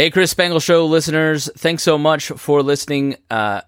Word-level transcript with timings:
Hey, 0.00 0.08
Chris 0.08 0.30
Spangle 0.30 0.60
Show 0.60 0.86
listeners, 0.86 1.50
thanks 1.58 1.82
so 1.82 1.98
much 1.98 2.28
for 2.28 2.62
listening. 2.62 3.16
Uh, 3.28 3.60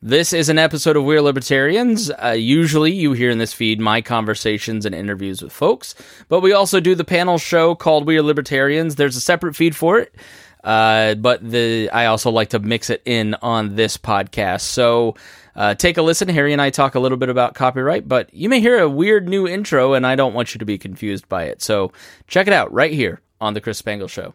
this 0.00 0.32
is 0.32 0.48
an 0.48 0.58
episode 0.58 0.94
of 0.94 1.02
We're 1.02 1.20
Libertarians. 1.20 2.08
Uh, 2.08 2.36
usually, 2.38 2.92
you 2.92 3.14
hear 3.14 3.30
in 3.30 3.38
this 3.38 3.52
feed 3.52 3.80
my 3.80 4.00
conversations 4.00 4.86
and 4.86 4.94
interviews 4.94 5.42
with 5.42 5.52
folks, 5.52 5.96
but 6.28 6.38
we 6.38 6.52
also 6.52 6.78
do 6.78 6.94
the 6.94 7.02
panel 7.02 7.36
show 7.36 7.74
called 7.74 8.06
We 8.06 8.16
Are 8.16 8.22
Libertarians. 8.22 8.94
There's 8.94 9.16
a 9.16 9.20
separate 9.20 9.56
feed 9.56 9.74
for 9.74 9.98
it, 9.98 10.14
uh, 10.62 11.16
but 11.16 11.42
the 11.42 11.90
I 11.90 12.06
also 12.06 12.30
like 12.30 12.50
to 12.50 12.60
mix 12.60 12.88
it 12.88 13.02
in 13.04 13.34
on 13.42 13.74
this 13.74 13.96
podcast. 13.96 14.60
So 14.60 15.16
uh, 15.56 15.74
take 15.74 15.98
a 15.98 16.02
listen. 16.02 16.28
Harry 16.28 16.52
and 16.52 16.62
I 16.62 16.70
talk 16.70 16.94
a 16.94 17.00
little 17.00 17.18
bit 17.18 17.28
about 17.28 17.56
copyright, 17.56 18.06
but 18.06 18.32
you 18.32 18.48
may 18.48 18.60
hear 18.60 18.78
a 18.78 18.88
weird 18.88 19.28
new 19.28 19.48
intro, 19.48 19.94
and 19.94 20.06
I 20.06 20.14
don't 20.14 20.32
want 20.32 20.54
you 20.54 20.60
to 20.60 20.64
be 20.64 20.78
confused 20.78 21.28
by 21.28 21.46
it. 21.46 21.60
So 21.60 21.90
check 22.28 22.46
it 22.46 22.52
out 22.52 22.72
right 22.72 22.92
here 22.92 23.20
on 23.40 23.54
the 23.54 23.60
Chris 23.60 23.78
Spangle 23.78 24.06
Show. 24.06 24.34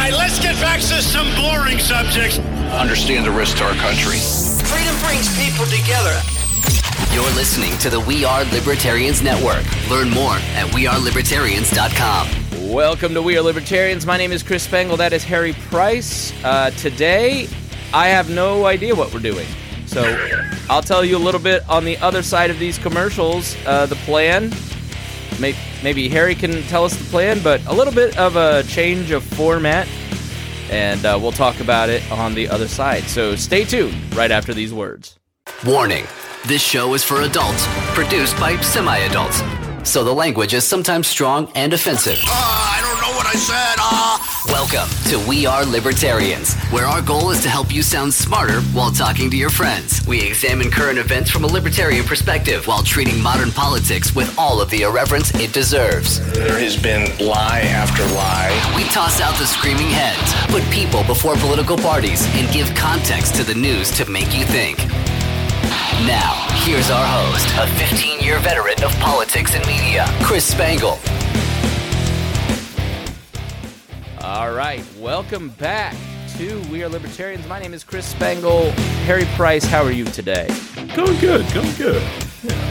All 0.00 0.06
right, 0.06 0.14
let's 0.14 0.40
get 0.40 0.54
back 0.54 0.80
to 0.80 1.02
some 1.02 1.26
boring 1.36 1.78
subjects. 1.78 2.38
Understand 2.72 3.26
the 3.26 3.30
risk 3.30 3.58
to 3.58 3.64
our 3.64 3.74
country. 3.74 4.16
Freedom 4.64 4.96
brings 5.04 5.28
people 5.38 5.66
together. 5.66 6.18
You're 7.12 7.30
listening 7.34 7.76
to 7.80 7.90
the 7.90 8.00
We 8.00 8.24
Are 8.24 8.46
Libertarians 8.46 9.20
Network. 9.20 9.62
Learn 9.90 10.08
more 10.08 10.32
at 10.32 10.68
wearelibertarians.com. 10.68 12.72
Welcome 12.72 13.12
to 13.12 13.20
We 13.20 13.36
Are 13.36 13.42
Libertarians. 13.42 14.06
My 14.06 14.16
name 14.16 14.32
is 14.32 14.42
Chris 14.42 14.62
Spangle. 14.62 14.96
That 14.96 15.12
is 15.12 15.22
Harry 15.24 15.52
Price. 15.52 16.32
Uh, 16.42 16.70
today, 16.70 17.46
I 17.92 18.08
have 18.08 18.30
no 18.30 18.64
idea 18.64 18.94
what 18.94 19.12
we're 19.12 19.20
doing. 19.20 19.48
So 19.84 20.02
I'll 20.70 20.80
tell 20.80 21.04
you 21.04 21.18
a 21.18 21.18
little 21.18 21.42
bit 21.42 21.68
on 21.68 21.84
the 21.84 21.98
other 21.98 22.22
side 22.22 22.48
of 22.48 22.58
these 22.58 22.78
commercials. 22.78 23.54
Uh, 23.66 23.84
the 23.84 23.96
plan. 23.96 24.50
Maybe, 25.38 25.58
maybe 25.82 26.08
Harry 26.08 26.34
can 26.34 26.62
tell 26.64 26.84
us 26.84 26.96
the 26.96 27.04
plan, 27.04 27.40
but 27.42 27.64
a 27.66 27.72
little 27.72 27.92
bit 27.92 28.18
of 28.18 28.36
a 28.36 28.62
change 28.64 29.10
of 29.10 29.22
format. 29.22 29.86
And 30.70 31.04
uh, 31.04 31.18
we'll 31.20 31.32
talk 31.32 31.60
about 31.60 31.88
it 31.88 32.10
on 32.12 32.34
the 32.34 32.48
other 32.48 32.68
side. 32.68 33.04
So 33.04 33.36
stay 33.36 33.64
tuned 33.64 34.14
right 34.14 34.30
after 34.30 34.54
these 34.54 34.72
words. 34.72 35.18
Warning 35.66 36.06
this 36.46 36.62
show 36.62 36.94
is 36.94 37.04
for 37.04 37.20
adults, 37.20 37.66
produced 37.94 38.38
by 38.38 38.56
semi 38.60 38.96
adults. 38.98 39.42
So 39.88 40.04
the 40.04 40.14
language 40.14 40.54
is 40.54 40.64
sometimes 40.64 41.06
strong 41.06 41.50
and 41.54 41.72
offensive. 41.72 42.18
Ah, 42.24 42.78
I 42.78 42.80
don't 42.80 43.00
know 43.02 43.16
what 43.16 43.26
I 43.26 43.34
said. 43.34 43.74
Ah. 43.78 44.19
Welcome 44.46 44.88
to 45.10 45.22
We 45.28 45.44
Are 45.44 45.66
Libertarians, 45.66 46.54
where 46.70 46.86
our 46.86 47.02
goal 47.02 47.30
is 47.30 47.42
to 47.42 47.50
help 47.50 47.70
you 47.74 47.82
sound 47.82 48.14
smarter 48.14 48.62
while 48.72 48.90
talking 48.90 49.30
to 49.30 49.36
your 49.36 49.50
friends. 49.50 50.04
We 50.06 50.22
examine 50.22 50.70
current 50.70 50.98
events 50.98 51.30
from 51.30 51.44
a 51.44 51.46
libertarian 51.46 52.06
perspective 52.06 52.66
while 52.66 52.82
treating 52.82 53.20
modern 53.20 53.50
politics 53.50 54.14
with 54.14 54.34
all 54.38 54.62
of 54.62 54.70
the 54.70 54.82
irreverence 54.82 55.34
it 55.34 55.52
deserves. 55.52 56.20
There 56.32 56.58
has 56.58 56.80
been 56.80 57.14
lie 57.18 57.60
after 57.60 58.02
lie. 58.14 58.50
We 58.74 58.84
toss 58.84 59.20
out 59.20 59.38
the 59.38 59.46
screaming 59.46 59.90
heads, 59.90 60.32
put 60.50 60.62
people 60.70 61.04
before 61.04 61.36
political 61.36 61.76
parties, 61.76 62.26
and 62.34 62.50
give 62.50 62.74
context 62.74 63.34
to 63.34 63.44
the 63.44 63.54
news 63.54 63.90
to 63.98 64.10
make 64.10 64.34
you 64.34 64.46
think. 64.46 64.78
Now, 66.06 66.46
here's 66.64 66.90
our 66.90 67.06
host, 67.06 67.46
a 67.58 67.66
15 67.78 68.20
year 68.20 68.38
veteran 68.38 68.82
of 68.82 68.92
politics 69.00 69.54
and 69.54 69.66
media, 69.66 70.06
Chris 70.22 70.46
Spangle. 70.46 70.98
All 74.30 74.52
right, 74.52 74.84
welcome 74.96 75.48
back 75.48 75.96
to 76.36 76.62
We 76.70 76.84
Are 76.84 76.88
Libertarians. 76.88 77.48
My 77.48 77.58
name 77.58 77.74
is 77.74 77.82
Chris 77.82 78.06
Spangle. 78.06 78.70
Harry 79.04 79.24
Price, 79.34 79.64
how 79.64 79.82
are 79.82 79.90
you 79.90 80.04
today? 80.04 80.46
Going 80.94 81.18
good, 81.18 81.52
going 81.52 81.74
good. 81.74 82.00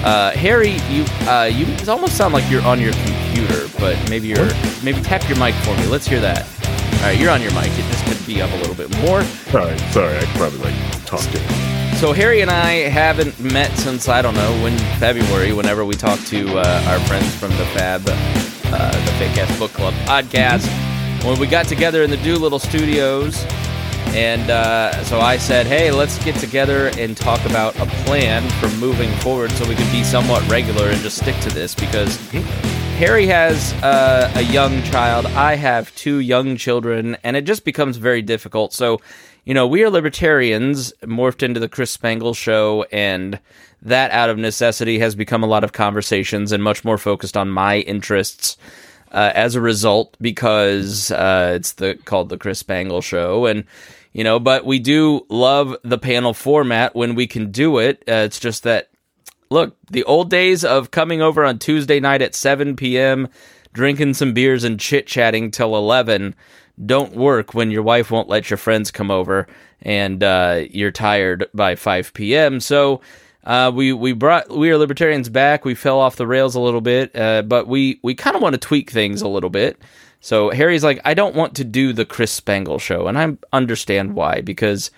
Uh, 0.06 0.32
Harry, 0.32 0.78
you 0.90 1.04
uh, 1.28 1.52
you 1.52 1.68
almost 1.92 2.16
sound 2.16 2.34
like 2.34 2.50
you're 2.50 2.62
on 2.62 2.80
your 2.80 2.94
computer, 2.94 3.68
but 3.78 3.98
maybe 4.10 4.30
you're 4.30 4.50
maybe 4.86 5.02
tap 5.02 5.28
your 5.28 5.38
mic 5.38 5.54
for 5.56 5.76
me. 5.76 5.86
Let's 5.88 6.08
hear 6.08 6.22
that. 6.22 6.48
All 6.94 7.08
right, 7.10 7.20
you're 7.20 7.30
on 7.30 7.42
your 7.42 7.52
mic. 7.52 7.68
It 7.78 7.92
just 7.92 8.06
could 8.06 8.26
be 8.26 8.42
up 8.42 8.50
a 8.54 8.56
little 8.56 8.74
bit 8.74 8.90
more. 9.02 9.22
Sorry, 9.52 9.78
sorry, 9.92 10.18
I 10.18 10.24
probably 10.38 10.60
like 10.60 11.06
talk 11.06 11.20
to. 11.20 11.98
So 11.98 12.14
Harry 12.14 12.40
and 12.40 12.50
I 12.50 12.88
haven't 12.88 13.38
met 13.38 13.78
since 13.78 14.08
I 14.08 14.22
don't 14.22 14.36
know 14.36 14.64
when 14.64 14.78
February. 14.98 15.52
Whenever 15.52 15.84
we 15.84 15.96
talked 15.96 16.25
to 16.28 16.58
uh, 16.58 16.86
our 16.88 17.00
friends 17.02 17.36
from 17.36 17.52
the 17.58 17.66
Fab, 17.75 18.03
uh, 18.08 18.92
the 18.92 19.12
Fake 19.19 19.38
Ass 19.38 19.59
Book 19.59 19.74
Club 19.74 19.94
podcast, 20.06 20.88
when 21.24 21.40
we 21.40 21.47
got 21.47 21.68
together 21.68 22.03
in 22.03 22.09
the 22.09 22.18
Doolittle 22.18 22.59
Studios, 22.59 23.46
and 24.16 24.50
uh, 24.50 25.03
so 25.03 25.19
I 25.19 25.38
said, 25.38 25.68
"Hey, 25.68 25.91
let's 25.91 26.24
get 26.24 26.35
together 26.35 26.88
and 26.97 27.16
talk 27.16 27.44
about 27.46 27.75
a 27.80 27.85
plan 28.06 28.50
for 28.59 28.68
moving 28.78 29.12
forward, 29.18 29.52
so 29.52 29.68
we 29.68 29.75
can 29.75 29.91
be 29.91 30.03
somewhat 30.03 30.47
regular 30.50 30.88
and 30.88 31.00
just 31.02 31.18
stick 31.18 31.40
to 31.41 31.50
this." 31.50 31.75
Because 31.75 32.18
Harry 32.97 33.25
has 33.28 33.74
uh, 33.84 34.31
a 34.35 34.41
young 34.41 34.81
child, 34.84 35.25
I 35.28 35.56
have 35.56 35.94
two 35.96 36.19
young 36.19 36.57
children, 36.57 37.18
and 37.24 37.36
it 37.36 37.46
just 37.46 37.66
becomes 37.66 37.97
very 37.97 38.22
difficult. 38.22 38.74
So 38.74 39.00
you 39.46 39.53
know, 39.53 39.66
we 39.66 39.84
are 39.84 39.90
libertarians 39.90 40.94
morphed 41.01 41.41
into 41.41 41.59
the 41.59 41.69
Chris 41.69 41.90
Spangle 41.90 42.34
show, 42.34 42.86
and 42.91 43.40
that 43.81 44.12
out 44.12 44.30
of 44.30 44.38
necessity 44.38 45.00
has 45.00 45.16
become 45.16 45.44
a 45.44 45.47
lot 45.47 45.63
of 45.63 45.72
conversations 45.72 46.51
and 46.51 46.63
much 46.63 46.84
more 46.84 46.97
focused 46.97 47.36
on 47.36 47.50
my 47.50 47.80
interests. 47.80 48.57
Uh, 49.12 49.31
as 49.34 49.56
a 49.56 49.62
result, 49.62 50.16
because 50.22 51.12
uh, 51.12 51.53
it's 51.56 51.74
the 51.74 51.97
called 52.06 52.30
the 52.30 52.38
Chris 52.38 52.59
Spangle 52.59 53.02
show, 53.02 53.46
and 53.46 53.64
you 54.14 54.24
know, 54.24 54.40
but 54.40 54.66
we 54.66 54.80
do 54.80 55.25
love 55.30 55.75
the 55.84 55.97
panel 55.97 56.34
format 56.34 56.96
when 56.96 57.16
we 57.16 57.25
can 57.25 57.52
do 57.52 57.80
it. 57.80 58.03
Uh, 58.08 58.25
it's 58.25 58.40
just 58.40 58.64
that 58.64 58.90
look, 59.50 59.75
the 59.90 60.03
old 60.03 60.30
days 60.30 60.64
of 60.64 60.92
coming 60.92 61.22
over 61.22 61.44
on 61.44 61.58
Tuesday 61.58 62.00
night 62.00 62.22
at 62.22 62.36
7 62.36 62.75
p.m., 62.75 63.28
drinking 63.74 64.14
some 64.14 64.34
beers 64.34 64.64
and 64.64 64.80
chit 64.80 65.08
chatting 65.08 65.52
till 65.52 65.75
11 65.75 66.36
don't 66.86 67.14
work 67.14 67.53
when 67.53 67.72
your 67.72 67.84
wife 67.84 68.09
won't 68.09 68.30
let 68.30 68.50
your 68.50 68.58
friends 68.58 68.92
come 68.92 69.12
over 69.12 69.48
and 69.81 70.24
uh, 70.24 70.64
you're 70.69 70.92
tired 70.92 71.48
by 71.53 71.75
5 71.75 72.14
p.m. 72.14 72.59
So 72.59 73.02
uh, 73.50 73.72
we 73.72 73.92
we 73.92 74.14
brought 74.14 74.48
we 74.56 74.70
are 74.70 74.78
libertarians 74.78 75.28
back. 75.28 75.66
We 75.66 75.74
fell 75.74 76.00
off 76.00 76.18
the 76.18 76.28
rails 76.28 76.54
a 76.54 76.60
little 76.60 76.82
bit, 76.82 77.16
uh, 77.16 77.42
but 77.42 77.68
we 77.68 78.00
we 78.04 78.14
kind 78.14 78.36
of 78.36 78.44
want 78.44 78.54
to 78.54 78.60
tweak 78.60 78.92
things 78.92 79.24
a 79.24 79.28
little 79.28 79.50
bit. 79.50 79.82
So 80.20 80.52
Harry's 80.52 80.84
like, 80.84 81.02
I 81.04 81.16
don't 81.16 81.34
want 81.34 81.56
to 81.56 81.64
do 81.64 81.92
the 81.92 82.06
Chris 82.06 82.32
Spangle 82.32 82.78
show, 82.78 83.08
and 83.08 83.18
I 83.18 83.36
understand 83.52 84.14
why 84.14 84.42
because 84.42 84.92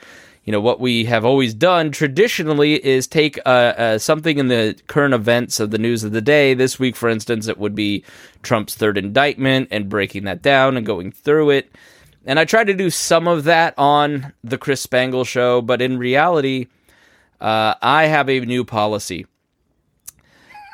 you 0.43 0.51
know 0.51 0.59
what 0.59 0.81
we 0.81 1.05
have 1.05 1.23
always 1.23 1.53
done 1.53 1.91
traditionally 1.91 2.83
is 2.85 3.07
take 3.07 3.39
uh, 3.45 3.73
uh, 3.77 3.97
something 3.97 4.37
in 4.37 4.49
the 4.49 4.77
current 4.87 5.13
events 5.13 5.61
of 5.61 5.71
the 5.71 5.77
news 5.77 6.03
of 6.03 6.11
the 6.11 6.21
day. 6.21 6.53
This 6.53 6.77
week, 6.77 6.97
for 6.97 7.07
instance, 7.07 7.47
it 7.47 7.57
would 7.57 7.73
be 7.73 8.03
Trump's 8.43 8.75
third 8.75 8.97
indictment 8.97 9.69
and 9.71 9.87
breaking 9.87 10.25
that 10.25 10.41
down 10.41 10.75
and 10.75 10.85
going 10.85 11.13
through 11.13 11.51
it. 11.51 11.71
And 12.25 12.37
I 12.37 12.43
tried 12.43 12.67
to 12.67 12.73
do 12.73 12.89
some 12.89 13.29
of 13.29 13.45
that 13.45 13.75
on 13.77 14.33
the 14.43 14.57
Chris 14.57 14.81
Spangle 14.81 15.23
show, 15.23 15.61
but 15.61 15.81
in 15.81 15.97
reality, 15.97 16.67
uh, 17.41 17.75
I 17.81 18.05
have 18.05 18.29
a 18.29 18.39
new 18.41 18.63
policy. 18.63 19.25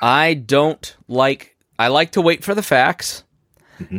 I 0.01 0.33
don't 0.35 0.95
like. 1.07 1.55
I 1.79 1.87
like 1.87 2.11
to 2.11 2.21
wait 2.21 2.43
for 2.43 2.53
the 2.53 2.61
facts, 2.61 3.23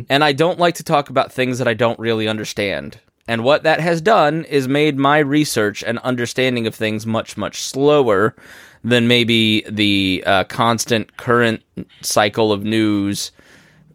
and 0.09 0.23
I 0.23 0.33
don't 0.33 0.59
like 0.59 0.75
to 0.75 0.83
talk 0.83 1.09
about 1.09 1.31
things 1.31 1.57
that 1.57 1.67
I 1.67 1.73
don't 1.73 1.99
really 1.99 2.27
understand. 2.27 2.99
And 3.27 3.43
what 3.43 3.63
that 3.63 3.79
has 3.79 4.01
done 4.01 4.43
is 4.45 4.67
made 4.67 4.97
my 4.97 5.19
research 5.19 5.83
and 5.83 5.99
understanding 5.99 6.65
of 6.67 6.73
things 6.73 7.05
much, 7.05 7.37
much 7.37 7.61
slower 7.61 8.35
than 8.83 9.07
maybe 9.07 9.63
the 9.69 10.23
uh, 10.25 10.43
constant 10.45 11.17
current 11.17 11.61
cycle 12.01 12.51
of 12.51 12.63
news 12.63 13.31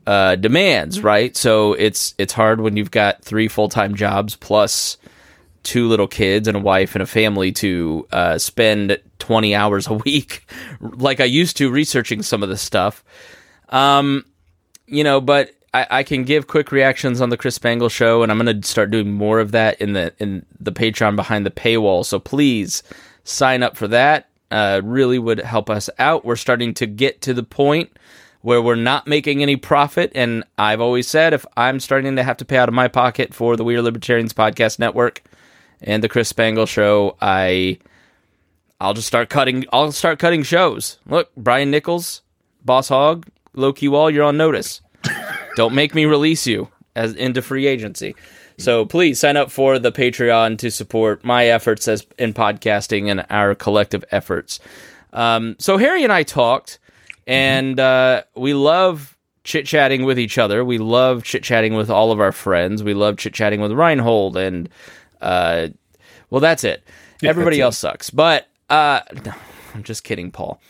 uh, 0.07 0.37
demands. 0.37 1.03
Right, 1.03 1.37
so 1.37 1.73
it's 1.75 2.15
it's 2.19 2.33
hard 2.33 2.61
when 2.61 2.77
you've 2.77 2.91
got 2.91 3.25
three 3.25 3.49
full 3.49 3.69
time 3.69 3.95
jobs 3.95 4.37
plus 4.37 4.99
two 5.65 5.89
little 5.89 6.07
kids 6.07 6.47
and 6.47 6.57
a 6.57 6.61
wife 6.61 6.95
and 6.95 7.03
a 7.03 7.07
family 7.07 7.51
to 7.53 8.07
uh, 8.13 8.39
spend 8.39 9.01
20 9.19 9.55
hours 9.55 9.87
a 9.87 9.95
week 9.95 10.47
like 10.81 11.21
I 11.21 11.25
used 11.25 11.57
to 11.57 11.71
researching 11.71 12.23
some 12.23 12.43
of 12.43 12.49
this 12.49 12.63
stuff. 12.63 13.03
Um, 13.71 14.25
you 14.87 15.03
know, 15.03 15.21
but 15.21 15.53
I, 15.75 15.87
I 15.91 16.03
can 16.05 16.25
give 16.25 16.47
quick 16.47 16.71
reactions 16.71 17.21
on 17.21 17.31
the 17.31 17.37
Chris 17.37 17.57
Spangle 17.57 17.89
show, 17.89 18.23
and 18.23 18.31
I'm 18.31 18.39
going 18.39 18.61
to 18.61 18.67
start 18.67 18.91
doing 18.91 19.13
more 19.13 19.41
of 19.41 19.51
that 19.53 19.81
in 19.81 19.93
the 19.93 20.15
in 20.19 20.47
the 20.61 20.73
Patreon 20.73 21.17
behind 21.17 21.45
the 21.45 21.51
paywall. 21.51 22.05
So 22.05 22.19
please 22.19 22.83
sign 23.25 23.63
up 23.63 23.77
for 23.77 23.89
that. 23.89 24.29
Uh, 24.51 24.81
really 24.85 25.19
would 25.19 25.41
help 25.41 25.69
us 25.69 25.91
out. 25.99 26.25
We're 26.25 26.37
starting 26.37 26.75
to 26.75 26.87
get 26.87 27.21
to 27.23 27.35
the 27.35 27.43
point 27.43 27.91
where 28.43 28.63
we're 28.63 28.75
not 28.75 29.07
making 29.07 29.43
any 29.43 29.57
profit, 29.57 30.13
and 30.15 30.45
I've 30.59 30.81
always 30.81 31.09
said 31.09 31.33
if 31.33 31.45
I'm 31.57 31.81
starting 31.81 32.15
to 32.17 32.23
have 32.23 32.37
to 32.37 32.45
pay 32.45 32.59
out 32.59 32.69
of 32.69 32.75
my 32.75 32.89
pocket 32.89 33.35
for 33.35 33.57
the 33.57 33.65
We 33.65 33.75
Are 33.75 33.83
Libertarians 33.83 34.35
podcast 34.35 34.79
network 34.79 35.23
and 35.85 36.03
the 36.03 36.09
Chris 36.09 36.29
Spangle 36.29 36.67
show, 36.67 37.17
I 37.21 37.79
I'll 38.81 38.95
just 38.95 39.07
start 39.07 39.31
cutting. 39.31 39.65
I'll 39.73 39.93
start 39.93 40.19
cutting 40.19 40.43
shows. 40.43 40.99
Look, 41.07 41.35
Brian 41.37 41.71
Nichols, 41.71 42.23
Boss 42.65 42.89
Hog, 42.89 43.27
Loki 43.55 43.89
Wall, 43.89 44.11
you're 44.11 44.25
on 44.25 44.37
notice. 44.37 44.81
Don't 45.57 45.75
make 45.75 45.95
me 45.95 46.07
release 46.07 46.47
you 46.47 46.69
as 46.97 47.15
into 47.15 47.43
free 47.43 47.67
agency. 47.67 48.17
So 48.59 48.85
please 48.87 49.19
sign 49.19 49.37
up 49.37 49.51
for 49.51 49.79
the 49.79 49.91
Patreon 49.93 50.59
to 50.59 50.71
support 50.71 51.25
my 51.25 51.47
efforts 51.47 51.89
as 51.89 52.07
in 52.19 52.33
podcasting 52.33 53.11
and 53.11 53.27
our 53.31 53.55
collective 53.55 54.05
efforts. 54.11 54.61
Um, 55.13 55.57
so 55.59 55.77
Harry 55.77 56.05
and 56.05 56.13
I 56.13 56.23
talked, 56.23 56.79
and 57.27 57.79
uh, 57.81 58.23
we 58.37 58.55
love 58.55 59.17
chit 59.43 59.67
chatting 59.67 60.05
with 60.05 60.19
each 60.19 60.39
other. 60.39 60.65
We 60.65 60.79
love 60.79 61.25
chit 61.25 61.43
chatting 61.43 61.75
with 61.75 61.91
all 61.91 62.13
of 62.13 62.21
our 62.21 62.33
friends. 62.33 62.83
We 62.83 62.95
love 62.95 63.19
chit 63.19 63.35
chatting 63.35 63.61
with 63.61 63.73
Reinhold 63.73 64.37
and, 64.37 64.69
uh, 65.21 65.69
well, 66.31 66.41
that's 66.41 66.65
it. 66.65 66.83
Everybody 67.23 67.59
that's 67.59 67.65
else 67.65 67.79
sucks. 67.79 68.11
But 68.11 68.49
uh, 68.71 69.01
I'm 69.75 69.83
just 69.83 70.05
kidding, 70.05 70.31
Paul. 70.31 70.61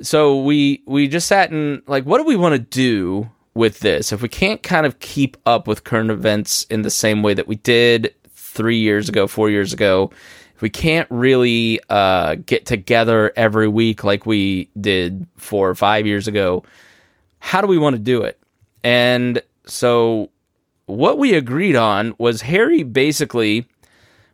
So 0.00 0.42
we 0.42 0.82
we 0.86 1.08
just 1.08 1.26
sat 1.26 1.50
and 1.50 1.82
like, 1.86 2.04
what 2.04 2.18
do 2.18 2.24
we 2.24 2.36
want 2.36 2.54
to 2.54 2.58
do 2.58 3.28
with 3.54 3.80
this? 3.80 4.12
If 4.12 4.22
we 4.22 4.28
can't 4.28 4.62
kind 4.62 4.86
of 4.86 5.00
keep 5.00 5.36
up 5.44 5.66
with 5.66 5.84
current 5.84 6.10
events 6.10 6.64
in 6.64 6.82
the 6.82 6.90
same 6.90 7.22
way 7.22 7.34
that 7.34 7.48
we 7.48 7.56
did 7.56 8.14
three 8.32 8.78
years 8.78 9.08
ago, 9.08 9.26
four 9.26 9.50
years 9.50 9.72
ago, 9.72 10.10
if 10.54 10.62
we 10.62 10.70
can't 10.70 11.08
really 11.10 11.80
uh, 11.88 12.36
get 12.46 12.66
together 12.66 13.32
every 13.36 13.68
week 13.68 14.04
like 14.04 14.26
we 14.26 14.68
did 14.80 15.26
four 15.36 15.68
or 15.68 15.74
five 15.74 16.06
years 16.06 16.28
ago, 16.28 16.64
how 17.40 17.60
do 17.60 17.66
we 17.66 17.78
want 17.78 17.94
to 17.94 18.02
do 18.02 18.22
it? 18.22 18.40
And 18.84 19.42
so 19.66 20.30
what 20.86 21.18
we 21.18 21.34
agreed 21.34 21.76
on 21.76 22.14
was 22.18 22.42
Harry 22.42 22.82
basically 22.82 23.66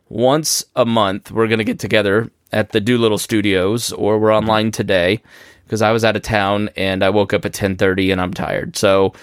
once 0.09 0.65
a 0.75 0.85
month 0.85 1.31
we're 1.31 1.47
going 1.47 1.59
to 1.59 1.65
get 1.65 1.79
together 1.79 2.29
at 2.51 2.71
the 2.71 2.81
Doolittle 2.81 3.17
Studios 3.17 3.91
or 3.91 4.19
we're 4.19 4.33
online 4.33 4.71
today 4.71 5.21
because 5.65 5.81
I 5.81 5.91
was 5.91 6.05
out 6.05 6.15
of 6.15 6.21
town 6.21 6.69
and 6.75 7.03
I 7.03 7.09
woke 7.09 7.33
up 7.33 7.45
at 7.45 7.53
10:30 7.53 8.11
and 8.11 8.21
I'm 8.21 8.33
tired. 8.33 8.77
So 8.77 9.13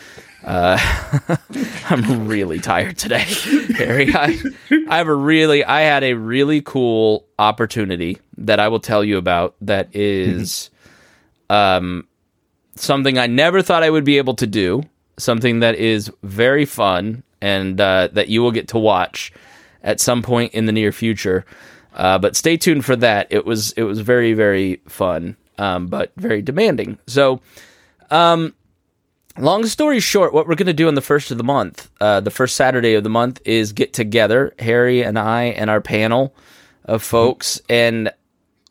uh, 0.44 0.78
I'm 1.88 2.26
really 2.26 2.58
tired 2.58 2.98
today, 2.98 3.24
Harry. 3.76 4.12
I, 4.12 4.36
I 4.88 4.98
have 4.98 5.08
a 5.08 5.14
really, 5.14 5.64
I 5.64 5.82
had 5.82 6.02
a 6.02 6.14
really 6.14 6.60
cool 6.60 7.26
opportunity 7.38 8.18
that 8.38 8.58
I 8.58 8.68
will 8.68 8.80
tell 8.80 9.04
you 9.04 9.18
about. 9.18 9.54
That 9.60 9.94
is, 9.94 10.70
um, 11.48 12.08
something 12.74 13.18
I 13.18 13.28
never 13.28 13.62
thought 13.62 13.82
I 13.82 13.90
would 13.90 14.04
be 14.04 14.18
able 14.18 14.34
to 14.34 14.46
do. 14.46 14.82
Something 15.18 15.60
that 15.60 15.76
is 15.76 16.10
very 16.22 16.64
fun 16.64 17.22
and 17.40 17.80
uh, 17.80 18.08
that 18.12 18.28
you 18.28 18.42
will 18.42 18.50
get 18.50 18.68
to 18.68 18.78
watch 18.78 19.32
at 19.82 20.00
some 20.00 20.22
point 20.22 20.54
in 20.54 20.66
the 20.66 20.72
near 20.72 20.92
future. 20.92 21.44
Uh, 21.94 22.18
but 22.18 22.36
stay 22.36 22.56
tuned 22.56 22.84
for 22.84 22.96
that. 22.96 23.26
It 23.30 23.44
was 23.44 23.72
it 23.72 23.82
was 23.82 24.00
very 24.00 24.32
very 24.32 24.80
fun, 24.88 25.36
um, 25.58 25.88
but 25.88 26.12
very 26.16 26.40
demanding. 26.40 26.98
So, 27.06 27.40
um, 28.10 28.54
long 29.38 29.66
story 29.66 30.00
short, 30.00 30.32
what 30.32 30.46
we're 30.46 30.54
going 30.54 30.66
to 30.66 30.72
do 30.72 30.88
on 30.88 30.94
the 30.94 31.02
first 31.02 31.30
of 31.30 31.38
the 31.38 31.44
month, 31.44 31.90
uh, 32.00 32.20
the 32.20 32.30
first 32.30 32.56
Saturday 32.56 32.94
of 32.94 33.02
the 33.02 33.10
month, 33.10 33.42
is 33.44 33.72
get 33.72 33.92
together, 33.92 34.54
Harry 34.58 35.02
and 35.02 35.18
I 35.18 35.44
and 35.44 35.68
our 35.68 35.80
panel 35.80 36.34
of 36.84 37.02
folks, 37.02 37.60
and 37.68 38.10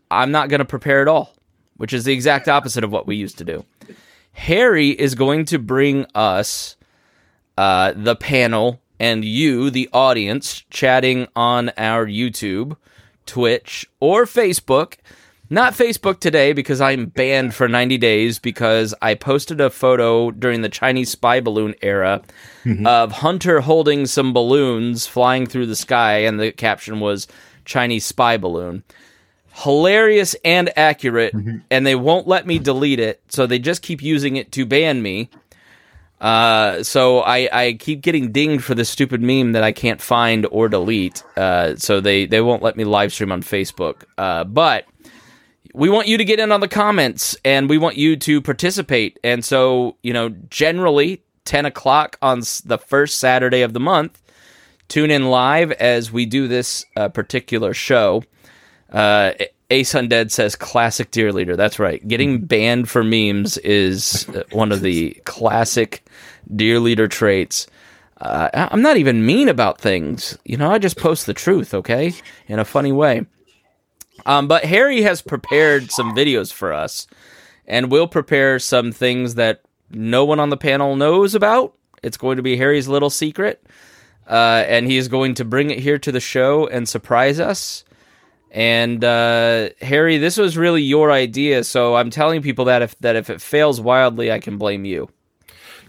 I'm 0.09 0.31
not 0.31 0.49
going 0.49 0.59
to 0.59 0.65
prepare 0.65 1.01
at 1.01 1.07
all, 1.07 1.33
which 1.77 1.93
is 1.93 2.03
the 2.03 2.13
exact 2.13 2.47
opposite 2.47 2.83
of 2.83 2.91
what 2.91 3.07
we 3.07 3.15
used 3.15 3.37
to 3.37 3.45
do. 3.45 3.65
Harry 4.33 4.89
is 4.89 5.15
going 5.15 5.45
to 5.45 5.59
bring 5.59 6.05
us 6.15 6.75
uh, 7.57 7.93
the 7.95 8.15
panel 8.15 8.80
and 9.01 9.25
you, 9.25 9.71
the 9.71 9.89
audience, 9.91 10.63
chatting 10.69 11.27
on 11.35 11.71
our 11.75 12.05
YouTube, 12.05 12.77
Twitch, 13.25 13.89
or 13.99 14.25
Facebook. 14.25 14.97
Not 15.49 15.73
Facebook 15.73 16.19
today 16.19 16.53
because 16.53 16.79
I'm 16.79 17.07
banned 17.07 17.55
for 17.55 17.67
90 17.67 17.97
days 17.97 18.37
because 18.37 18.93
I 19.01 19.15
posted 19.15 19.59
a 19.59 19.71
photo 19.71 20.29
during 20.29 20.61
the 20.61 20.69
Chinese 20.69 21.09
spy 21.09 21.39
balloon 21.39 21.73
era 21.81 22.21
mm-hmm. 22.63 22.85
of 22.85 23.11
Hunter 23.11 23.61
holding 23.61 24.05
some 24.05 24.33
balloons 24.33 25.07
flying 25.07 25.47
through 25.47 25.65
the 25.65 25.75
sky, 25.75 26.19
and 26.19 26.39
the 26.39 26.51
caption 26.51 26.99
was 26.99 27.27
Chinese 27.65 28.05
spy 28.05 28.37
balloon. 28.37 28.83
Hilarious 29.51 30.35
and 30.45 30.71
accurate, 30.77 31.33
mm-hmm. 31.33 31.57
and 31.71 31.87
they 31.87 31.95
won't 31.95 32.27
let 32.27 32.45
me 32.45 32.59
delete 32.59 32.99
it, 32.99 33.23
so 33.29 33.47
they 33.47 33.57
just 33.57 33.81
keep 33.81 34.03
using 34.03 34.35
it 34.35 34.51
to 34.51 34.63
ban 34.63 35.01
me. 35.01 35.31
Uh, 36.21 36.83
so 36.83 37.21
I, 37.21 37.49
I 37.51 37.73
keep 37.73 38.01
getting 38.01 38.31
dinged 38.31 38.63
for 38.63 38.75
this 38.75 38.89
stupid 38.89 39.21
meme 39.21 39.53
that 39.53 39.63
I 39.63 39.71
can't 39.71 39.99
find 39.99 40.45
or 40.51 40.69
delete. 40.69 41.23
Uh, 41.35 41.75
so 41.75 41.99
they, 41.99 42.27
they 42.27 42.41
won't 42.41 42.61
let 42.61 42.77
me 42.77 42.83
live 42.83 43.11
stream 43.11 43.31
on 43.31 43.41
Facebook. 43.41 44.03
Uh, 44.19 44.43
but 44.43 44.85
we 45.73 45.89
want 45.89 46.07
you 46.07 46.17
to 46.17 46.23
get 46.23 46.39
in 46.39 46.51
on 46.51 46.59
the 46.59 46.67
comments 46.67 47.35
and 47.43 47.67
we 47.67 47.79
want 47.79 47.97
you 47.97 48.15
to 48.17 48.39
participate. 48.39 49.19
And 49.23 49.43
so, 49.43 49.97
you 50.03 50.13
know, 50.13 50.29
generally 50.29 51.23
10 51.45 51.65
o'clock 51.65 52.17
on 52.21 52.41
the 52.65 52.77
first 52.77 53.19
Saturday 53.19 53.63
of 53.63 53.73
the 53.73 53.79
month, 53.79 54.21
tune 54.89 55.09
in 55.09 55.25
live 55.25 55.71
as 55.71 56.11
we 56.11 56.27
do 56.27 56.47
this 56.47 56.85
uh, 56.95 57.09
particular 57.09 57.73
show. 57.73 58.23
Uh, 58.91 59.31
Ace 59.71 59.93
Undead 59.93 60.31
says 60.31 60.55
classic 60.55 61.11
deer 61.11 61.31
leader. 61.31 61.55
That's 61.55 61.79
right. 61.79 62.05
Getting 62.07 62.41
banned 62.45 62.89
for 62.89 63.03
memes 63.03 63.57
is 63.59 64.27
uh, 64.29 64.43
one 64.51 64.71
of 64.71 64.81
the 64.81 65.13
classic 65.25 66.05
deer 66.53 66.79
leader 66.79 67.07
traits. 67.07 67.67
Uh, 68.17 68.49
I'm 68.53 68.81
not 68.83 68.97
even 68.97 69.25
mean 69.25 69.49
about 69.49 69.81
things. 69.81 70.37
You 70.45 70.57
know, 70.57 70.69
I 70.69 70.77
just 70.77 70.97
post 70.97 71.25
the 71.25 71.33
truth, 71.33 71.73
okay? 71.73 72.13
In 72.47 72.59
a 72.59 72.65
funny 72.65 72.91
way. 72.91 73.25
Um, 74.25 74.47
but 74.47 74.65
Harry 74.65 75.01
has 75.01 75.21
prepared 75.21 75.89
some 75.89 76.15
videos 76.15 76.53
for 76.53 76.73
us, 76.73 77.07
and 77.65 77.89
we'll 77.89 78.07
prepare 78.07 78.59
some 78.59 78.91
things 78.91 79.35
that 79.35 79.61
no 79.89 80.25
one 80.25 80.39
on 80.39 80.49
the 80.49 80.57
panel 80.57 80.95
knows 80.95 81.33
about. 81.33 81.73
It's 82.03 82.17
going 82.17 82.37
to 82.37 82.43
be 82.43 82.57
Harry's 82.57 82.87
little 82.87 83.09
secret, 83.09 83.65
uh, 84.27 84.63
and 84.67 84.85
he 84.85 84.97
is 84.97 85.07
going 85.07 85.35
to 85.35 85.45
bring 85.45 85.71
it 85.71 85.79
here 85.79 85.97
to 85.99 86.11
the 86.11 86.19
show 86.19 86.67
and 86.67 86.87
surprise 86.87 87.39
us. 87.39 87.83
And 88.51 89.03
uh, 89.03 89.69
Harry, 89.81 90.17
this 90.17 90.37
was 90.37 90.57
really 90.57 90.81
your 90.81 91.11
idea, 91.11 91.63
so 91.63 91.95
I'm 91.95 92.09
telling 92.09 92.41
people 92.41 92.65
that 92.65 92.81
if 92.81 92.97
that 92.99 93.15
if 93.15 93.29
it 93.29 93.41
fails 93.41 93.79
wildly, 93.79 94.31
I 94.31 94.39
can 94.39 94.57
blame 94.57 94.83
you. 94.83 95.09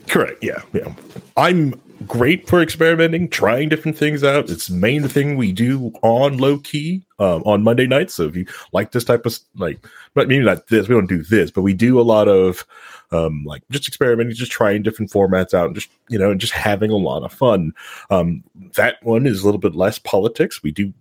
Correct. 0.06 0.43
Yeah. 0.43 0.62
Yeah. 0.73 0.94
I'm 1.37 1.81
great 2.06 2.49
for 2.49 2.62
experimenting, 2.62 3.29
trying 3.29 3.69
different 3.69 3.97
things 3.97 4.25
out. 4.25 4.50
It's 4.50 4.69
the 4.69 4.75
main 4.75 5.06
thing 5.09 5.37
we 5.37 5.53
do 5.53 5.93
on 6.03 6.38
low 6.38 6.59
key 6.59 7.03
um, 7.19 7.43
on 7.44 7.62
Monday 7.62 7.87
nights. 7.87 8.14
So 8.14 8.25
if 8.25 8.37
you 8.37 8.47
like 8.73 8.93
this 8.93 9.05
type 9.05 9.26
of 9.26 9.38
like, 9.56 9.85
but 10.14 10.29
maybe 10.29 10.44
not 10.44 10.69
this, 10.69 10.88
we 10.88 10.94
don't 10.94 11.09
do 11.09 11.23
this, 11.23 11.50
but 11.50 11.62
we 11.62 11.75
do 11.75 12.00
a 12.00 12.03
lot 12.03 12.29
of 12.29 12.67
um, 13.11 13.44
like 13.44 13.62
just 13.70 13.88
experimenting, 13.88 14.35
just 14.35 14.53
trying 14.53 14.82
different 14.82 15.11
formats 15.11 15.55
out, 15.55 15.67
and 15.67 15.75
just 15.75 15.91
you 16.09 16.19
know, 16.19 16.31
and 16.31 16.41
just 16.41 16.53
having 16.53 16.91
a 16.91 16.97
lot 16.97 17.23
of 17.23 17.32
fun. 17.32 17.73
Um, 18.11 18.43
that 18.75 19.03
one 19.03 19.26
is 19.26 19.43
a 19.43 19.44
little 19.44 19.61
bit 19.61 19.75
less 19.75 19.99
politics. 19.99 20.62
We 20.62 20.70
do 20.70 20.93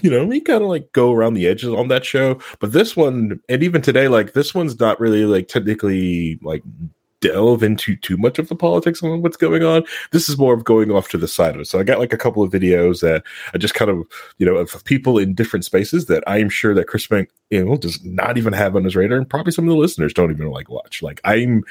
you 0.00 0.10
know, 0.10 0.24
we 0.24 0.40
kind 0.40 0.62
of 0.62 0.68
like 0.68 0.92
go 0.92 1.12
around 1.12 1.34
the 1.34 1.46
edges 1.46 1.70
on 1.70 1.88
that 1.88 2.04
show. 2.04 2.40
But 2.60 2.72
this 2.72 2.96
one, 2.96 3.40
and 3.48 3.62
even 3.62 3.82
today, 3.82 4.08
like 4.08 4.32
this 4.32 4.54
one's 4.54 4.78
not 4.78 5.00
really 5.00 5.24
like 5.24 5.48
technically 5.48 6.38
like 6.42 6.62
delve 7.20 7.62
into 7.64 7.96
too 7.96 8.16
much 8.16 8.38
of 8.38 8.48
the 8.48 8.54
politics 8.54 9.02
on 9.02 9.22
what's 9.22 9.36
going 9.36 9.64
on. 9.64 9.84
This 10.12 10.28
is 10.28 10.38
more 10.38 10.54
of 10.54 10.64
going 10.64 10.90
off 10.90 11.08
to 11.08 11.18
the 11.18 11.26
side 11.26 11.54
of 11.54 11.60
it. 11.60 11.66
So 11.66 11.78
I 11.78 11.82
got 11.82 11.98
like 11.98 12.12
a 12.12 12.18
couple 12.18 12.42
of 12.42 12.52
videos 12.52 13.00
that 13.00 13.24
I 13.52 13.58
just 13.58 13.74
kind 13.74 13.90
of, 13.90 14.06
you 14.38 14.46
know, 14.46 14.56
of 14.56 14.84
people 14.84 15.18
in 15.18 15.34
different 15.34 15.64
spaces 15.64 16.06
that 16.06 16.22
I'm 16.26 16.48
sure 16.48 16.74
that 16.74 16.86
Chris 16.86 17.06
Bank, 17.06 17.30
you 17.50 17.64
know, 17.64 17.76
does 17.76 18.02
not 18.04 18.38
even 18.38 18.52
have 18.52 18.76
on 18.76 18.84
his 18.84 18.96
radar, 18.96 19.18
and 19.18 19.28
probably 19.28 19.52
some 19.52 19.64
of 19.64 19.70
the 19.70 19.80
listeners 19.80 20.14
don't 20.14 20.30
even 20.30 20.50
like 20.50 20.68
watch. 20.68 21.02
Like 21.02 21.20
I'm 21.24 21.64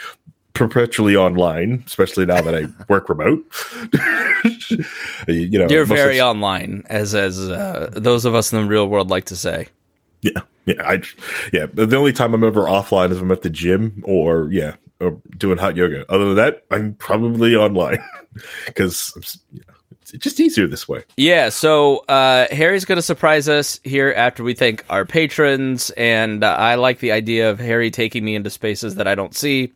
perpetually 0.58 1.16
online, 1.16 1.84
especially 1.86 2.26
now 2.26 2.42
that 2.42 2.56
I 2.56 2.66
work 2.90 3.10
remote. 3.10 3.46
you 5.28 5.60
know, 5.60 5.68
You're 5.70 5.86
most 5.86 5.92
of- 5.92 5.98
very 5.98 6.20
online, 6.20 6.84
as 6.88 7.14
as 7.16 7.40
uh, 7.40 7.90
those 7.94 8.26
of 8.26 8.36
us 8.36 8.52
in 8.52 8.62
the 8.62 8.68
real 8.68 8.88
world 8.88 9.10
like 9.10 9.26
to 9.26 9.36
say. 9.36 9.68
Yeah, 10.22 10.42
yeah, 10.66 10.82
I, 10.84 11.02
yeah. 11.54 11.68
The 11.72 11.96
only 11.96 12.12
time 12.12 12.34
I'm 12.34 12.44
ever 12.44 12.64
offline 12.64 13.12
is 13.12 13.20
I'm 13.20 13.32
at 13.32 13.44
the 13.44 13.52
gym 13.52 14.04
or 14.06 14.50
yeah, 14.52 14.76
or 15.00 15.22
doing 15.38 15.58
hot 15.58 15.76
yoga. 15.76 16.12
Other 16.12 16.26
than 16.26 16.36
that, 16.36 16.66
I'm 16.72 16.96
probably 16.96 17.56
online 17.56 18.04
because 18.66 19.40
you 19.54 19.62
know, 19.68 19.74
it's 20.02 20.12
just 20.24 20.40
easier 20.40 20.68
this 20.68 20.88
way. 20.88 21.04
Yeah, 21.18 21.50
so 21.50 22.00
uh, 22.10 22.48
Harry's 22.52 22.86
going 22.86 22.98
to 22.98 23.04
surprise 23.04 23.48
us 23.48 23.80
here 23.84 24.14
after 24.18 24.44
we 24.44 24.56
thank 24.56 24.84
our 24.90 25.06
patrons, 25.06 25.92
and 25.92 26.44
uh, 26.44 26.56
I 26.58 26.76
like 26.76 27.00
the 27.00 27.12
idea 27.12 27.50
of 27.52 27.60
Harry 27.60 27.92
taking 27.92 28.26
me 28.26 28.36
into 28.36 28.50
spaces 28.50 28.96
that 28.96 29.08
I 29.08 29.14
don't 29.14 29.36
see. 29.36 29.72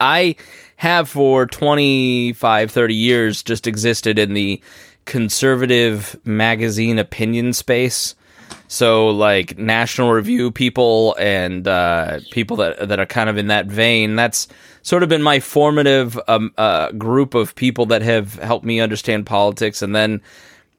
I 0.00 0.36
have 0.76 1.08
for 1.08 1.46
25, 1.46 2.70
30 2.70 2.94
years 2.94 3.42
just 3.42 3.66
existed 3.66 4.18
in 4.18 4.34
the 4.34 4.60
conservative 5.04 6.16
magazine 6.24 6.98
opinion 6.98 7.52
space. 7.52 8.14
So, 8.66 9.08
like 9.08 9.58
National 9.58 10.12
Review 10.12 10.50
people 10.50 11.14
and 11.18 11.66
uh, 11.68 12.20
people 12.30 12.56
that 12.56 12.88
that 12.88 12.98
are 12.98 13.06
kind 13.06 13.28
of 13.30 13.36
in 13.36 13.48
that 13.48 13.66
vein. 13.66 14.16
That's 14.16 14.48
sort 14.82 15.02
of 15.02 15.08
been 15.08 15.22
my 15.22 15.40
formative 15.40 16.18
um, 16.28 16.52
uh, 16.58 16.90
group 16.92 17.34
of 17.34 17.54
people 17.54 17.86
that 17.86 18.02
have 18.02 18.34
helped 18.34 18.64
me 18.64 18.80
understand 18.80 19.26
politics. 19.26 19.80
And 19.82 19.94
then, 19.94 20.20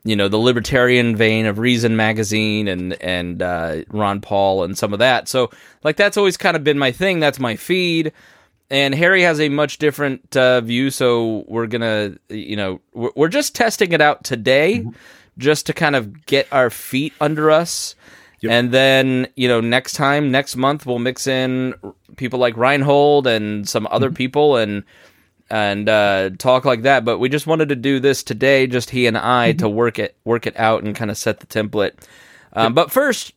you 0.04 0.16
know, 0.16 0.28
the 0.28 0.38
libertarian 0.38 1.16
vein 1.16 1.46
of 1.46 1.60
Reason 1.60 1.96
magazine 1.96 2.68
and 2.68 2.94
and 3.02 3.42
uh, 3.42 3.84
Ron 3.90 4.20
Paul 4.20 4.64
and 4.64 4.78
some 4.78 4.92
of 4.92 5.00
that. 5.00 5.28
So, 5.28 5.50
like 5.84 5.96
that's 5.96 6.18
always 6.18 6.38
kind 6.38 6.58
of 6.58 6.64
been 6.64 6.80
my 6.80 6.92
thing. 6.92 7.20
That's 7.20 7.40
my 7.40 7.56
feed. 7.56 8.12
And 8.70 8.96
Harry 8.96 9.22
has 9.22 9.40
a 9.40 9.50
much 9.50 9.78
different 9.78 10.36
uh, 10.36 10.62
view, 10.62 10.90
so 10.90 11.46
we're 11.48 11.68
gonna, 11.68 12.16
you 12.30 12.56
know, 12.56 12.82
we're, 12.94 13.12
we're 13.16 13.28
just 13.28 13.54
testing 13.56 13.92
it 13.92 14.02
out 14.02 14.24
today, 14.24 14.86
just 15.38 15.68
to 15.68 15.74
kind 15.74 15.96
of 15.96 16.26
get 16.26 16.48
our 16.52 16.70
feet 16.72 17.14
under 17.22 17.52
us. 17.52 17.96
And 18.52 18.72
then, 18.72 19.28
you 19.36 19.48
know, 19.48 19.62
next 19.62 19.94
time, 19.94 20.32
next 20.32 20.56
month, 20.56 20.86
we'll 20.86 21.00
mix 21.00 21.26
in 21.28 21.74
people 22.16 22.40
like 22.40 22.58
Reinhold 22.58 23.28
and 23.28 23.68
some 23.68 23.88
other 23.92 24.12
people, 24.12 24.58
and 24.58 24.84
and 25.50 25.88
uh, 25.88 26.32
talk 26.38 26.66
like 26.66 26.84
that. 26.84 27.06
But 27.06 27.20
we 27.20 27.30
just 27.30 27.48
wanted 27.48 27.70
to 27.70 27.76
do 27.76 28.00
this 28.00 28.24
today, 28.24 28.68
just 28.68 28.90
he 28.90 29.08
and 29.08 29.18
I, 29.18 29.54
to 29.54 29.70
work 29.70 30.00
it 30.00 30.16
work 30.26 30.48
it 30.48 30.58
out 30.58 30.84
and 30.84 30.96
kind 30.96 31.12
of 31.12 31.18
set 31.18 31.40
the 31.40 31.48
template. 31.48 31.94
Um, 32.54 32.74
But 32.74 32.92
first, 32.92 33.34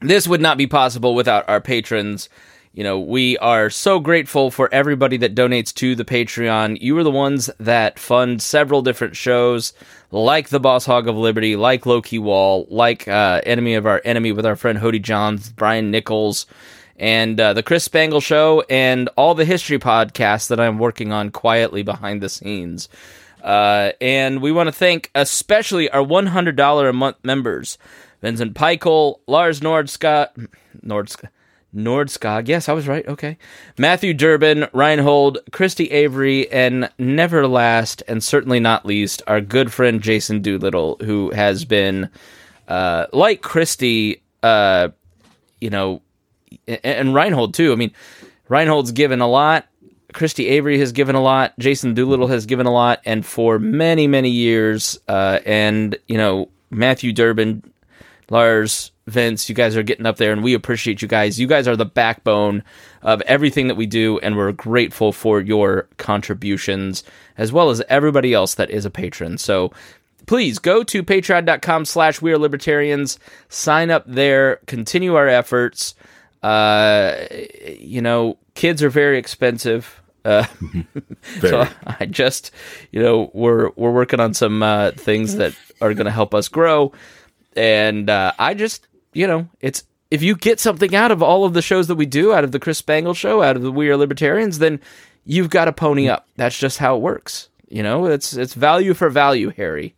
this 0.00 0.28
would 0.28 0.40
not 0.40 0.58
be 0.58 0.66
possible 0.66 1.14
without 1.14 1.48
our 1.48 1.60
patrons. 1.60 2.28
You 2.74 2.82
know, 2.82 2.98
we 2.98 3.38
are 3.38 3.70
so 3.70 4.00
grateful 4.00 4.50
for 4.50 4.68
everybody 4.74 5.16
that 5.18 5.36
donates 5.36 5.72
to 5.74 5.94
the 5.94 6.04
Patreon. 6.04 6.80
You 6.80 6.98
are 6.98 7.04
the 7.04 7.10
ones 7.10 7.48
that 7.60 8.00
fund 8.00 8.42
several 8.42 8.82
different 8.82 9.14
shows, 9.14 9.72
like 10.10 10.48
the 10.48 10.58
Boss 10.58 10.84
Hog 10.84 11.06
of 11.06 11.16
Liberty, 11.16 11.54
like 11.54 11.86
Loki 11.86 12.18
Wall, 12.18 12.66
like 12.68 13.06
uh, 13.06 13.40
Enemy 13.46 13.74
of 13.74 13.86
Our 13.86 14.02
Enemy 14.04 14.32
with 14.32 14.44
our 14.44 14.56
friend 14.56 14.76
Hody 14.76 15.00
Johns, 15.00 15.50
Brian 15.50 15.92
Nichols, 15.92 16.46
and 16.96 17.40
uh, 17.40 17.52
the 17.52 17.62
Chris 17.62 17.84
Spangle 17.84 18.20
Show, 18.20 18.64
and 18.68 19.08
all 19.16 19.36
the 19.36 19.44
history 19.44 19.78
podcasts 19.78 20.48
that 20.48 20.58
I'm 20.58 20.80
working 20.80 21.12
on 21.12 21.30
quietly 21.30 21.84
behind 21.84 22.20
the 22.24 22.28
scenes. 22.28 22.88
Uh, 23.40 23.92
and 24.00 24.42
we 24.42 24.50
want 24.50 24.66
to 24.66 24.72
thank 24.72 25.12
especially 25.14 25.88
our 25.90 26.02
$100 26.02 26.88
a 26.88 26.92
month 26.92 27.16
members 27.22 27.78
Vincent 28.20 28.54
Peichel, 28.54 29.20
Lars 29.28 29.60
Nordska, 29.60 30.48
Nordska, 30.84 31.28
Nordskog. 31.74 32.48
Yes, 32.48 32.68
I 32.68 32.72
was 32.72 32.88
right. 32.88 33.06
Okay. 33.06 33.36
Matthew 33.78 34.14
Durbin, 34.14 34.66
Reinhold, 34.72 35.38
Christy 35.52 35.90
Avery, 35.90 36.50
and 36.50 36.90
never 36.98 37.46
last 37.46 38.02
and 38.08 38.22
certainly 38.22 38.60
not 38.60 38.86
least, 38.86 39.22
our 39.26 39.40
good 39.40 39.72
friend 39.72 40.00
Jason 40.00 40.40
Doolittle, 40.40 40.98
who 41.02 41.30
has 41.30 41.64
been, 41.64 42.08
uh, 42.68 43.06
like 43.12 43.42
Christy, 43.42 44.22
uh, 44.42 44.88
you 45.60 45.70
know, 45.70 46.02
and, 46.66 46.80
and 46.84 47.14
Reinhold 47.14 47.54
too. 47.54 47.72
I 47.72 47.76
mean, 47.76 47.92
Reinhold's 48.48 48.92
given 48.92 49.20
a 49.20 49.28
lot. 49.28 49.66
Christy 50.12 50.48
Avery 50.48 50.78
has 50.78 50.92
given 50.92 51.16
a 51.16 51.20
lot. 51.20 51.58
Jason 51.58 51.92
Doolittle 51.92 52.28
has 52.28 52.46
given 52.46 52.66
a 52.66 52.72
lot, 52.72 53.00
and 53.04 53.26
for 53.26 53.58
many, 53.58 54.06
many 54.06 54.30
years, 54.30 54.98
uh, 55.08 55.40
and 55.44 55.98
you 56.06 56.16
know, 56.16 56.48
Matthew 56.70 57.12
Durbin, 57.12 57.62
Lars, 58.30 58.92
Vince, 59.06 59.48
you 59.48 59.54
guys 59.54 59.76
are 59.76 59.82
getting 59.82 60.06
up 60.06 60.16
there, 60.16 60.32
and 60.32 60.42
we 60.42 60.54
appreciate 60.54 61.02
you 61.02 61.08
guys. 61.08 61.38
You 61.38 61.46
guys 61.46 61.68
are 61.68 61.76
the 61.76 61.84
backbone 61.84 62.62
of 63.02 63.20
everything 63.22 63.68
that 63.68 63.74
we 63.74 63.86
do, 63.86 64.18
and 64.20 64.36
we're 64.36 64.52
grateful 64.52 65.12
for 65.12 65.40
your 65.40 65.88
contributions, 65.98 67.04
as 67.36 67.52
well 67.52 67.70
as 67.70 67.82
everybody 67.88 68.32
else 68.32 68.54
that 68.54 68.70
is 68.70 68.84
a 68.84 68.90
patron. 68.90 69.36
So 69.36 69.72
please 70.26 70.58
go 70.58 70.82
to 70.84 71.02
patreon.com 71.02 71.84
slash 71.84 72.22
we 72.22 72.32
are 72.32 72.38
libertarians, 72.38 73.18
sign 73.48 73.90
up 73.90 74.04
there, 74.06 74.56
continue 74.66 75.14
our 75.14 75.28
efforts. 75.28 75.94
Uh, 76.42 77.26
you 77.78 78.00
know, 78.00 78.38
kids 78.54 78.82
are 78.82 78.90
very 78.90 79.18
expensive. 79.18 80.02
Uh, 80.24 80.46
so 81.40 81.68
I 81.86 82.06
just, 82.06 82.50
you 82.90 83.02
know, 83.02 83.30
we're 83.34 83.70
we're 83.76 83.92
working 83.92 84.20
on 84.20 84.34
some 84.34 84.62
uh, 84.62 84.92
things 84.92 85.36
that 85.36 85.54
are 85.80 85.92
going 85.94 86.06
to 86.06 86.10
help 86.10 86.34
us 86.34 86.48
grow, 86.48 86.92
and 87.56 88.08
uh, 88.08 88.32
I 88.38 88.54
just, 88.54 88.86
you 89.14 89.26
know, 89.26 89.48
it's 89.60 89.84
if 90.10 90.22
you 90.22 90.36
get 90.36 90.60
something 90.60 90.94
out 90.94 91.10
of 91.10 91.22
all 91.22 91.44
of 91.44 91.54
the 91.54 91.62
shows 91.62 91.88
that 91.88 91.96
we 91.96 92.06
do, 92.06 92.32
out 92.32 92.44
of 92.44 92.52
the 92.52 92.60
Chris 92.60 92.78
Spangle 92.78 93.14
show, 93.14 93.42
out 93.42 93.56
of 93.56 93.62
the 93.62 93.72
We 93.72 93.88
Are 93.88 93.96
Libertarians, 93.96 94.58
then 94.58 94.80
you've 95.24 95.50
got 95.50 95.64
to 95.64 95.72
pony 95.72 96.08
up. 96.08 96.28
That's 96.36 96.58
just 96.58 96.78
how 96.78 96.96
it 96.96 97.02
works. 97.02 97.48
You 97.68 97.82
know, 97.82 98.06
it's 98.06 98.34
it's 98.34 98.54
value 98.54 98.94
for 98.94 99.10
value, 99.10 99.50
Harry. 99.50 99.94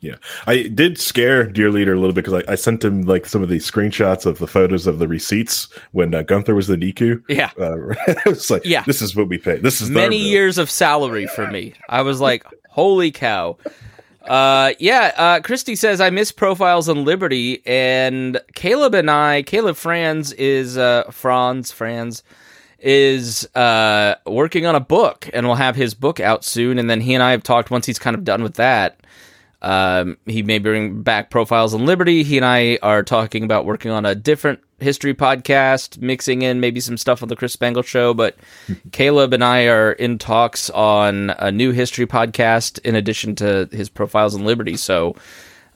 Yeah, 0.00 0.14
I 0.46 0.62
did 0.68 0.98
scare 0.98 1.44
Dear 1.44 1.70
Leader 1.70 1.92
a 1.92 2.00
little 2.00 2.14
bit 2.14 2.24
because 2.24 2.42
I, 2.48 2.52
I, 2.52 2.54
sent 2.54 2.82
him 2.82 3.02
like 3.02 3.26
some 3.26 3.42
of 3.42 3.50
the 3.50 3.58
screenshots 3.58 4.24
of 4.24 4.38
the 4.38 4.46
photos 4.46 4.86
of 4.86 4.98
the 4.98 5.06
receipts 5.06 5.68
when 5.92 6.14
uh, 6.14 6.22
Gunther 6.22 6.54
was 6.54 6.68
the 6.68 6.76
Niku. 6.76 7.22
Yeah, 7.28 7.50
uh, 7.58 7.94
it's 8.26 8.50
like, 8.50 8.64
yeah, 8.64 8.82
this 8.84 9.02
is 9.02 9.14
what 9.14 9.28
we 9.28 9.36
pay. 9.36 9.58
This 9.58 9.80
is 9.80 9.90
many 9.90 10.16
years 10.16 10.56
of 10.56 10.70
salary 10.70 11.26
for 11.26 11.46
me. 11.48 11.74
I 11.88 12.02
was 12.02 12.20
like, 12.20 12.44
holy 12.70 13.10
cow. 13.10 13.58
Uh, 14.28 14.72
yeah, 14.78 15.12
uh, 15.16 15.40
Christy 15.40 15.74
says 15.74 16.00
I 16.00 16.10
miss 16.10 16.32
profiles 16.32 16.88
on 16.88 17.04
Liberty, 17.04 17.62
and 17.66 18.40
Caleb 18.54 18.94
and 18.94 19.10
I, 19.10 19.42
Caleb 19.42 19.76
Franz 19.76 20.32
is 20.32 20.76
uh, 20.76 21.04
Franz 21.10 21.72
Franz 21.72 22.22
is 22.80 23.44
uh 23.56 24.14
working 24.24 24.64
on 24.64 24.76
a 24.76 24.80
book, 24.80 25.28
and 25.32 25.46
we'll 25.46 25.56
have 25.56 25.74
his 25.74 25.94
book 25.94 26.20
out 26.20 26.44
soon. 26.44 26.78
And 26.78 26.88
then 26.88 27.00
he 27.00 27.14
and 27.14 27.22
I 27.22 27.32
have 27.32 27.42
talked 27.42 27.70
once 27.70 27.86
he's 27.86 27.98
kind 27.98 28.14
of 28.14 28.22
done 28.24 28.42
with 28.42 28.54
that. 28.54 29.00
Um, 29.62 30.18
he 30.26 30.42
may 30.42 30.58
bring 30.58 31.02
back 31.02 31.30
Profiles 31.30 31.74
on 31.74 31.86
Liberty. 31.86 32.22
He 32.22 32.36
and 32.36 32.46
I 32.46 32.78
are 32.82 33.02
talking 33.02 33.42
about 33.42 33.64
working 33.64 33.90
on 33.90 34.06
a 34.06 34.14
different 34.14 34.60
history 34.80 35.14
podcast, 35.14 36.00
mixing 36.00 36.42
in 36.42 36.60
maybe 36.60 36.80
some 36.80 36.96
stuff 36.96 37.22
on 37.22 37.28
the 37.28 37.36
Chris 37.36 37.52
Spangle 37.52 37.82
show. 37.82 38.14
But 38.14 38.36
Caleb 38.92 39.32
and 39.32 39.44
I 39.44 39.66
are 39.66 39.92
in 39.92 40.18
talks 40.18 40.70
on 40.70 41.30
a 41.38 41.50
new 41.50 41.72
history 41.72 42.06
podcast 42.06 42.78
in 42.84 42.94
addition 42.94 43.34
to 43.36 43.68
his 43.72 43.88
Profiles 43.88 44.34
on 44.34 44.44
Liberty. 44.44 44.76
So, 44.76 45.16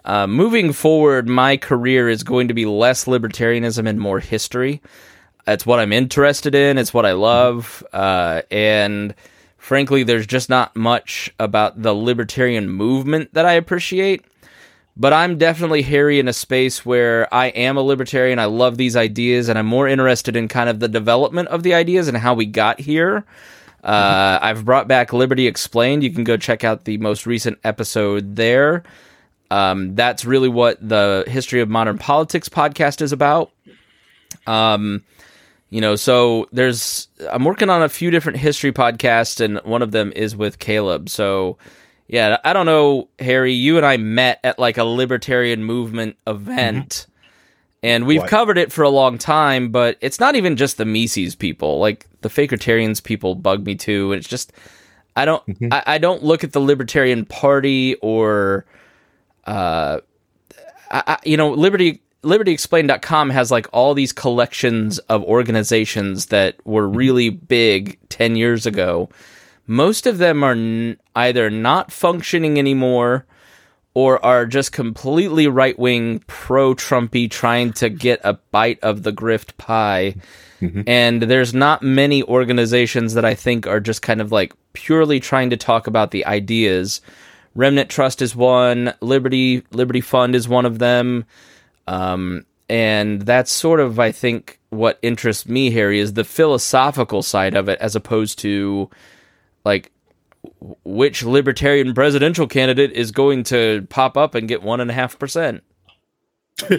uh, 0.05 0.27
moving 0.27 0.73
forward, 0.73 1.29
my 1.29 1.57
career 1.57 2.09
is 2.09 2.23
going 2.23 2.49
to 2.49 2.55
be 2.55 2.67
less 2.67 3.05
libertarianism 3.05 3.89
and 3.89 4.01
more 4.01 4.19
history. 4.19 4.83
It's 5.47 5.67
what 5.67 5.79
I'm 5.81 5.93
interested 5.93 6.55
in. 6.55 6.79
It's 6.79 6.95
what 6.95 7.07
I 7.07 7.13
love. 7.13 7.85
Uh, 7.93 8.43
and 8.51 9.15
frankly, 9.59 10.03
there's 10.03 10.27
just 10.27 10.49
not 10.49 10.75
much 10.75 11.33
about 11.39 11.83
the 11.83 11.95
libertarian 11.95 12.69
movement 12.69 13.35
that 13.35 13.47
I 13.47 13.53
appreciate. 13.53 14.25
But 14.95 15.13
I'm 15.13 15.39
definitely 15.39 15.83
Harry 15.83 16.19
in 16.19 16.29
a 16.29 16.35
space 16.35 16.85
where 16.85 17.33
I 17.33 17.47
am 17.47 17.79
a 17.79 17.83
libertarian. 17.83 18.39
I 18.39 18.45
love 18.45 18.77
these 18.77 18.95
ideas, 18.95 19.49
and 19.49 19.59
I'm 19.59 19.67
more 19.67 19.89
interested 19.89 20.37
in 20.37 20.49
kind 20.49 20.69
of 20.69 20.81
the 20.81 20.89
development 20.89 21.49
of 21.49 21.63
the 21.63 21.75
ideas 21.75 22.09
and 22.09 22.17
how 22.17 22.35
we 22.35 22.45
got 22.45 22.79
here. 22.79 23.25
Uh, 23.83 24.39
I've 24.41 24.65
brought 24.65 24.89
back 24.89 25.13
Liberty 25.13 25.47
Explained. 25.47 26.05
You 26.05 26.11
can 26.11 26.25
go 26.25 26.37
check 26.37 26.63
out 26.63 26.85
the 26.85 26.99
most 26.99 27.27
recent 27.27 27.59
episode 27.65 28.37
there. 28.37 28.85
Um, 29.51 29.95
that's 29.95 30.25
really 30.25 30.49
what 30.49 30.77
the 30.87 31.25
History 31.27 31.61
of 31.61 31.69
Modern 31.69 31.99
Politics 31.99 32.49
podcast 32.49 33.03
is 33.03 33.13
about. 33.13 33.51
Um, 34.47 35.05
you 35.71 35.81
know, 35.81 35.97
so 35.97 36.49
there's 36.53 37.09
I'm 37.31 37.45
working 37.45 37.71
on 37.71 37.83
a 37.83 37.89
few 37.89 38.11
different 38.11 38.39
history 38.39 38.73
podcasts, 38.73 39.41
and 39.41 39.59
one 39.61 39.83
of 39.83 39.91
them 39.91 40.13
is 40.15 40.37
with 40.37 40.59
Caleb. 40.59 41.09
So 41.09 41.57
yeah, 42.13 42.37
I 42.45 42.53
don't 42.53 42.67
know, 42.67 43.09
Harry. 43.19 43.55
You 43.55 43.79
and 43.79 43.87
I 43.87 43.97
met 43.97 44.39
at 44.45 44.59
like 44.59 44.77
a 44.77 44.85
libertarian 44.85 45.65
movement 45.65 46.17
event. 46.27 47.07
Mm-hmm. 47.09 47.13
And 47.85 48.07
we've 48.07 48.21
What? 48.21 48.29
covered 48.29 48.59
it 48.59 48.71
for 48.71 48.83
a 48.83 48.91
long 48.91 49.17
time, 49.17 49.71
but 49.71 49.97
it's 50.03 50.21
not 50.21 50.37
even 50.37 50.57
just 50.59 50.77
the 50.77 50.85
Mises 50.85 51.35
people. 51.35 51.79
Like 51.79 52.07
the 52.21 52.29
Fakertarians 52.29 53.03
people 53.03 53.35
bug 53.35 53.65
me 53.65 53.77
too. 53.77 54.13
And 54.13 54.19
it's 54.19 54.29
just 54.29 54.53
I 55.17 55.25
don't 55.25 55.45
mm-hmm. 55.47 55.73
I, 55.73 55.83
I 55.87 55.99
don't 55.99 56.23
look 56.23 56.45
at 56.45 56.53
the 56.53 56.61
Libertarian 56.61 57.25
Party 57.25 57.95
or 58.03 58.67
uh 59.47 60.01
I, 60.91 61.03
I, 61.07 61.19
you 61.25 61.39
know, 61.39 61.51
Liberty 61.51 62.03
libertyexplained.com 62.23 63.31
has 63.31 63.51
like 63.51 63.67
all 63.73 63.95
these 63.95 64.13
collections 64.13 64.99
of 64.99 65.25
organizations 65.25 66.27
that 66.27 66.57
were 66.67 66.87
mm-hmm. 66.87 66.97
really 66.99 67.31
big 67.31 67.99
10 68.11 68.37
years 68.37 68.67
ago. 68.67 69.09
Most 69.67 70.07
of 70.07 70.19
them 70.19 70.43
are 70.43 70.53
n- 70.53 70.99
either 71.15 71.51
not 71.51 71.93
functioning 71.93 72.59
anymore 72.59 73.27
or 73.95 74.25
are 74.25 74.47
just 74.47 74.73
completely 74.73 75.47
right 75.47 75.79
wing, 75.79 76.25
pro 76.27 76.75
Trumpy, 76.75 77.31
trying 77.31 77.73
to 77.75 77.91
get 77.91 78.21
a 78.25 78.35
bite 78.51 78.81
of 78.83 79.03
the 79.03 79.13
grift 79.13 79.57
pie. 79.59 80.15
And 80.87 81.23
there's 81.23 81.53
not 81.53 81.83
many 81.83 82.23
organizations 82.23 83.15
that 83.15 83.25
I 83.25 83.35
think 83.35 83.67
are 83.67 83.81
just 83.81 84.01
kind 84.01 84.21
of 84.21 84.31
like 84.31 84.53
purely 84.75 85.19
trying 85.19 85.51
to 85.51 85.57
talk 85.57 85.89
about 85.89 86.13
the 86.13 86.25
ideas. 86.25 87.01
Remnant 87.55 87.91
Trust 87.91 88.23
is 88.23 88.37
one, 88.37 88.95
Liberty 89.01 89.65
Liberty 89.73 90.01
Fund 90.01 90.35
is 90.35 90.49
one 90.49 90.65
of 90.65 90.79
them. 90.79 91.25
Um, 91.89 92.47
and 92.69 93.23
that's 93.23 93.53
sort 93.53 93.81
of, 93.81 93.99
I 93.99 94.13
think, 94.13 94.59
what 94.71 94.99
interests 95.03 95.47
me, 95.47 95.71
Harry, 95.73 95.99
is 95.99 96.15
the 96.15 96.25
philosophical 96.25 97.23
side 97.23 97.55
of 97.55 97.69
it, 97.69 97.79
as 97.81 97.97
opposed 97.97 98.39
to 98.39 98.89
like 99.65 99.91
which 100.85 101.23
libertarian 101.23 101.95
presidential 101.95 102.47
candidate 102.47 102.93
is 102.93 103.13
going 103.13 103.45
to 103.45 103.87
pop 103.91 104.17
up 104.17 104.35
and 104.35 104.49
get 104.49 104.63
one 104.63 104.81
and 104.81 104.91
a 104.91 104.95
half 104.95 105.19
percent. 105.19 105.63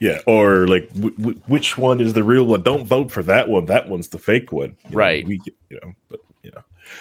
yeah, 0.00 0.20
or 0.26 0.66
like 0.66 0.88
w- 0.94 1.16
w- 1.16 1.40
which 1.46 1.78
one 1.78 2.00
is 2.00 2.12
the 2.12 2.22
real 2.22 2.44
one? 2.44 2.62
Don't 2.62 2.84
vote 2.86 3.10
for 3.10 3.22
that 3.24 3.48
one. 3.48 3.66
That 3.66 3.88
one's 3.88 4.08
the 4.08 4.18
fake 4.18 4.52
one. 4.52 4.76
You 4.84 4.90
know, 4.90 4.96
Right. 4.96 5.26
we, 5.26 5.40
you 5.70 5.80
know, 5.82 5.92
but 6.08 6.20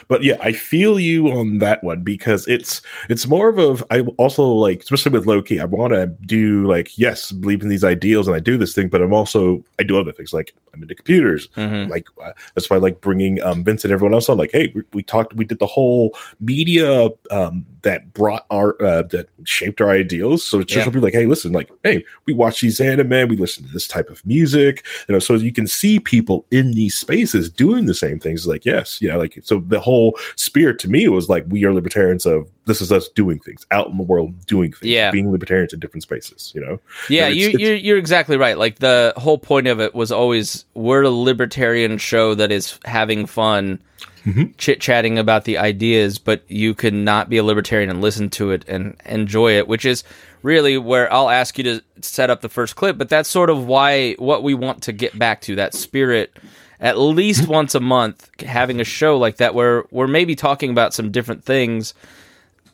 but 0.07 0.23
yeah, 0.23 0.37
I 0.41 0.51
feel 0.53 0.99
you 0.99 1.27
on 1.29 1.59
that 1.59 1.83
one 1.83 2.01
because 2.03 2.47
it's 2.47 2.81
it's 3.09 3.27
more 3.27 3.49
of 3.49 3.59
a. 3.59 3.85
I 3.93 4.01
also 4.17 4.43
like, 4.43 4.81
especially 4.81 5.11
with 5.11 5.25
Loki. 5.27 5.59
I 5.59 5.65
want 5.65 5.93
to 5.93 6.07
do 6.07 6.65
like 6.67 6.97
yes, 6.97 7.31
believe 7.31 7.61
in 7.61 7.69
these 7.69 7.83
ideals 7.83 8.27
and 8.27 8.35
I 8.35 8.39
do 8.39 8.57
this 8.57 8.73
thing, 8.73 8.89
but 8.89 9.01
I'm 9.01 9.13
also 9.13 9.63
I 9.79 9.83
do 9.83 9.97
other 9.99 10.11
things 10.11 10.33
like 10.33 10.53
I'm 10.73 10.81
into 10.81 10.95
computers. 10.95 11.47
Mhm. 11.55 11.89
Like 11.89 12.07
uh, 12.23 12.31
that's 12.55 12.69
why 12.69 12.77
I 12.77 12.79
like 12.79 13.01
bringing 13.01 13.41
um, 13.41 13.63
Vince 13.63 13.83
and 13.83 13.93
everyone 13.93 14.13
else 14.13 14.29
on. 14.29 14.37
Like, 14.37 14.51
hey, 14.51 14.71
we, 14.75 14.83
we 14.93 15.03
talked, 15.03 15.33
we 15.33 15.45
did 15.45 15.59
the 15.59 15.67
whole 15.67 16.15
media 16.39 17.09
um, 17.31 17.65
that 17.83 18.13
brought 18.13 18.45
our 18.49 18.81
uh, 18.81 19.03
that 19.03 19.29
shaped 19.43 19.79
our 19.79 19.91
ideals. 19.91 20.43
So 20.43 20.59
it's 20.59 20.73
just 20.73 20.85
Yeah. 20.85 20.91
be 20.91 20.99
like, 20.99 21.13
hey, 21.13 21.25
listen, 21.25 21.51
like, 21.51 21.69
hey, 21.83 22.03
we 22.25 22.33
watch 22.33 22.61
these 22.61 22.81
anime, 22.81 23.27
we 23.29 23.37
listen 23.37 23.65
to 23.65 23.71
this 23.71 23.87
type 23.87 24.09
of 24.09 24.25
music, 24.25 24.85
you 25.07 25.13
know. 25.13 25.19
So 25.19 25.35
you 25.35 25.53
can 25.53 25.67
see 25.67 25.99
people 25.99 26.45
in 26.51 26.71
these 26.71 26.95
spaces 26.95 27.49
doing 27.49 27.85
the 27.85 27.93
same 27.93 28.19
things. 28.19 28.47
Like, 28.47 28.65
yes, 28.65 29.01
yeah, 29.01 29.15
like 29.15 29.39
so. 29.43 29.59
The 29.59 29.79
whole 29.79 30.17
spirit 30.35 30.79
to 30.79 30.89
me 30.89 31.07
was 31.07 31.29
like, 31.29 31.45
we 31.47 31.63
are 31.65 31.73
libertarians 31.73 32.25
of 32.25 32.49
this 32.65 32.81
is 32.81 32.91
us 32.91 33.09
doing 33.09 33.39
things 33.39 33.65
out 33.71 33.87
in 33.89 33.97
the 33.97 34.03
world, 34.03 34.45
doing 34.45 34.71
things, 34.71 34.89
Yeah. 34.91 35.11
being 35.11 35.31
libertarians 35.31 35.73
in 35.73 35.79
different 35.79 36.03
spaces. 36.03 36.51
You 36.55 36.61
know, 36.61 36.79
Yeah, 37.09 37.23
it's- 37.27 37.35
you, 37.37 37.47
it's- 37.49 37.59
you're 37.61 37.75
you're 37.75 37.97
exactly 37.97 38.37
right. 38.37 38.57
Like 38.57 38.79
the 38.79 39.13
whole 39.17 39.37
point 39.37 39.67
of 39.67 39.79
it 39.81 39.93
was 39.93 40.11
always 40.11 40.65
we're 40.73 41.03
a 41.03 41.09
libertarian 41.09 41.97
show 41.97 42.35
that 42.35 42.51
is 42.51 42.79
having 42.85 43.25
fun, 43.25 43.79
Mm-hmm. 44.25 44.43
chit 44.57 44.79
chatting 44.79 45.19
about 45.19 45.43
the 45.43 45.57
ideas, 45.57 46.17
but 46.17 46.43
you 46.47 46.73
can 46.73 47.03
not 47.03 47.29
be 47.29 47.35
a 47.35 47.43
libertarian 47.43 47.89
and 47.89 47.99
listen 47.99 48.29
to 48.29 48.51
it 48.51 48.63
and 48.69 48.95
enjoy 49.05 49.57
it, 49.57 49.67
which 49.67 49.83
is 49.83 50.05
really 50.43 50.77
where 50.77 51.11
I'll 51.11 51.29
ask 51.29 51.57
you 51.57 51.63
to 51.65 51.81
set 51.99 52.29
up 52.29 52.39
the 52.39 52.47
first 52.47 52.77
clip. 52.77 52.97
But 52.97 53.09
that's 53.09 53.27
sort 53.27 53.49
of 53.49 53.67
why 53.67 54.13
what 54.13 54.41
we 54.41 54.53
want 54.53 54.81
to 54.83 54.93
get 54.93 55.19
back 55.19 55.41
to 55.41 55.55
that 55.57 55.73
spirit. 55.73 56.31
At 56.79 56.97
least 56.97 57.49
once 57.49 57.75
a 57.75 57.81
month, 57.81 58.29
having 58.39 58.79
a 58.79 58.85
show 58.85 59.17
like 59.17 59.37
that 59.37 59.53
where 59.55 59.83
we're 59.91 60.07
maybe 60.07 60.35
talking 60.35 60.69
about 60.69 60.93
some 60.93 61.11
different 61.11 61.43
things 61.43 61.93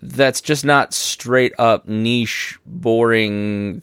that's 0.01 0.41
just 0.41 0.65
not 0.65 0.93
straight 0.93 1.53
up 1.57 1.87
niche, 1.87 2.57
boring, 2.65 3.81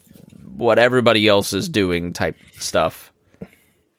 what 0.57 0.79
everybody 0.79 1.29
else 1.29 1.53
is 1.53 1.69
doing 1.69 2.13
type 2.13 2.37
stuff. 2.59 3.13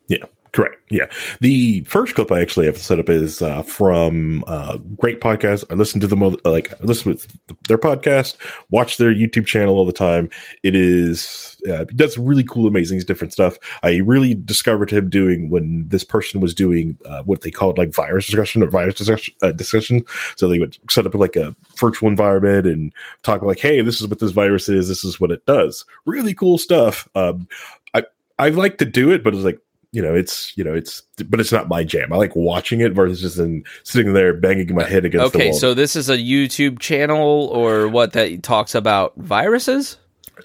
Yeah, 0.08 0.26
correct. 0.52 0.76
Yeah, 0.90 1.08
the 1.42 1.82
first 1.82 2.16
clip 2.16 2.32
I 2.32 2.42
actually 2.42 2.66
have 2.66 2.78
set 2.78 3.00
up 3.00 3.10
is 3.10 3.42
uh, 3.42 3.62
from 3.64 4.44
uh, 4.48 4.78
great 4.98 5.20
podcast. 5.20 5.66
I 5.70 5.74
listen 5.74 6.00
to 6.02 6.08
them 6.08 6.38
like 6.46 6.72
I 6.72 6.84
listen 6.84 7.18
to 7.18 7.28
their 7.68 7.78
podcast, 7.78 8.38
watch 8.70 8.98
their 8.98 9.14
YouTube 9.14 9.46
channel 9.46 9.76
all 9.76 9.86
the 9.86 9.92
time. 9.92 10.30
It 10.64 10.76
is 10.76 11.58
uh, 11.70 11.86
he 11.90 11.96
does 11.96 12.18
really 12.18 12.44
cool, 12.44 12.68
amazing, 12.68 13.00
different 13.02 13.34
stuff. 13.34 13.58
I 13.84 13.98
really 13.98 14.34
discovered 14.34 14.90
him 14.90 15.10
doing 15.10 15.50
when 15.50 15.88
this 15.88 16.04
person 16.04 16.42
was 16.42 16.54
doing 16.54 16.98
uh, 17.06 17.24
what 17.24 17.42
they 17.42 17.52
called 17.52 17.78
like 17.78 17.94
virus 17.94 18.28
discussion 18.28 18.64
or 18.64 18.68
virus 18.68 18.96
discussion, 18.96 19.34
uh, 19.42 19.52
discussion. 19.52 20.04
So 20.36 20.48
they 20.48 20.60
would 20.60 20.78
set 20.90 21.06
up 21.06 21.16
like 21.16 21.36
a 21.36 21.56
virtual 21.78 22.10
environment 22.10 22.68
and 22.68 22.94
talk 23.24 23.42
like, 23.42 23.60
"Hey, 23.60 23.82
this 23.82 24.02
is 24.02 24.08
what 24.08 24.20
this 24.20 24.32
virus 24.32 24.70
is. 24.70 24.88
This 24.88 25.04
is 25.04 25.20
what 25.20 25.32
it 25.32 25.46
does." 25.46 25.86
Really 26.06 26.34
cool 26.34 26.58
stuff. 26.58 27.08
Um, 27.16 27.48
I 27.94 28.04
I 28.40 28.50
like 28.50 28.78
to 28.78 28.86
do 28.86 29.12
it, 29.12 29.24
but 29.24 29.34
it's 29.34 29.44
like 29.44 29.60
you 29.98 30.04
know, 30.04 30.14
it's 30.14 30.56
you 30.56 30.64
know, 30.64 30.76
it's 30.76 31.02
but 31.28 31.40
it's 31.40 31.52
not 31.52 31.68
my 31.68 31.84
jam. 31.84 32.14
I 32.14 32.18
like 32.18 32.36
watching 32.36 32.82
it 32.82 32.94
versus 32.94 33.20
just 33.20 33.40
in 33.40 33.64
sitting 33.82 34.14
there 34.14 34.32
banging 34.32 34.76
my 34.76 34.84
head 34.84 35.06
against 35.06 35.34
the 35.34 35.40
wall. 35.40 35.48
Okay, 35.48 35.58
so 35.58 35.74
this 35.74 35.96
is 35.96 36.08
a 36.08 36.18
YouTube 36.18 36.78
channel 36.78 37.48
or 37.48 37.88
what 37.88 38.14
that 38.14 38.44
talks 38.44 38.76
about 38.76 39.16
viruses? 39.18 39.98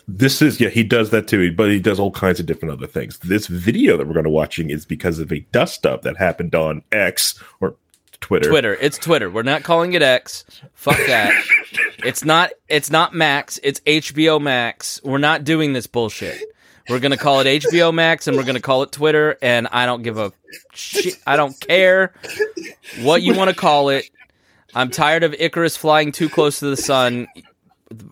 this 0.09 0.41
is 0.41 0.59
yeah, 0.59 0.71
he 0.71 0.83
does 0.83 1.11
that 1.11 1.29
too, 1.29 1.53
but 1.55 1.71
he 1.71 1.79
does 1.79 2.01
all 2.01 2.11
kinds 2.11 2.41
of 2.41 2.47
different 2.47 2.73
other 2.73 2.87
things. 2.87 3.19
This 3.19 3.47
video 3.47 3.99
that 3.99 4.07
we're 4.07 4.15
going 4.15 4.25
to 4.25 4.31
watching 4.31 4.71
is 4.71 4.87
because 4.87 5.19
of 5.19 5.31
a 5.31 5.41
dust 5.53 5.85
up 5.85 6.01
that 6.01 6.17
happened 6.17 6.55
on 6.55 6.83
X 6.91 7.39
or 7.61 7.77
Twitter. 8.23 8.49
Twitter. 8.49 8.75
It's 8.81 8.97
Twitter. 8.97 9.29
We're 9.31 9.43
not 9.43 9.65
calling 9.65 9.93
it 9.93 10.01
X. 10.01 10.47
Fuck 10.73 10.97
that. 11.09 11.45
it's 11.99 12.25
not 12.25 12.53
it's 12.69 12.91
not 12.91 13.13
Max, 13.13 13.61
it's 13.63 13.81
HBO 13.81 14.41
Max. 14.41 14.99
We're 15.05 15.19
not 15.19 15.45
doing 15.45 15.75
this 15.75 15.87
bullshit. 15.87 16.43
We're 16.89 16.99
to 17.13 17.17
call 17.17 17.41
it 17.41 17.63
HBO 17.63 17.93
Max 17.95 18.27
and 18.27 18.37
we're 18.37 18.45
to 18.45 18.61
call 18.61 18.83
it 18.83 18.93
Twitter 18.93 19.39
and 19.41 19.69
I 19.71 19.87
don't 19.87 20.03
give 20.03 20.19
a 20.19 20.33
shit. 20.73 21.19
I 21.27 21.37
don't 21.37 21.59
care 21.61 22.13
what 23.01 23.23
you 23.23 23.35
want 23.35 23.51
to 23.51 23.57
call 23.57 23.89
it. 23.89 24.11
I'm 24.75 24.91
tired 24.91 25.23
of 25.23 25.35
Icarus 25.35 25.77
flying 25.77 26.13
too 26.13 26.29
close 26.29 26.59
to 26.61 26.67
the 26.67 26.77
sun. 26.77 27.29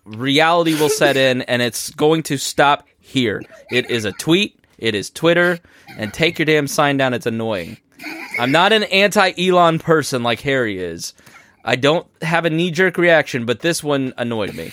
Reality 0.05 0.75
will 0.75 0.89
set 0.89 1.17
in 1.17 1.43
and 1.43 1.62
it's 1.62 1.91
going 1.91 2.23
to 2.25 2.37
stop 2.37 2.87
here. 3.00 3.43
It 3.71 3.91
is 3.91 4.05
a 4.05 4.12
tweet, 4.12 4.59
it 4.79 4.95
is 4.95 5.11
Twitter, 5.11 5.59
and 5.97 6.12
take 6.12 6.39
your 6.39 6.47
damn 6.47 6.67
sign 6.67 6.97
down. 6.97 7.15
It's 7.15 7.27
annoying. 7.27 7.79
I'm 8.39 8.53
not 8.53 8.73
an 8.73 8.85
anti 8.85 9.33
Elon 9.39 9.79
person 9.79 10.23
like 10.23 10.41
Harry 10.41 10.79
is. 10.79 11.12
I 11.65 11.77
don't 11.77 12.07
have 12.23 12.45
a 12.45 12.50
knee 12.50 12.71
jerk 12.71 12.97
reaction, 12.97 13.45
but 13.45 13.61
this 13.61 13.85
one 13.85 14.15
annoyed 14.17 14.55
me. 14.55 14.73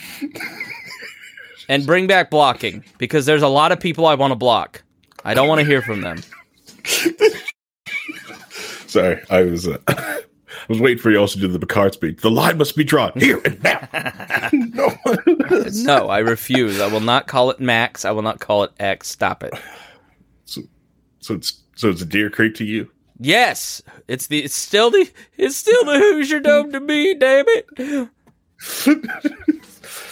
And 1.69 1.85
bring 1.85 2.07
back 2.07 2.29
blocking 2.29 2.83
because 2.97 3.25
there's 3.25 3.41
a 3.41 3.47
lot 3.47 3.71
of 3.71 3.79
people 3.79 4.05
I 4.05 4.15
want 4.15 4.31
to 4.31 4.35
block. 4.35 4.83
I 5.25 5.33
don't 5.33 5.47
want 5.47 5.59
to 5.59 5.65
hear 5.65 5.81
from 5.81 6.01
them. 6.01 6.21
Sorry, 8.87 9.21
I 9.29 9.41
was 9.41 9.67
uh, 9.67 9.77
I 9.87 10.23
was 10.69 10.79
waiting 10.79 11.01
for 11.01 11.11
you 11.11 11.19
also 11.19 11.39
to 11.39 11.47
do 11.47 11.51
the 11.51 11.59
Picard 11.59 11.93
speech. 11.93 12.21
The 12.21 12.31
line 12.31 12.57
must 12.57 12.75
be 12.75 12.83
drawn 12.83 13.11
here 13.15 13.41
and 13.45 13.61
now. 13.63 13.87
no. 14.53 14.97
No, 15.83 16.09
I 16.09 16.19
refuse. 16.19 16.79
I 16.79 16.87
will 16.87 17.01
not 17.01 17.27
call 17.27 17.51
it 17.51 17.59
Max. 17.59 18.05
I 18.05 18.11
will 18.11 18.21
not 18.21 18.39
call 18.39 18.63
it 18.63 18.71
X. 18.79 19.09
Stop 19.09 19.43
it. 19.43 19.53
so, 20.45 20.61
so 21.19 21.35
it's 21.35 21.61
so 21.75 21.89
it's 21.89 22.01
a 22.01 22.05
deer 22.05 22.29
creek 22.29 22.55
to 22.55 22.65
you. 22.65 22.89
Yes, 23.19 23.81
it's 24.07 24.27
the 24.27 24.43
it's 24.43 24.55
still 24.55 24.91
the 24.91 25.09
it's 25.37 25.55
still 25.55 25.85
the 25.85 25.97
Hoosier 25.99 26.39
Dome 26.39 26.71
to 26.71 26.79
me. 26.79 27.13
Damn 27.13 27.45
it. 27.47 28.09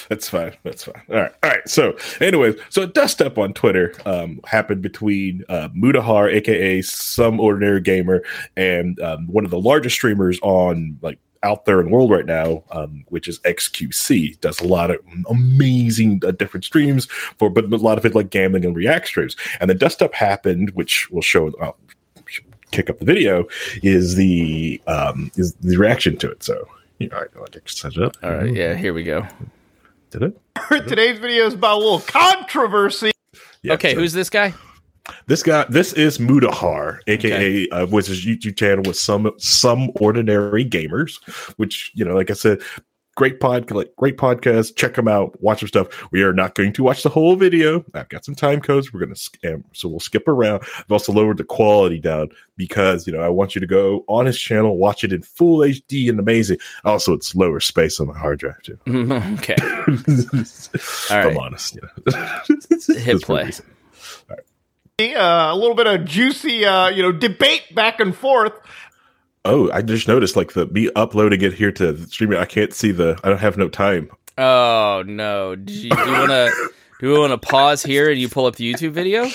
That's 0.10 0.30
fine. 0.30 0.56
That's 0.64 0.84
fine. 0.84 1.02
All 1.10 1.16
right. 1.16 1.34
All 1.44 1.50
right. 1.50 1.68
So, 1.68 1.98
anyways, 2.22 2.56
so 2.70 2.84
a 2.84 2.88
dust 2.88 3.22
up 3.22 3.38
on 3.38 3.54
Twitter 3.54 3.94
um, 4.06 4.40
happened 4.46 4.82
between 4.82 5.44
uh, 5.50 5.70
Mutahar, 5.70 6.32
aka 6.34 6.82
some 6.82 7.40
ordinary 7.40 7.82
gamer, 7.82 8.24
and 8.56 9.00
um, 9.00 9.28
one 9.28 9.46
of 9.46 9.52
the 9.52 9.60
largest 9.60 9.96
streamers 9.96 10.40
on 10.42 10.98
like 11.02 11.20
out 11.44 11.66
there 11.66 11.80
in 11.80 11.88
the 11.88 11.92
world 11.92 12.10
right 12.10 12.26
now, 12.26 12.64
um, 12.72 13.06
which 13.10 13.28
is 13.28 13.40
XQC. 13.40 14.40
Does 14.42 14.60
a 14.60 14.68
lot 14.68 14.92
of 14.92 14.98
amazing 15.30 16.22
uh, 16.26 16.32
different 16.32 16.66
streams 16.66 17.06
for, 17.38 17.50
but 17.50 17.66
a 17.66 17.78
lot 17.78 17.98
of 17.98 18.06
it 18.06 18.16
like 18.16 18.30
gambling 18.32 18.66
and 18.66 18.76
react 18.76 19.08
streams. 19.08 19.36
And 19.60 19.70
the 19.70 19.76
dust 19.76 20.02
up 20.02 20.14
happened, 20.14 20.72
which 20.72 21.10
will 21.12 21.22
show. 21.22 21.52
Uh, 21.62 21.72
kick 22.72 22.90
up 22.90 23.00
the 23.00 23.06
video 23.06 23.46
is 23.84 24.16
the 24.16 24.82
um 24.88 25.32
is 25.36 25.54
the 25.62 25.78
reaction 25.78 26.18
to 26.18 26.30
it 26.30 26.44
so 26.44 26.68
all 27.02 27.08
right 27.12 27.30
i'll 27.38 27.46
just 27.46 27.78
set 27.78 27.96
it 27.96 28.04
up 28.04 28.18
All 28.22 28.32
right, 28.32 28.54
yeah, 28.54 28.74
here 28.74 28.94
we 28.94 29.04
go. 29.04 29.26
Did 30.16 30.24
it 30.70 30.88
Today's 30.88 31.20
video 31.20 31.46
is 31.46 31.56
about 31.56 31.76
a 31.76 31.80
little 31.80 32.00
controversy. 32.00 33.12
Yeah, 33.64 33.74
Okay, 33.74 33.94
so- 33.94 34.00
who's 34.00 34.14
this 34.14 34.30
guy? 34.30 34.54
This 35.28 35.44
guy, 35.44 35.66
this 35.70 35.94
is 35.94 36.18
Mutahar, 36.18 37.00
aka 37.08 37.70
uh, 37.70 37.86
was 37.88 38.08
his 38.08 38.26
YouTube 38.26 38.56
channel 38.56 38.84
with 38.88 38.98
some 38.98 39.30
some 39.38 39.92
ordinary 40.00 40.66
gamers, 40.66 41.20
which 41.58 41.92
you 41.94 42.04
know, 42.06 42.16
like 42.16 42.32
I 42.32 42.34
said, 42.34 42.62
great 43.16 43.40
pod, 43.40 43.68
great 43.68 44.18
podcast. 44.18 44.76
Check 44.76 44.96
them 44.96 45.08
out, 45.08 45.42
watch 45.42 45.62
some 45.62 45.68
stuff. 45.68 46.12
We 46.12 46.24
are 46.24 46.34
not 46.34 46.56
going 46.56 46.74
to 46.74 46.84
watch 46.84 47.04
the 47.04 47.10
whole 47.10 47.36
video. 47.36 47.84
I've 47.94 48.10
got 48.10 48.26
some 48.26 48.36
time 48.36 48.62
codes. 48.62 48.94
We're 48.94 49.00
gonna 49.00 49.16
scam, 49.16 49.64
so 49.74 49.88
we'll 49.88 50.00
skip 50.00 50.28
around. 50.28 50.64
I've 50.78 50.92
also 50.92 51.12
lowered 51.12 51.38
the 51.38 51.44
quality 51.44 52.00
down 52.00 52.30
because 52.58 53.08
you 53.08 53.14
know 53.14 53.22
I 53.22 53.30
want 53.30 53.56
you 53.56 53.62
to 53.62 53.68
go 53.68 54.04
on 54.08 54.26
his 54.26 54.40
channel, 54.40 54.78
watch 54.78 55.04
it 55.04 55.14
in 55.14 55.22
full 55.22 55.60
HD 55.60 56.10
and 56.10 56.20
amazing. 56.20 56.58
Also, 56.84 57.14
it's 57.14 57.36
lower 57.36 57.60
space 57.60 58.00
on 58.00 58.08
my 58.08 58.18
hard 58.18 58.40
drive 58.40 58.62
too. 58.62 58.78
okay. 58.88 59.56
All 61.10 61.18
right. 61.18 61.32
I'm 61.32 61.38
honest, 61.38 61.76
you 61.76 61.82
know. 61.82 62.96
Hit 63.00 63.22
play. 63.22 63.52
Uh, 64.98 65.50
a 65.52 65.56
little 65.58 65.76
bit 65.76 65.88
of 65.88 66.06
juicy, 66.06 66.64
uh, 66.64 66.88
you 66.88 67.04
know, 67.04 67.12
debate 67.12 67.64
back 67.76 68.00
and 68.00 68.16
forth. 68.16 68.54
Oh, 69.46 69.72
I 69.72 69.82
just 69.82 70.08
noticed 70.08 70.36
like 70.36 70.54
the 70.54 70.66
me 70.68 70.90
uploading 70.96 71.42
it 71.42 71.54
here 71.54 71.72
to 71.74 71.98
streaming. 72.08 72.38
I 72.40 72.46
can't 72.46 72.74
see 72.74 72.92
the. 72.92 73.20
I 73.24 73.30
don't 73.30 73.38
have 73.40 73.58
no 73.58 73.70
time. 73.70 74.10
Oh 74.38 75.04
no! 75.06 75.56
Do 75.56 75.72
you, 75.74 75.90
do 75.92 75.98
you 75.98 76.12
want 76.12 76.30
to 76.32 76.70
do 77.00 77.12
we 77.14 77.18
want 77.20 77.32
to 77.32 77.38
pause 77.38 77.82
here 77.84 78.10
and 78.10 78.20
you 78.20 78.28
pull 78.28 78.46
up 78.48 78.56
the 78.56 78.74
YouTube 78.74 78.92
video? 78.92 79.30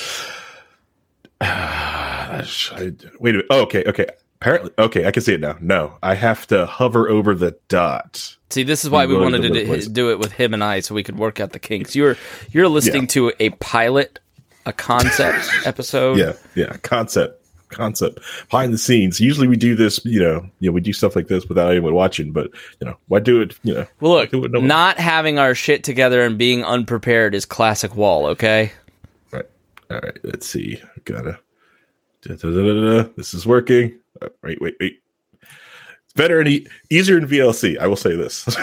I 1.41 2.45
wait 3.21 3.35
a 3.35 3.39
minute. 3.39 3.47
Oh, 3.51 3.63
okay, 3.63 3.85
okay. 3.87 4.07
Apparently, 4.41 4.71
okay. 4.79 5.07
I 5.07 5.11
can 5.11 5.23
see 5.23 5.35
it 5.35 5.41
now. 5.41 5.57
No, 5.61 5.99
I 6.03 6.15
have 6.15 6.47
to 6.49 6.65
hover 6.67 7.09
over 7.09 7.35
the 7.35 7.57
dot. 7.69 8.37
See, 8.49 8.63
this 8.63 8.85
is 8.85 8.91
why 8.91 9.07
we 9.07 9.15
wanted 9.17 9.43
to 9.43 9.49
to 9.51 9.81
do, 9.81 9.89
do 9.89 10.11
it 10.11 10.19
with 10.19 10.33
him 10.33 10.55
and 10.55 10.65
I, 10.65 10.81
so 10.81 10.95
we 10.95 11.03
could 11.03 11.19
work 11.19 11.41
out 11.41 11.53
the 11.53 11.59
kinks. 11.59 11.95
You're 11.95 12.17
you're 12.51 12.69
listening 12.69 13.03
Yeah. 13.03 13.09
to 13.09 13.33
a 13.39 13.51
pilot, 13.51 14.19
a 14.67 14.73
concept 14.73 15.47
episode. 15.67 16.19
Yeah, 16.19 16.33
yeah. 16.55 16.77
Concept, 16.79 17.40
concept. 17.71 18.21
Behind 18.51 18.73
the 18.73 18.79
scenes. 18.79 19.21
Usually 19.21 19.49
we 19.49 19.57
do 19.57 19.75
this. 19.75 20.05
You 20.05 20.21
know, 20.21 20.47
you 20.61 20.69
know, 20.69 20.73
we 20.73 20.81
do 20.81 20.93
stuff 20.93 21.17
like 21.17 21.29
this 21.29 21.47
without 21.49 21.71
anyone 21.71 21.95
watching. 21.95 22.33
But 22.33 22.51
you 22.81 22.87
know, 22.87 22.97
why 23.09 23.21
do 23.21 23.41
it? 23.41 23.57
You 23.63 23.75
know, 23.75 23.87
Well, 24.01 24.13
look, 24.13 24.31
do 24.31 24.39
it 24.39 24.41
with 24.43 24.53
no 24.53 24.59
one- 24.61 24.69
not 24.69 24.99
having 24.99 25.39
our 25.39 25.55
shit 25.55 25.85
together 25.85 26.23
and 26.23 26.37
being 26.39 26.65
unprepared 26.65 27.35
is 27.35 27.45
classic 27.47 27.97
wall. 27.97 28.27
Okay. 28.27 28.73
Right. 29.33 29.47
All 29.91 30.01
right. 30.01 30.19
Let's 30.25 30.47
see. 30.47 30.81
Gotta. 31.05 31.39
da, 32.23 32.35
da, 32.35 32.51
da. 33.03 33.09
This 33.17 33.33
is 33.35 33.47
working. 33.47 33.97
Wait, 34.43 34.61
wait, 34.61 34.77
wait. 34.81 35.01
It's 35.43 36.13
better 36.15 36.41
and 36.41 36.49
e- 36.49 36.67
easier 36.91 37.17
in 37.17 37.27
VLC. 37.27 37.79
I 37.79 37.87
will 37.87 37.97
say 37.97 38.15
this. 38.17 38.45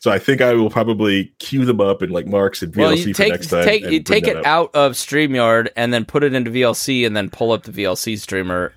so 0.00 0.10
I 0.10 0.18
think 0.18 0.40
I 0.40 0.52
will 0.54 0.70
probably 0.70 1.26
queue 1.38 1.64
them 1.64 1.80
up 1.80 2.02
in 2.02 2.10
like 2.10 2.26
marks 2.26 2.62
and 2.62 2.72
VLC 2.72 2.76
Well, 2.78 2.94
you 2.96 3.14
for 3.14 3.18
take 3.22 3.32
next 3.32 3.46
time. 3.48 3.64
take 3.64 3.84
you 3.84 4.02
take 4.02 4.26
it 4.26 4.36
up. 4.36 4.46
out 4.46 4.70
of 4.74 4.92
Streamyard 4.92 5.68
and 5.76 5.92
then 5.92 6.04
put 6.04 6.22
it 6.24 6.34
into 6.34 6.50
VLC 6.50 7.06
and 7.06 7.16
then 7.16 7.30
pull 7.30 7.52
up 7.52 7.64
the 7.64 7.72
VLC 7.72 8.18
streamer 8.18 8.72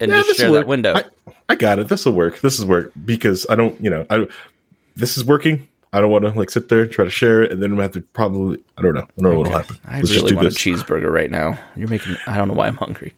and 0.00 0.10
Yeah, 0.10 0.22
just 0.22 0.38
share 0.38 0.52
that 0.52 0.66
window. 0.66 0.94
I, 0.94 1.04
I 1.50 1.54
got 1.56 1.78
it. 1.78 1.88
This 1.88 2.04
will 2.06 2.12
work. 2.12 2.40
This 2.40 2.58
is 2.58 2.64
work 2.64 2.92
because 3.04 3.46
I 3.50 3.54
don't. 3.56 3.78
You 3.82 3.90
know, 3.90 4.06
I 4.10 4.26
this 4.96 5.16
is 5.18 5.24
working. 5.24 5.66
I 5.92 6.00
don't 6.00 6.10
want 6.10 6.24
to 6.24 6.30
like 6.30 6.50
sit 6.50 6.68
there 6.68 6.86
try 6.86 7.04
to 7.04 7.10
share 7.10 7.42
it, 7.42 7.50
and 7.50 7.60
then 7.62 7.74
we 7.76 7.82
have 7.82 7.92
to 7.92 8.00
probably 8.00 8.62
I 8.78 8.82
don't 8.82 8.94
know. 8.94 9.00
I 9.02 9.20
don't 9.20 9.32
know 9.32 9.38
what'll 9.38 9.52
happen. 9.52 9.76
I 9.84 9.96
Let's 9.96 10.10
just 10.10 10.22
really 10.22 10.36
want 10.36 10.46
this. 10.48 10.54
a 10.56 10.58
cheeseburger 10.58 11.10
right 11.10 11.30
now. 11.30 11.58
You're 11.76 11.88
making. 11.88 12.16
I 12.26 12.36
don't 12.36 12.48
know 12.48 12.54
why 12.54 12.68
I'm 12.68 12.76
hungry. 12.76 13.12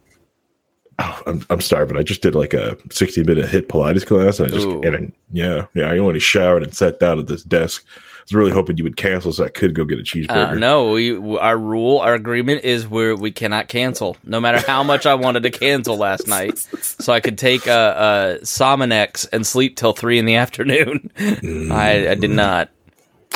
Oh, 1.03 1.23
I'm, 1.27 1.45
I'm 1.51 1.59
but 1.59 1.97
I 1.97 2.03
just 2.05 2.23
did 2.23 2.37
like 2.37 2.55
a 2.55 2.77
60 2.91 3.25
minute 3.25 3.51
HIIT 3.51 3.67
Pilates 3.67 4.07
class. 4.07 4.39
And 4.39 4.49
I 4.49 4.55
just, 4.55 4.67
Ooh. 4.67 4.83
and 4.83 4.97
I, 4.97 5.13
yeah, 5.33 5.67
yeah, 5.75 5.91
I 5.91 5.99
only 5.99 6.21
showered 6.21 6.63
and 6.63 6.73
sat 6.73 7.01
down 7.01 7.19
at 7.19 7.27
this 7.27 7.43
desk. 7.43 7.85
I 7.97 8.25
was 8.27 8.35
really 8.35 8.53
hoping 8.53 8.79
you 8.79 8.85
would 8.85 8.97
cancel 8.97 9.33
so 9.33 9.45
I 9.45 9.49
could 9.49 9.75
go 9.75 9.85
get 9.85 9.99
a 9.99 10.03
cheeseburger. 10.03 10.53
Uh, 10.53 10.55
no, 10.55 10.93
we 10.93 11.19
our 11.39 11.59
rule, 11.59 11.99
our 11.99 12.15
agreement 12.15 12.63
is 12.63 12.87
where 12.87 13.17
we 13.17 13.33
cannot 13.33 13.67
cancel, 13.67 14.17
no 14.23 14.41
matter 14.41 14.65
how 14.65 14.85
much 14.85 15.07
I 15.07 15.15
wanted 15.17 15.43
to 15.43 15.51
cancel 15.51 15.97
last 15.97 16.29
night, 16.29 16.59
so 16.59 17.13
I 17.13 17.19
could 17.19 17.37
take 17.37 17.67
a, 17.67 18.39
a 18.41 18.45
Sominex 18.45 19.27
and 19.33 19.45
sleep 19.45 19.77
till 19.77 19.93
three 19.93 20.21
in 20.21 20.25
the 20.25 20.37
afternoon. 20.37 21.11
I, 21.19 22.11
I 22.11 22.15
did 22.15 22.31
not. 22.31 22.71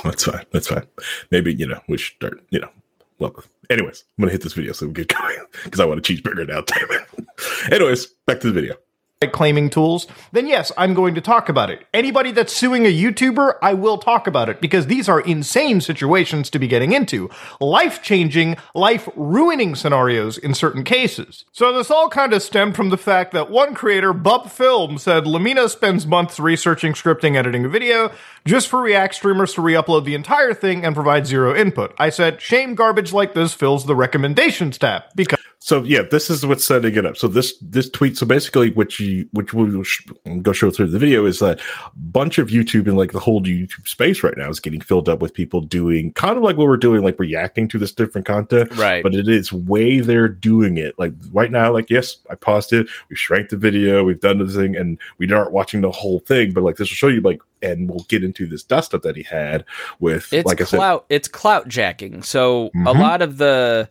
That's 0.04 0.22
fine. 0.22 0.46
That's 0.52 0.68
fine. 0.68 0.86
Maybe, 1.32 1.52
you 1.52 1.66
know, 1.66 1.80
we 1.88 1.98
should 1.98 2.14
start, 2.14 2.40
you 2.50 2.60
know, 2.60 2.70
well, 3.18 3.34
anyways, 3.70 4.04
I'm 4.18 4.22
to 4.28 4.32
hit 4.32 4.42
this 4.42 4.54
video 4.54 4.72
so 4.72 4.86
we 4.86 4.92
get 4.92 5.08
going 5.14 5.38
because 5.64 5.80
I 5.80 5.84
want 5.84 5.98
a 5.98 6.02
cheeseburger 6.02 6.46
now. 6.46 6.62
Damn 6.62 6.90
it. 6.90 7.72
anyways, 7.72 8.06
back 8.26 8.40
to 8.40 8.48
the 8.48 8.52
video. 8.52 8.76
Claiming 9.24 9.70
tools, 9.70 10.06
then 10.30 10.46
yes, 10.46 10.70
I'm 10.76 10.92
going 10.92 11.14
to 11.14 11.22
talk 11.22 11.48
about 11.48 11.70
it. 11.70 11.86
Anybody 11.94 12.32
that's 12.32 12.52
suing 12.52 12.84
a 12.84 12.94
YouTuber, 12.94 13.54
I 13.62 13.72
will 13.72 13.96
talk 13.96 14.26
about 14.26 14.50
it 14.50 14.60
because 14.60 14.88
these 14.88 15.08
are 15.08 15.22
insane 15.22 15.80
situations 15.80 16.50
to 16.50 16.58
be 16.58 16.68
getting 16.68 16.92
into. 16.92 17.30
Life 17.58 18.02
changing, 18.02 18.58
life 18.74 19.08
ruining 19.16 19.74
scenarios 19.74 20.36
in 20.36 20.52
certain 20.52 20.84
cases. 20.84 21.46
So 21.50 21.72
this 21.72 21.90
all 21.90 22.10
kind 22.10 22.34
of 22.34 22.42
stemmed 22.42 22.76
from 22.76 22.90
the 22.90 22.98
fact 22.98 23.32
that 23.32 23.50
one 23.50 23.74
creator, 23.74 24.12
Bub 24.12 24.50
Film, 24.50 24.98
said 24.98 25.24
LEMMiNO 25.24 25.70
spends 25.70 26.06
months 26.06 26.38
researching, 26.38 26.92
scripting, 26.92 27.36
editing 27.36 27.64
a 27.64 27.70
video 27.70 28.12
just 28.44 28.68
for 28.68 28.82
React 28.82 29.14
streamers 29.14 29.54
to 29.54 29.62
re-upload 29.62 30.04
the 30.04 30.14
entire 30.14 30.52
thing 30.52 30.84
and 30.84 30.94
provide 30.94 31.26
zero 31.26 31.56
input. 31.56 31.94
I 31.98 32.10
said, 32.10 32.42
shame 32.42 32.74
garbage 32.74 33.14
like 33.14 33.32
this 33.32 33.54
fills 33.54 33.86
the 33.86 33.96
recommendations 33.96 34.76
tab 34.76 35.04
because 35.14 35.40
So 35.58 35.82
yeah, 35.82 36.02
this 36.02 36.30
is 36.30 36.46
what's 36.46 36.64
setting 36.64 36.94
it 36.94 37.04
up. 37.06 37.16
So 37.16 37.26
this 37.26 37.54
this 37.60 37.90
tweet. 37.90 38.16
So 38.16 38.24
basically, 38.24 38.70
what 38.72 39.00
you 39.00 39.26
which 39.32 39.52
we'll 39.52 39.82
sh- 39.82 40.06
go 40.42 40.52
show 40.52 40.70
through 40.70 40.88
the 40.88 40.98
video 40.98 41.24
is 41.26 41.40
that 41.40 41.58
a 41.60 41.90
bunch 41.96 42.38
of 42.38 42.48
YouTube 42.48 42.86
and 42.86 42.96
like 42.96 43.10
the 43.12 43.18
whole 43.18 43.40
YouTube 43.42 43.88
space 43.88 44.22
right 44.22 44.36
now 44.36 44.48
is 44.48 44.60
getting 44.60 44.80
filled 44.80 45.08
up 45.08 45.20
with 45.20 45.34
people 45.34 45.60
doing 45.62 46.12
kind 46.12 46.36
of 46.36 46.44
like 46.44 46.56
what 46.56 46.68
we're 46.68 46.76
doing, 46.76 47.02
like 47.02 47.18
reacting 47.18 47.66
to 47.68 47.78
this 47.78 47.90
different 47.90 48.26
content. 48.26 48.70
Right. 48.76 49.02
But 49.02 49.14
it 49.14 49.28
is 49.28 49.52
way 49.52 49.98
they're 50.00 50.28
doing 50.28 50.76
it. 50.76 50.96
Like 50.98 51.14
right 51.32 51.50
now, 51.50 51.72
like 51.72 51.90
yes, 51.90 52.18
I 52.30 52.36
paused 52.36 52.72
it. 52.72 52.86
We 53.08 53.16
shrank 53.16 53.48
the 53.48 53.56
video. 53.56 54.04
We've 54.04 54.20
done 54.20 54.38
the 54.38 54.46
thing, 54.46 54.76
and 54.76 54.98
we 55.18 55.32
aren't 55.32 55.52
watching 55.52 55.80
the 55.80 55.90
whole 55.90 56.20
thing. 56.20 56.52
But 56.52 56.62
like 56.62 56.76
this 56.76 56.90
will 56.90 56.96
show 56.96 57.08
you 57.08 57.22
like, 57.22 57.40
and 57.62 57.88
we'll 57.90 58.04
get 58.08 58.22
into 58.22 58.46
this 58.46 58.62
dust 58.62 58.94
up 58.94 59.02
that 59.02 59.16
he 59.16 59.24
had 59.24 59.64
with 59.98 60.32
It's 60.32 60.46
like 60.46 60.60
I 60.60 60.64
said. 60.64 60.76
clout. 60.76 61.06
It's 61.08 61.26
clout 61.28 61.66
jacking. 61.66 62.22
So 62.22 62.66
a 62.66 62.70
Mhm. 62.94 63.00
lot 63.00 63.22
of 63.22 63.38
the, 63.38 63.88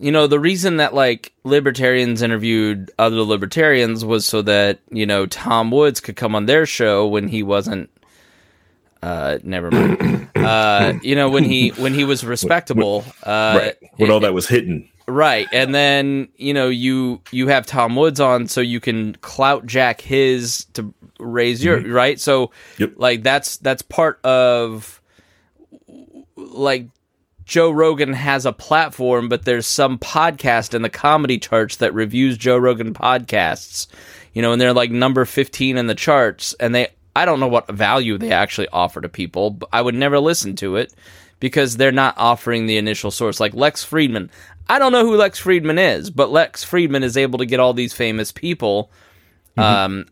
you 0.00 0.12
know, 0.12 0.26
the 0.26 0.38
reason 0.40 0.76
that 0.76 0.94
like 0.94 1.32
libertarians 1.44 2.22
interviewed 2.22 2.90
other 2.98 3.22
libertarians 3.22 4.04
was 4.04 4.24
so 4.24 4.42
that 4.42 4.78
you 4.90 5.06
know 5.06 5.26
Tom 5.26 5.70
Woods 5.70 6.00
could 6.00 6.16
come 6.16 6.34
on 6.34 6.46
their 6.46 6.66
show 6.66 7.06
when 7.06 7.28
he 7.28 7.42
wasn't. 7.42 7.90
Uh, 9.02 9.38
never 9.42 9.70
mind. 9.70 10.28
uh, 10.36 10.94
you 11.02 11.14
know 11.14 11.28
when 11.30 11.44
he 11.44 11.70
when 11.70 11.94
he 11.94 12.04
was 12.04 12.24
respectable. 12.24 13.04
Uh, 13.22 13.58
Right. 13.60 13.76
When 13.96 14.10
all 14.10 14.20
that 14.20 14.34
was 14.34 14.48
hidden. 14.48 14.88
Right. 15.06 15.48
And 15.52 15.74
then, 15.74 16.28
you 16.36 16.52
know, 16.52 16.68
you 16.68 17.22
you 17.32 17.48
have 17.48 17.64
Tom 17.64 17.96
Woods 17.96 18.20
on 18.20 18.46
so 18.46 18.60
you 18.60 18.78
can 18.78 19.14
clout 19.22 19.66
jack 19.66 20.00
his 20.02 20.66
to 20.74 20.92
raise 21.18 21.64
your 21.64 21.80
right? 21.80 22.20
So 22.20 22.50
Yep. 22.78 22.92
like 22.96 23.22
that's 23.22 23.56
that's 23.56 23.82
part 23.82 24.20
of 24.24 25.00
like 26.36 26.88
Joe 27.48 27.70
Rogan 27.70 28.12
has 28.12 28.44
a 28.44 28.52
platform, 28.52 29.30
but 29.30 29.46
there's 29.46 29.66
some 29.66 29.98
podcast 29.98 30.74
in 30.74 30.82
the 30.82 30.90
comedy 30.90 31.38
charts 31.38 31.76
that 31.76 31.94
reviews 31.94 32.36
Joe 32.36 32.58
Rogan 32.58 32.92
podcasts. 32.92 33.86
You 34.34 34.42
know, 34.42 34.52
and 34.52 34.60
they're 34.60 34.74
like 34.74 34.90
number 34.90 35.24
15 35.24 35.78
in 35.78 35.86
the 35.86 35.94
charts 35.94 36.52
and 36.60 36.74
they 36.74 36.88
I 37.16 37.24
don't 37.24 37.40
know 37.40 37.48
what 37.48 37.66
value 37.72 38.18
they 38.18 38.30
actually 38.32 38.68
offer 38.68 39.00
to 39.00 39.08
people, 39.08 39.50
but 39.50 39.70
I 39.72 39.80
would 39.80 39.94
never 39.94 40.20
listen 40.20 40.56
to 40.56 40.76
it 40.76 40.92
because 41.40 41.78
they're 41.78 41.90
not 41.90 42.14
offering 42.18 42.66
the 42.66 42.76
initial 42.76 43.10
source. 43.10 43.40
Like 43.40 43.54
Lex 43.54 43.84
Fridman. 43.84 44.28
I 44.68 44.78
don't 44.78 44.92
know 44.92 45.04
who 45.04 45.16
Lex 45.16 45.42
Fridman 45.42 45.78
is, 45.96 46.10
but 46.10 46.30
Lex 46.30 46.66
Fridman 46.66 47.02
is 47.02 47.16
able 47.16 47.38
to 47.38 47.46
get 47.46 47.60
all 47.60 47.72
these 47.72 47.94
famous 47.94 48.30
people. 48.30 48.90
Um, 49.56 50.06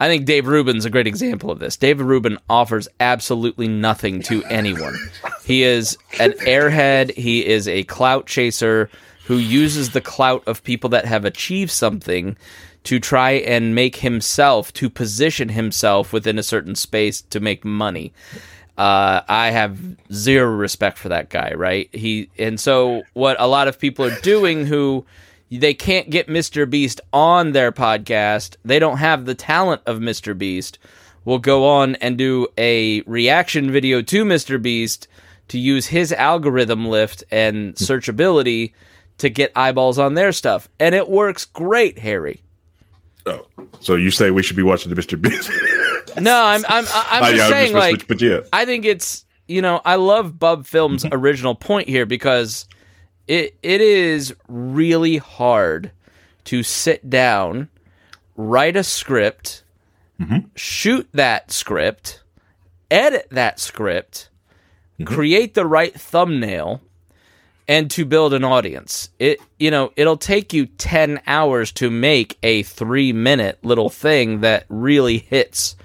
I 0.00 0.08
think 0.08 0.24
Dave 0.24 0.46
Rubin's 0.46 0.86
a 0.86 0.90
great 0.90 1.06
example 1.06 1.50
of 1.50 1.58
this. 1.58 1.76
David 1.76 2.06
Rubin 2.06 2.38
offers 2.48 2.88
absolutely 3.00 3.68
nothing 3.68 4.22
to 4.22 4.42
anyone. 4.44 4.96
He 5.44 5.62
is 5.62 5.98
an 6.18 6.32
airhead. 6.32 7.14
He 7.14 7.46
is 7.46 7.68
a 7.68 7.84
clout 7.84 8.26
chaser 8.26 8.88
who 9.26 9.36
uses 9.36 9.90
the 9.90 10.00
clout 10.00 10.42
of 10.48 10.64
people 10.64 10.88
that 10.90 11.04
have 11.04 11.26
achieved 11.26 11.70
something 11.70 12.36
to 12.84 12.98
try 12.98 13.32
and 13.32 13.74
make 13.74 13.96
himself, 13.96 14.72
to 14.72 14.88
position 14.88 15.50
himself 15.50 16.14
within 16.14 16.38
a 16.38 16.42
certain 16.42 16.74
space 16.74 17.20
to 17.20 17.38
make 17.38 17.62
money. 17.62 18.10
Uh, 18.78 19.20
I 19.28 19.50
have 19.50 19.78
zero 20.10 20.50
respect 20.50 20.96
for 20.96 21.10
that 21.10 21.28
guy, 21.28 21.52
right? 21.52 21.94
He 21.94 22.30
and 22.38 22.58
so 22.58 23.02
what 23.12 23.36
a 23.38 23.46
lot 23.46 23.68
of 23.68 23.78
people 23.78 24.06
are 24.06 24.20
doing 24.20 24.64
who 24.64 25.04
they 25.50 25.74
can't 25.74 26.10
get 26.10 26.28
Mr. 26.28 26.68
Beast 26.68 27.00
on 27.12 27.52
their 27.52 27.72
podcast. 27.72 28.56
They 28.64 28.78
don't 28.78 28.98
have 28.98 29.24
the 29.24 29.34
talent 29.34 29.82
of 29.86 29.98
Mr. 29.98 30.36
Beast. 30.36 30.78
We'll 31.24 31.38
go 31.38 31.66
on 31.68 31.96
and 31.96 32.16
do 32.16 32.46
a 32.56 33.02
reaction 33.02 33.70
video 33.70 34.00
to 34.02 34.24
Mr. 34.24 34.60
Beast 34.60 35.06
to 35.48 35.58
use 35.58 35.86
his 35.88 36.12
algorithm 36.12 36.86
lift 36.88 37.24
and 37.30 37.74
searchability 37.74 38.72
to 39.18 39.28
get 39.28 39.52
eyeballs 39.56 39.98
on 39.98 40.14
their 40.14 40.32
stuff. 40.32 40.68
And 40.78 40.94
it 40.94 41.08
works 41.08 41.44
great, 41.44 41.98
Harry. 41.98 42.42
Oh, 43.26 43.46
so 43.80 43.96
you 43.96 44.10
say 44.10 44.30
we 44.30 44.42
should 44.42 44.56
be 44.56 44.62
watching 44.62 44.94
the 44.94 45.00
Mr. 45.00 45.20
Beast? 45.20 45.50
No, 46.20 46.42
I'm 46.42 46.64
I'm 46.68 46.84
I'm 46.90 47.22
Oh, 47.22 47.26
just 47.26 47.36
yeah, 47.36 47.48
saying 47.50 47.72
just- 47.72 47.74
like 47.74 48.08
but 48.08 48.20
yeah. 48.20 48.40
I 48.52 48.64
think 48.64 48.84
it's 48.84 49.24
you 49.46 49.62
know 49.62 49.80
I 49.84 49.94
love 49.94 50.40
Bub 50.40 50.66
Film's 50.66 51.04
Mm-hmm. 51.04 51.14
original 51.14 51.54
point 51.54 51.88
here 51.88 52.04
because 52.04 52.66
it 53.30 53.54
it 53.62 53.80
is 53.80 54.34
really 54.48 55.16
hard 55.18 55.92
to 56.46 56.62
sit 56.64 57.08
down, 57.08 57.68
write 58.36 58.76
a 58.76 58.82
script, 58.84 59.62
Mm-hmm. 60.20 60.48
shoot 60.54 61.08
that 61.14 61.50
script, 61.50 62.22
edit 62.90 63.26
that 63.30 63.58
script, 63.58 64.28
Mm-hmm. 64.98 65.14
create 65.14 65.54
the 65.54 65.64
right 65.64 65.94
thumbnail, 65.98 66.82
and 67.66 67.90
to 67.92 68.04
build 68.04 68.34
an 68.34 68.44
audience. 68.44 69.08
It 69.18 69.38
you 69.58 69.70
know 69.70 69.92
it'll 69.96 70.18
take 70.18 70.52
you 70.52 70.66
ten 70.66 71.20
hours 71.26 71.72
to 71.72 71.88
make 71.88 72.36
a 72.42 72.64
three 72.64 73.12
minute 73.14 73.58
little 73.62 73.88
thing 73.88 74.40
that 74.40 74.66
really 74.68 75.18
hits 75.18 75.76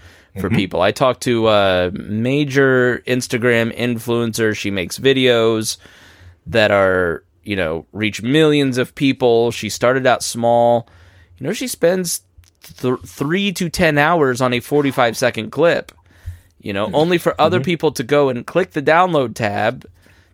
for 0.41 0.49
people. 0.49 0.81
I 0.81 0.91
talked 0.91 1.21
to 1.23 1.47
a 1.47 1.91
major 1.93 3.01
Instagram 3.07 3.73
influencer. 3.73 4.53
She 4.53 4.69
makes 4.69 4.99
videos 4.99 5.77
that 6.47 6.71
are 6.71 7.23
you 7.45 7.55
know 7.55 7.85
reach 7.93 8.21
millions 8.21 8.77
of 8.77 8.95
people. 8.95 9.51
She 9.51 9.69
started 9.69 10.05
out 10.05 10.23
small. 10.23 10.89
You 11.37 11.47
know 11.47 11.53
she 11.53 11.67
spends 11.67 12.21
th- 12.61 12.99
three 13.05 13.51
to 13.53 13.69
ten 13.69 13.97
hours 13.97 14.41
on 14.41 14.53
a 14.53 14.59
forty 14.59 14.91
five 14.91 15.15
second 15.15 15.51
clip. 15.51 15.91
You 16.59 16.73
know, 16.73 16.87
hmm. 16.87 16.95
only 16.95 17.17
for 17.19 17.39
other 17.39 17.59
mm-hmm. 17.59 17.65
people 17.65 17.91
to 17.91 18.03
go 18.03 18.29
and 18.29 18.45
click 18.45 18.71
the 18.71 18.81
download 18.81 19.35
tab 19.35 19.85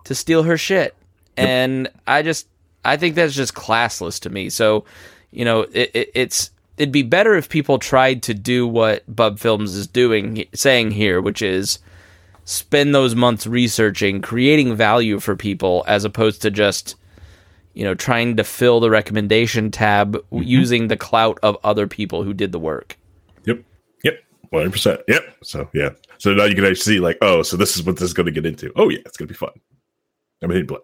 to 0.05 0.15
steal 0.15 0.43
her 0.43 0.57
shit. 0.57 0.95
And 1.37 1.89
I 2.05 2.21
just, 2.21 2.47
I 2.85 2.97
think 2.97 3.15
that's 3.15 3.33
just 3.33 3.53
classless 3.53 4.19
to 4.21 4.29
me. 4.29 4.49
So, 4.49 4.85
you 5.31 5.45
know, 5.45 5.61
it, 5.71 5.91
it, 5.93 6.11
it's, 6.13 6.51
it'd 6.77 6.91
be 6.91 7.03
better 7.03 7.35
if 7.35 7.49
people 7.49 7.79
tried 7.79 8.23
to 8.23 8.33
do 8.33 8.67
what 8.67 9.03
Bub 9.13 9.39
Films 9.39 9.75
is 9.75 9.87
doing, 9.87 10.45
saying 10.53 10.91
here, 10.91 11.21
which 11.21 11.41
is 11.41 11.79
spend 12.45 12.93
those 12.93 13.15
months 13.15 13.47
researching, 13.47 14.21
creating 14.21 14.75
value 14.75 15.19
for 15.19 15.35
people, 15.35 15.83
as 15.87 16.05
opposed 16.05 16.41
to 16.41 16.51
just, 16.51 16.95
you 17.73 17.83
know, 17.83 17.93
trying 17.93 18.37
to 18.37 18.43
fill 18.43 18.79
the 18.79 18.89
recommendation 18.89 19.71
tab 19.71 20.13
mm-hmm. 20.13 20.43
using 20.43 20.87
the 20.87 20.97
clout 20.97 21.39
of 21.43 21.57
other 21.63 21.87
people 21.87 22.23
who 22.23 22.33
did 22.33 22.51
the 22.51 22.59
work. 22.59 22.97
Yep. 23.45 23.63
Yep. 24.03 24.19
One 24.49 24.61
hundred 24.61 24.71
percent. 24.73 25.01
Yep. 25.07 25.35
So 25.43 25.69
yeah. 25.73 25.89
So 26.17 26.33
now 26.33 26.45
you 26.45 26.55
can 26.55 26.65
actually 26.65 26.75
see 26.75 26.99
like, 26.99 27.17
oh, 27.21 27.41
so 27.41 27.57
this 27.57 27.75
is 27.75 27.83
what 27.83 27.95
this 27.95 28.03
is 28.03 28.13
going 28.13 28.27
to 28.27 28.31
get 28.31 28.45
into. 28.45 28.71
Oh 28.75 28.89
yeah, 28.89 28.99
it's 29.05 29.17
going 29.17 29.27
to 29.27 29.33
be 29.33 29.37
fun. 29.37 29.51
I'm 30.43 30.49
hitting 30.49 30.67
play. 30.67 30.79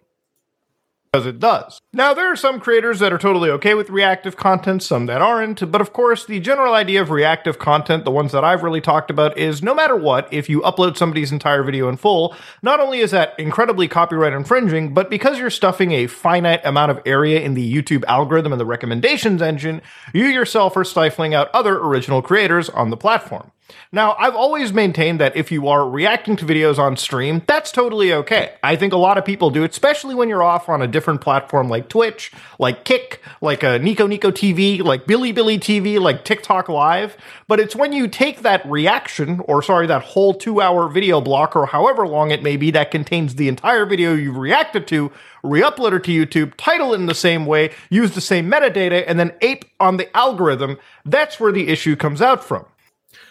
Because 1.18 1.28
it 1.28 1.40
does. 1.40 1.82
Now, 1.94 2.14
there 2.14 2.32
are 2.32 2.36
some 2.36 2.60
creators 2.60 3.00
that 3.00 3.12
are 3.12 3.18
totally 3.18 3.50
okay 3.50 3.74
with 3.74 3.90
reactive 3.90 4.38
content, 4.38 4.84
some 4.84 5.08
that 5.08 5.20
aren't, 5.22 5.72
but 5.72 5.82
of 5.82 5.92
course, 5.92 6.26
the 6.26 6.40
general 6.40 6.76
idea 6.76 7.02
of 7.02 7.10
reactive 7.10 7.58
content, 7.58 8.06
the 8.06 8.12
ones 8.12 8.32
that 8.34 8.44
I've 8.44 8.62
really 8.62 8.82
talked 8.82 9.10
about, 9.10 9.36
is 9.36 9.64
no 9.64 9.74
matter 9.74 9.96
what, 9.96 10.32
if 10.32 10.48
you 10.48 10.62
upload 10.62 10.96
somebody's 10.96 11.32
entire 11.32 11.64
video 11.64 11.90
in 11.90 11.98
full, 11.98 12.36
not 12.62 12.80
only 12.80 13.00
is 13.00 13.12
that 13.12 13.34
incredibly 13.40 13.88
copyright 13.88 14.34
infringing, 14.34 14.94
but 14.94 15.10
because 15.10 15.40
you're 15.40 15.50
stuffing 15.50 15.92
a 15.92 16.06
finite 16.06 16.64
amount 16.64 16.92
of 16.92 17.02
area 17.04 17.42
in 17.42 17.56
the 17.56 17.74
YouTube 17.74 18.04
algorithm 18.08 18.54
and 18.54 18.62
the 18.62 18.66
recommendations 18.66 19.42
engine, 19.42 19.82
you 20.14 20.26
yourself 20.26 20.78
are 20.78 20.84
stifling 20.84 21.34
out 21.34 21.50
other 21.52 21.80
original 21.80 22.22
creators 22.22 22.70
on 22.70 22.92
the 22.92 22.98
platform. 22.98 23.52
Now, 23.92 24.16
I've 24.20 24.36
always 24.36 24.74
maintained 24.74 25.20
that 25.20 25.36
if 25.36 25.52
you 25.52 25.68
are 25.68 25.90
reacting 25.90 26.36
to 26.38 26.46
videos 26.46 26.78
on 26.78 26.98
stream, 26.98 27.42
that's 27.48 27.72
totally 27.72 28.14
okay. 28.14 28.54
I 28.64 28.76
think 28.76 28.94
a 28.94 28.98
lot 28.98 29.18
of 29.18 29.26
people 29.26 29.50
do, 29.50 29.64
especially 29.64 30.16
when 30.16 30.30
you're 30.30 30.44
off 30.44 30.70
on 30.70 30.82
a 30.82 30.88
different 30.88 31.22
platform 31.22 31.70
like 31.70 31.90
Twitch, 31.90 32.32
like 32.60 32.84
Kick, 32.84 33.22
like 33.42 33.64
a 33.64 33.80
Nico 33.80 34.08
Nico 34.08 34.32
TV, 34.32 34.82
like 34.82 35.06
Bilibili 35.06 35.58
TV, 35.58 36.00
like 36.00 36.26
TikTok 36.26 36.70
Live. 36.70 37.18
But 37.48 37.60
it's 37.60 37.76
when 37.76 37.94
you 37.94 38.08
take 38.08 38.42
that 38.42 38.66
reaction, 38.66 39.42
or 39.46 39.62
sorry, 39.62 39.88
that 39.88 40.04
whole 40.04 40.34
two 40.34 40.62
hour 40.62 40.90
video 40.90 41.22
block, 41.22 41.56
or 41.56 41.66
however 41.66 42.08
long 42.08 42.32
it 42.32 42.44
may 42.44 42.58
be, 42.58 42.72
that 42.72 42.92
contains 42.92 43.36
the 43.36 43.48
entire 43.48 43.86
video 43.86 44.14
you've 44.14 44.38
reacted 44.38 44.88
to, 44.88 45.12
re-upload 45.44 45.94
it 45.94 46.04
to 46.06 46.26
YouTube, 46.26 46.54
title 46.58 46.94
it 46.94 46.98
in 46.98 47.06
the 47.06 47.16
same 47.16 47.46
way, 47.46 47.72
use 47.90 48.12
the 48.16 48.22
same 48.22 48.50
metadata, 48.52 49.04
and 49.08 49.20
then 49.20 49.34
ape 49.42 49.66
on 49.80 49.98
the 49.98 50.16
algorithm. 50.16 50.78
That's 51.06 51.40
where 51.40 51.52
the 51.52 51.68
issue 51.70 51.96
comes 51.96 52.22
out 52.22 52.44
from. 52.44 52.66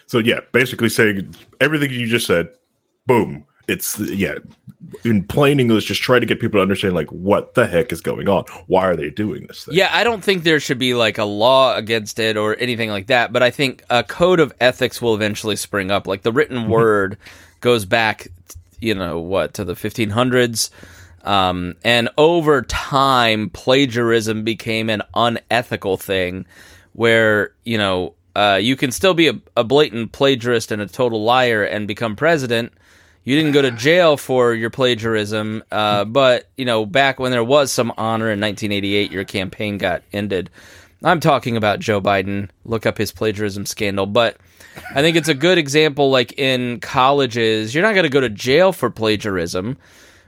So 0.07 0.19
yeah, 0.19 0.39
basically 0.51 0.89
saying 0.89 1.35
everything 1.61 1.91
you 1.91 2.07
just 2.07 2.25
said, 2.25 2.49
boom. 3.05 3.45
It's 3.67 3.99
yeah, 3.99 4.35
in 5.03 5.25
plain 5.25 5.59
English, 5.59 5.85
just 5.85 6.01
try 6.01 6.19
to 6.19 6.25
get 6.25 6.39
people 6.39 6.57
to 6.57 6.61
understand 6.61 6.95
like 6.95 7.11
what 7.11 7.53
the 7.55 7.67
heck 7.67 7.91
is 7.91 7.99
going 7.99 8.29
on. 8.29 8.45
Why 8.67 8.85
are 8.85 8.95
they 8.95 9.09
doing 9.09 9.45
this 9.47 9.65
thing? 9.65 9.75
Yeah, 9.75 9.89
I 9.91 10.05
don't 10.05 10.23
think 10.23 10.43
there 10.43 10.61
should 10.61 10.79
be 10.79 10.93
like 10.93 11.17
a 11.17 11.25
law 11.25 11.75
against 11.75 12.17
it 12.19 12.37
or 12.37 12.55
anything 12.57 12.89
like 12.89 13.07
that, 13.07 13.33
but 13.33 13.43
I 13.43 13.51
think 13.51 13.83
a 13.89 14.03
code 14.03 14.39
of 14.39 14.53
ethics 14.61 15.01
will 15.01 15.13
eventually 15.13 15.57
spring 15.57 15.91
up. 15.91 16.07
Like 16.07 16.21
the 16.21 16.31
written 16.31 16.69
word 16.69 17.17
goes 17.59 17.83
back, 17.83 18.29
you 18.79 18.95
know, 18.95 19.19
what, 19.19 19.53
to 19.55 19.65
the 19.65 19.73
1500s. 19.73 20.69
Um, 21.23 21.75
and 21.83 22.07
over 22.17 22.61
time, 22.61 23.49
plagiarism 23.49 24.45
became 24.45 24.89
an 24.89 25.01
unethical 25.13 25.97
thing 25.97 26.45
where, 26.93 27.51
you 27.65 27.77
know, 27.77 28.13
uh, 28.37 28.57
you 28.57 28.75
can 28.75 28.91
still 28.91 29.15
be 29.15 29.29
a, 29.29 29.33
a 29.55 29.63
blatant 29.63 30.11
plagiarist 30.11 30.71
and 30.71 30.79
a 30.79 30.85
total 30.85 31.23
liar 31.23 31.63
and 31.63 31.87
become 31.87 32.15
president. 32.15 32.71
You 33.23 33.35
didn't 33.35 33.53
go 33.53 33.63
to 33.63 33.71
jail 33.71 34.15
for 34.15 34.53
your 34.53 34.69
plagiarism, 34.69 35.63
uh, 35.71 36.05
but 36.05 36.47
you 36.55 36.63
know 36.63 36.85
back 36.85 37.19
when 37.19 37.31
there 37.31 37.43
was 37.43 37.71
some 37.71 37.91
honor 37.97 38.29
in 38.29 38.39
1988, 38.39 39.11
your 39.11 39.23
campaign 39.25 39.79
got 39.79 40.03
ended. 40.13 40.51
I'm 41.03 41.19
talking 41.19 41.57
about 41.57 41.79
Joe 41.79 41.99
Biden. 41.99 42.49
Look 42.63 42.85
up 42.85 42.99
his 42.99 43.11
plagiarism 43.11 43.65
scandal, 43.65 44.05
but 44.05 44.37
I 44.93 45.01
think 45.01 45.17
it's 45.17 45.29
a 45.29 45.33
good 45.33 45.57
example. 45.57 46.11
Like 46.11 46.37
in 46.37 46.79
colleges, 46.79 47.73
you're 47.73 47.83
not 47.83 47.95
going 47.95 48.03
to 48.03 48.09
go 48.09 48.21
to 48.21 48.29
jail 48.29 48.71
for 48.71 48.91
plagiarism. 48.91 49.77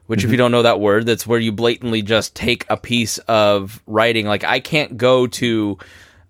Which, 0.07 0.23
if 0.23 0.31
you 0.31 0.37
don't 0.37 0.51
know 0.51 0.63
that 0.63 0.79
word, 0.79 1.05
that's 1.05 1.27
where 1.27 1.37
you 1.37 1.51
blatantly 1.51 2.01
just 2.01 2.35
take 2.35 2.65
a 2.67 2.77
piece 2.77 3.19
of 3.19 3.79
writing. 3.85 4.25
Like 4.25 4.43
I 4.43 4.59
can't 4.59 4.97
go 4.97 5.27
to 5.27 5.77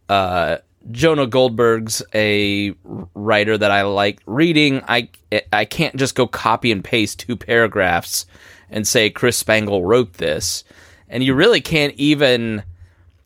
uh, 0.10 0.58
Jonah 0.92 1.28
Goldberg's 1.28 2.02
a 2.14 2.74
writer 3.14 3.58
that 3.58 3.72
I 3.72 3.84
like 3.84 4.22
reading. 4.26 4.82
I 4.88 5.10
I 5.54 5.66
can't 5.66 5.96
just 5.96 6.16
go 6.16 6.28
copy 6.28 6.72
and 6.72 6.84
paste 6.84 7.20
two 7.20 7.36
paragraphs 7.36 8.26
and 8.70 8.88
say 8.88 9.10
Chris 9.10 9.38
Spangle 9.38 9.86
wrote 9.86 10.14
this. 10.14 10.64
And 11.08 11.24
you 11.24 11.34
really 11.34 11.62
can't 11.62 11.94
even 11.96 12.64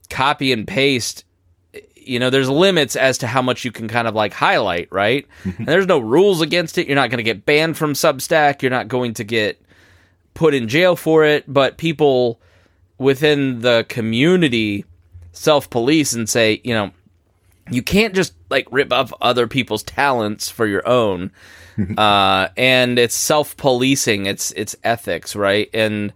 copy 0.10 0.52
and 0.52 0.68
paste 0.68 1.26
you 1.96 2.20
know 2.20 2.30
there's 2.30 2.50
limits 2.50 2.96
as 2.96 3.18
to 3.18 3.28
how 3.28 3.42
much 3.42 3.64
you 3.64 3.72
can 3.72 3.88
kind 3.88 4.08
of 4.08 4.16
like 4.16 4.34
highlight 4.34 4.90
right? 4.92 5.26
Mm-hmm. 5.44 5.64
And 5.64 5.68
there's 5.68 5.88
no 5.88 6.00
rules 6.00 6.42
against 6.42 6.78
it. 6.78 6.88
You're 6.88 6.96
not 6.96 7.10
going 7.10 7.18
to 7.18 7.24
get 7.24 7.46
banned 7.46 7.78
from 7.78 7.94
substack. 7.94 8.62
You're 8.62 8.72
not 8.72 8.88
going 8.88 9.14
to 9.16 9.24
get 9.24 9.62
put 10.34 10.54
in 10.54 10.68
jail 10.68 10.96
for 10.96 11.24
it. 11.24 11.46
But 11.48 11.78
people 11.78 12.42
within 12.98 13.62
the 13.62 13.86
community 13.88 14.86
self-police 15.32 16.14
and 16.14 16.30
say 16.30 16.62
you 16.64 16.74
know 16.74 16.92
you 17.70 17.82
can't 17.82 18.14
just 18.14 18.34
like 18.50 18.68
rip 18.72 18.92
off 18.92 19.14
other 19.22 19.48
people's 19.48 19.84
talents 19.84 20.50
for 20.50 20.66
your 20.66 20.88
own 20.88 21.32
uh, 21.98 22.50
and 22.58 23.00
it's 23.00 23.16
self-policing 23.16 24.26
it's 24.26 24.52
it's 24.52 24.76
ethics 24.84 25.36
right? 25.36 25.70
And 25.74 26.14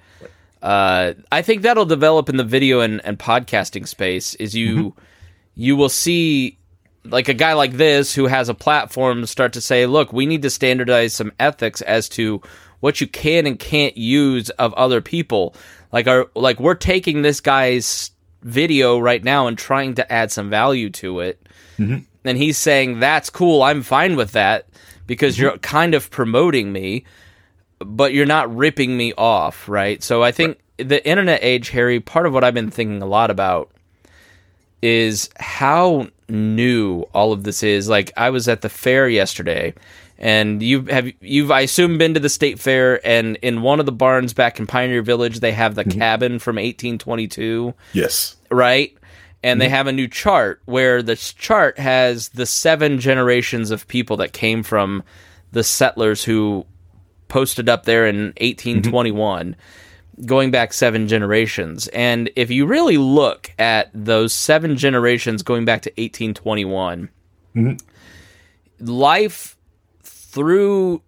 uh, 0.61 1.13
i 1.31 1.41
think 1.43 1.61
that'll 1.61 1.85
develop 1.85 2.29
in 2.29 2.37
the 2.37 2.43
video 2.43 2.79
and, 2.79 2.99
and 3.05 3.19
podcasting 3.19 3.87
space 3.87 4.33
is 4.35 4.55
you 4.55 4.95
you 5.53 5.75
will 5.75 5.89
see 5.89 6.57
like 7.05 7.29
a 7.29 7.33
guy 7.33 7.53
like 7.53 7.73
this 7.73 8.13
who 8.13 8.25
has 8.25 8.49
a 8.49 8.55
platform 8.55 9.25
start 9.27 9.53
to 9.53 9.61
say 9.61 9.85
look 9.85 10.11
we 10.11 10.25
need 10.25 10.41
to 10.41 10.49
standardize 10.49 11.13
some 11.13 11.31
ethics 11.39 11.81
as 11.81 12.09
to 12.09 12.41
what 12.79 13.01
you 13.01 13.07
can 13.07 13.45
and 13.45 13.59
can't 13.59 13.97
use 13.97 14.49
of 14.51 14.73
other 14.73 15.01
people. 15.01 15.55
Like 15.91 16.07
our 16.07 16.29
like 16.35 16.59
we're 16.59 16.75
taking 16.75 17.21
this 17.21 17.41
guy's 17.41 18.11
video 18.41 18.99
right 18.99 19.23
now 19.23 19.47
and 19.47 19.57
trying 19.57 19.95
to 19.95 20.11
add 20.11 20.31
some 20.31 20.49
value 20.49 20.89
to 20.91 21.19
it. 21.19 21.41
Mm-hmm. 21.77 21.99
And 22.25 22.37
he's 22.37 22.57
saying, 22.57 22.99
that's 22.99 23.29
cool. 23.29 23.63
I'm 23.63 23.83
fine 23.83 24.15
with 24.15 24.33
that 24.33 24.67
because 25.05 25.35
mm-hmm. 25.35 25.43
you're 25.43 25.57
kind 25.59 25.93
of 25.93 26.09
promoting 26.11 26.71
me, 26.71 27.05
but 27.79 28.13
you're 28.13 28.25
not 28.25 28.53
ripping 28.55 28.97
me 28.97 29.13
off, 29.17 29.67
right? 29.69 30.03
So 30.03 30.23
I 30.23 30.31
think 30.31 30.59
the 30.77 31.05
internet 31.07 31.43
age, 31.43 31.69
Harry, 31.69 31.99
part 31.99 32.25
of 32.25 32.33
what 32.33 32.43
I've 32.43 32.53
been 32.53 32.71
thinking 32.71 33.01
a 33.01 33.05
lot 33.07 33.31
about 33.31 33.71
is 34.81 35.29
how 35.39 36.07
new 36.29 37.01
all 37.13 37.31
of 37.31 37.43
this 37.43 37.63
is. 37.63 37.89
Like 37.89 38.11
I 38.17 38.29
was 38.29 38.47
at 38.47 38.61
the 38.61 38.69
fair 38.69 39.07
yesterday 39.07 39.73
and 40.19 40.61
you 40.63 40.83
have 40.83 41.11
you've 41.21 41.51
I 41.51 41.61
assume 41.61 41.97
been 41.97 42.13
to 42.13 42.19
the 42.19 42.29
state 42.29 42.59
fair 42.59 43.05
and 43.05 43.37
in 43.37 43.61
one 43.61 43.79
of 43.79 43.85
the 43.85 43.91
barns 43.91 44.33
back 44.33 44.59
in 44.59 44.67
Pioneer 44.67 45.01
Village 45.01 45.39
they 45.39 45.51
have 45.51 45.75
the 45.75 45.83
mm-hmm. 45.83 45.99
cabin 45.99 46.39
from 46.39 46.55
1822 46.55 47.73
Yes. 47.93 48.35
right? 48.49 48.95
And 49.43 49.61
they 49.61 49.65
mm-hmm. 49.65 49.75
have 49.75 49.87
a 49.87 49.91
new 49.91 50.07
chart 50.07 50.61
where 50.65 51.03
this 51.03 51.33
chart 51.33 51.77
has 51.77 52.29
the 52.29 52.45
seven 52.45 52.99
generations 52.99 53.69
of 53.71 53.87
people 53.87 54.17
that 54.17 54.33
came 54.33 54.63
from 54.63 55.03
the 55.51 55.63
settlers 55.63 56.23
who 56.23 56.65
posted 57.27 57.69
up 57.69 57.85
there 57.85 58.07
in 58.07 58.15
mm-hmm. 58.15 58.45
1821, 58.45 59.55
going 60.25 60.49
back 60.49 60.73
seven 60.73 61.07
generations. 61.07 61.87
And 61.89 62.31
if 62.35 62.49
you 62.49 62.65
really 62.65 62.97
look 62.97 63.51
at 63.59 63.91
those 63.93 64.33
seven 64.33 64.75
generations 64.75 65.43
going 65.43 65.65
back 65.65 65.83
to 65.83 65.89
1821, 65.91 67.09
life 68.79 69.56
through 70.27 71.01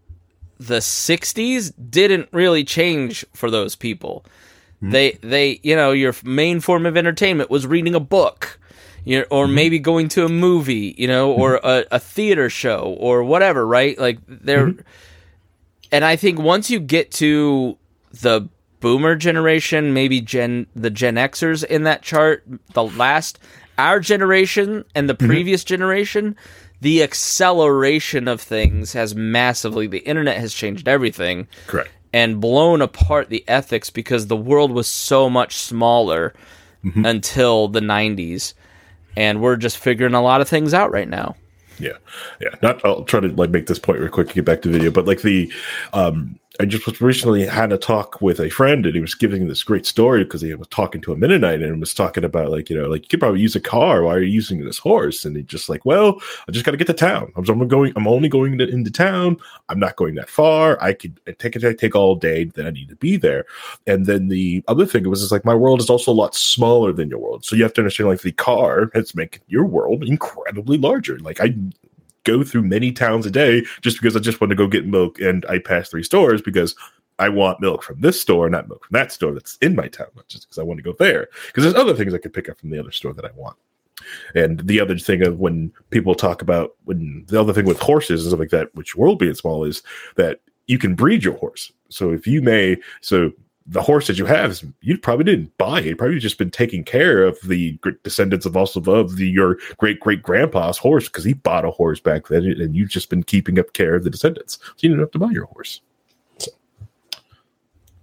the 0.59 0.79
60s 0.79 1.73
didn't 1.89 2.29
really 2.31 2.63
change 2.63 3.25
for 3.33 3.51
those 3.51 3.75
people. 3.75 4.25
Hmm. 4.79 4.91
They 4.91 5.11
they 5.21 5.59
you 5.63 5.75
know 5.75 5.91
your 5.91 6.13
main 6.23 6.59
form 6.59 6.85
of 6.85 6.97
entertainment 6.97 7.49
was 7.49 7.67
reading 7.67 7.95
a 7.95 7.99
book, 7.99 8.59
you 9.03 9.19
know, 9.19 9.25
or 9.29 9.45
hmm. 9.45 9.55
maybe 9.55 9.79
going 9.79 10.09
to 10.09 10.25
a 10.25 10.29
movie, 10.29 10.95
you 10.97 11.07
know, 11.07 11.33
hmm. 11.33 11.41
or 11.41 11.59
a, 11.63 11.85
a 11.91 11.99
theater 11.99 12.49
show 12.49 12.95
or 12.99 13.23
whatever, 13.23 13.65
right? 13.65 13.97
Like 13.97 14.19
they're 14.27 14.73
and 15.91 16.05
I 16.05 16.15
think 16.15 16.39
once 16.39 16.69
you 16.69 16.79
get 16.79 17.11
to 17.13 17.77
the 18.11 18.47
boomer 18.79 19.15
generation, 19.15 19.93
maybe 19.93 20.21
Gen 20.21 20.67
the 20.75 20.89
Gen 20.89 21.15
Xers 21.15 21.63
in 21.63 21.83
that 21.83 22.01
chart, 22.01 22.45
the 22.73 22.83
last 22.83 23.39
our 23.77 23.99
generation 23.99 24.83
and 24.93 25.09
the 25.09 25.15
previous 25.15 25.63
generation, 25.63 26.35
the 26.81 27.03
acceleration 27.03 28.27
of 28.27 28.39
things 28.41 28.93
has 28.93 29.13
massively 29.15 29.87
the 29.87 29.99
internet 29.99 30.37
has 30.37 30.53
changed 30.53 30.87
everything 30.87 31.47
Correct. 31.67 31.89
and 32.13 32.39
blown 32.39 32.81
apart 32.81 33.29
the 33.29 33.43
ethics 33.47 33.89
because 33.89 34.27
the 34.27 34.37
world 34.37 34.71
was 34.71 34.87
so 34.87 35.29
much 35.29 35.55
smaller 35.55 36.33
until 37.03 37.67
the 37.67 37.81
90s 37.81 38.53
and 39.17 39.41
we're 39.41 39.57
just 39.57 39.77
figuring 39.77 40.13
a 40.13 40.21
lot 40.21 40.39
of 40.39 40.47
things 40.47 40.73
out 40.73 40.91
right 40.91 41.09
now 41.09 41.35
Yeah, 41.77 41.97
yeah. 42.39 42.55
Not. 42.61 42.83
I'll 42.85 43.03
try 43.03 43.19
to 43.19 43.27
like 43.27 43.49
make 43.49 43.67
this 43.67 43.79
point 43.79 43.99
real 43.99 44.09
quick 44.09 44.29
to 44.29 44.33
get 44.33 44.45
back 44.45 44.61
to 44.61 44.69
video, 44.69 44.89
but 44.91 45.05
like 45.05 45.21
the, 45.21 45.51
um, 45.93 46.38
I 46.61 46.65
just 46.65 46.99
recently 46.99 47.45
had 47.45 47.71
a 47.71 47.77
talk 47.77 48.21
with 48.21 48.41
a 48.41 48.49
friend, 48.49 48.85
and 48.85 48.93
he 48.93 48.99
was 48.99 49.15
giving 49.15 49.47
this 49.47 49.63
great 49.63 49.85
story 49.85 50.25
because 50.25 50.41
he 50.41 50.53
was 50.53 50.67
talking 50.67 50.99
to 51.01 51.13
a 51.13 51.15
Mennonite 51.15 51.61
and 51.61 51.79
was 51.79 51.93
talking 51.93 52.25
about 52.25 52.51
like 52.51 52.69
you 52.69 52.77
know 52.77 52.89
like 52.89 53.03
you 53.03 53.07
could 53.07 53.21
probably 53.21 53.39
use 53.39 53.55
a 53.55 53.61
car. 53.61 54.03
Why 54.03 54.15
are 54.15 54.21
you 54.21 54.29
using 54.29 54.65
this 54.65 54.77
horse? 54.77 55.23
And 55.23 55.37
he 55.37 55.43
just 55.43 55.69
like, 55.69 55.85
well, 55.85 56.21
I 56.49 56.51
just 56.51 56.65
got 56.65 56.71
to 56.71 56.77
get 56.77 56.87
to 56.87 56.93
town. 56.93 57.31
I'm, 57.37 57.47
I'm 57.47 57.65
going. 57.69 57.93
I'm 57.95 58.07
only 58.09 58.27
going 58.27 58.57
to, 58.57 58.67
into 58.67 58.91
town. 58.91 59.37
I'm 59.69 59.79
not 59.79 59.95
going 59.95 60.15
that 60.15 60.29
far. 60.29 60.77
I 60.83 60.93
could 60.93 61.17
take 61.39 61.55
it. 61.55 61.79
Take 61.79 61.95
all 61.95 62.15
day. 62.15 62.43
Then 62.43 62.67
I 62.67 62.71
need 62.71 62.89
to 62.89 62.95
be 62.97 63.15
there. 63.15 63.45
And 63.87 64.05
then 64.05 64.27
the 64.27 64.61
other 64.67 64.85
thing 64.85 65.09
was 65.09 65.21
is 65.21 65.31
like 65.31 65.45
my 65.45 65.55
world 65.55 65.79
is 65.79 65.89
also 65.89 66.11
a 66.11 66.13
lot 66.13 66.35
smaller 66.35 66.91
than 66.91 67.09
your 67.09 67.19
world. 67.19 67.45
So 67.45 67.55
you 67.55 67.63
have 67.63 67.73
to 67.75 67.81
understand 67.81 68.09
like 68.09 68.21
the 68.21 68.33
car 68.33 68.91
has 68.93 69.15
making 69.15 69.43
your 69.47 69.63
world 69.63 70.03
incredibly 70.03 70.77
larger. 70.77 71.19
Like 71.19 71.39
I 71.39 71.55
go 72.23 72.43
through 72.43 72.63
many 72.63 72.91
towns 72.91 73.25
a 73.25 73.31
day 73.31 73.63
just 73.81 73.97
because 73.97 74.15
I 74.15 74.19
just 74.19 74.41
want 74.41 74.49
to 74.49 74.55
go 74.55 74.67
get 74.67 74.85
milk 74.85 75.19
and 75.19 75.45
I 75.47 75.59
pass 75.59 75.89
three 75.89 76.03
stores 76.03 76.41
because 76.41 76.75
I 77.19 77.29
want 77.29 77.59
milk 77.59 77.83
from 77.83 77.99
this 77.99 78.19
store, 78.19 78.49
not 78.49 78.69
milk 78.69 78.85
from 78.85 78.93
that 78.93 79.11
store 79.11 79.33
that's 79.33 79.57
in 79.57 79.75
my 79.75 79.87
town, 79.87 80.07
just 80.27 80.45
because 80.45 80.57
I 80.57 80.63
want 80.63 80.77
to 80.77 80.83
go 80.83 80.93
there. 80.97 81.27
Because 81.47 81.63
there's 81.63 81.75
other 81.75 81.93
things 81.93 82.13
I 82.13 82.17
could 82.17 82.33
pick 82.33 82.49
up 82.49 82.59
from 82.59 82.69
the 82.69 82.79
other 82.79 82.91
store 82.91 83.13
that 83.13 83.25
I 83.25 83.31
want. 83.35 83.57
And 84.35 84.61
the 84.61 84.79
other 84.79 84.97
thing 84.97 85.25
of 85.25 85.39
when 85.39 85.73
people 85.89 86.15
talk 86.15 86.41
about 86.41 86.75
when 86.85 87.25
the 87.27 87.39
other 87.39 87.53
thing 87.53 87.65
with 87.65 87.79
horses 87.79 88.21
and 88.21 88.29
stuff 88.29 88.39
like 88.39 88.49
that, 88.51 88.73
which 88.73 88.95
world 88.95 89.19
being 89.19 89.33
small 89.33 89.65
is 89.65 89.83
that 90.15 90.39
you 90.67 90.77
can 90.77 90.95
breed 90.95 91.23
your 91.23 91.37
horse. 91.37 91.71
So 91.89 92.11
if 92.11 92.25
you 92.25 92.41
may, 92.41 92.77
so 93.01 93.31
the 93.69 93.81
horse 93.83 94.07
that 94.07 94.17
you 94.17 94.25
have 94.25 94.51
is 94.51 94.65
you 94.81 94.97
probably 94.97 95.25
didn't 95.25 95.55
buy 95.57 95.79
it. 95.79 95.85
You 95.85 95.95
probably 95.95 96.17
just 96.17 96.39
been 96.39 96.49
taking 96.49 96.83
care 96.83 97.23
of 97.23 97.39
the 97.41 97.79
descendants 98.03 98.45
of 98.45 98.57
also 98.57 98.81
of 98.91 99.17
the 99.17 99.29
your 99.29 99.59
great 99.77 99.99
great 99.99 100.23
grandpa's 100.23 100.77
horse 100.77 101.07
because 101.07 101.23
he 101.23 101.33
bought 101.33 101.65
a 101.65 101.71
horse 101.71 101.99
back 101.99 102.27
then, 102.27 102.43
and 102.43 102.75
you've 102.75 102.89
just 102.89 103.09
been 103.09 103.23
keeping 103.23 103.59
up 103.59 103.73
care 103.73 103.95
of 103.95 104.03
the 104.03 104.09
descendants. 104.09 104.57
So 104.61 104.73
you 104.79 104.89
didn't 104.89 105.01
have 105.01 105.11
to 105.11 105.19
buy 105.19 105.29
your 105.29 105.45
horse. 105.45 105.81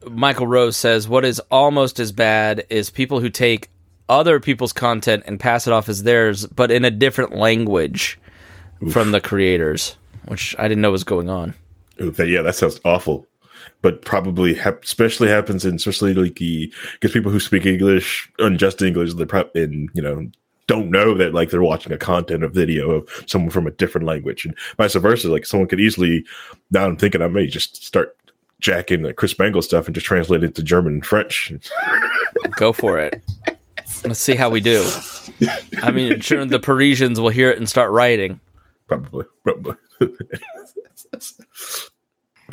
Michael 0.09 0.47
Rose 0.47 0.77
says, 0.77 1.09
What 1.09 1.25
is 1.25 1.41
almost 1.51 1.99
as 1.99 2.13
bad 2.13 2.65
is 2.71 2.91
people 2.91 3.21
who 3.21 3.29
take 3.29 3.69
other 4.09 4.39
people's 4.39 4.73
content 4.73 5.25
and 5.27 5.41
pass 5.41 5.67
it 5.67 5.73
off 5.73 5.89
as 5.89 6.05
theirs, 6.05 6.47
but 6.47 6.71
in 6.71 6.85
a 6.85 6.91
different 6.91 7.35
language 7.35 8.19
from 8.93 9.11
the 9.11 9.21
creators, 9.21 9.97
which 10.27 10.55
I 10.59 10.69
didn't 10.69 10.83
know 10.83 10.93
was 10.93 11.03
going 11.05 11.29
on. 11.29 11.55
That- 11.97 12.29
yeah, 12.29 12.43
that 12.43 12.55
sounds 12.55 12.81
awful. 12.85 13.27
But 13.83 14.03
probably, 14.03 14.55
hap- 14.55 14.85
especially 14.85 15.29
happens 15.29 15.65
in 15.65 15.75
especially 15.77 16.15
like 16.15 16.37
the 16.37 16.73
because 16.93 17.13
people 17.13 17.31
who 17.31 17.41
speak 17.41 17.67
English, 17.67 18.31
unjust 18.39 18.83
English, 18.83 19.15
they're 19.15 19.27
probably 19.27 19.63
in 19.63 19.89
you 19.95 20.03
know 20.03 20.29
don't 20.67 20.91
know 20.91 21.15
that 21.15 21.33
like 21.33 21.51
they're 21.51 21.63
watching 21.63 21.93
a 21.93 21.99
content 21.99 22.43
or 22.43 22.49
video 22.49 22.91
of 22.91 23.25
someone 23.27 23.51
from 23.51 23.67
a 23.67 23.73
different 23.73 24.07
language, 24.07 24.45
and 24.45 24.55
vice 24.77 24.95
versa. 24.95 25.29
Like 25.29 25.47
someone 25.47 25.69
could 25.69 25.81
easily 25.81 26.25
now 26.71 26.87
I'm 26.87 26.97
thinking 26.97 27.23
I 27.23 27.29
may 27.29 27.47
just 27.47 27.85
start 27.85 28.17
jacking 28.61 29.03
the 29.03 29.13
Chris 29.13 29.33
Spangle 29.33 29.63
stuff 29.63 29.87
and 29.87 29.95
just 29.95 30.07
translate 30.07 30.43
it 30.43 30.55
to 30.55 30.63
German 30.63 30.95
and 30.95 31.07
French. 31.07 31.53
Go 32.57 32.73
for 32.73 32.99
it. 32.99 33.23
Let's 34.05 34.21
see 34.21 34.35
how 34.35 34.51
we 34.51 34.61
do. 34.61 34.89
I 35.83 35.91
mean, 35.91 36.21
sure, 36.21 36.45
the 36.45 36.59
Parisians 36.59 37.21
will 37.21 37.29
hear 37.29 37.51
it 37.51 37.59
and 37.59 37.69
start 37.69 37.91
writing. 37.91 38.41
probably, 38.87 39.27
probably. 39.45 39.75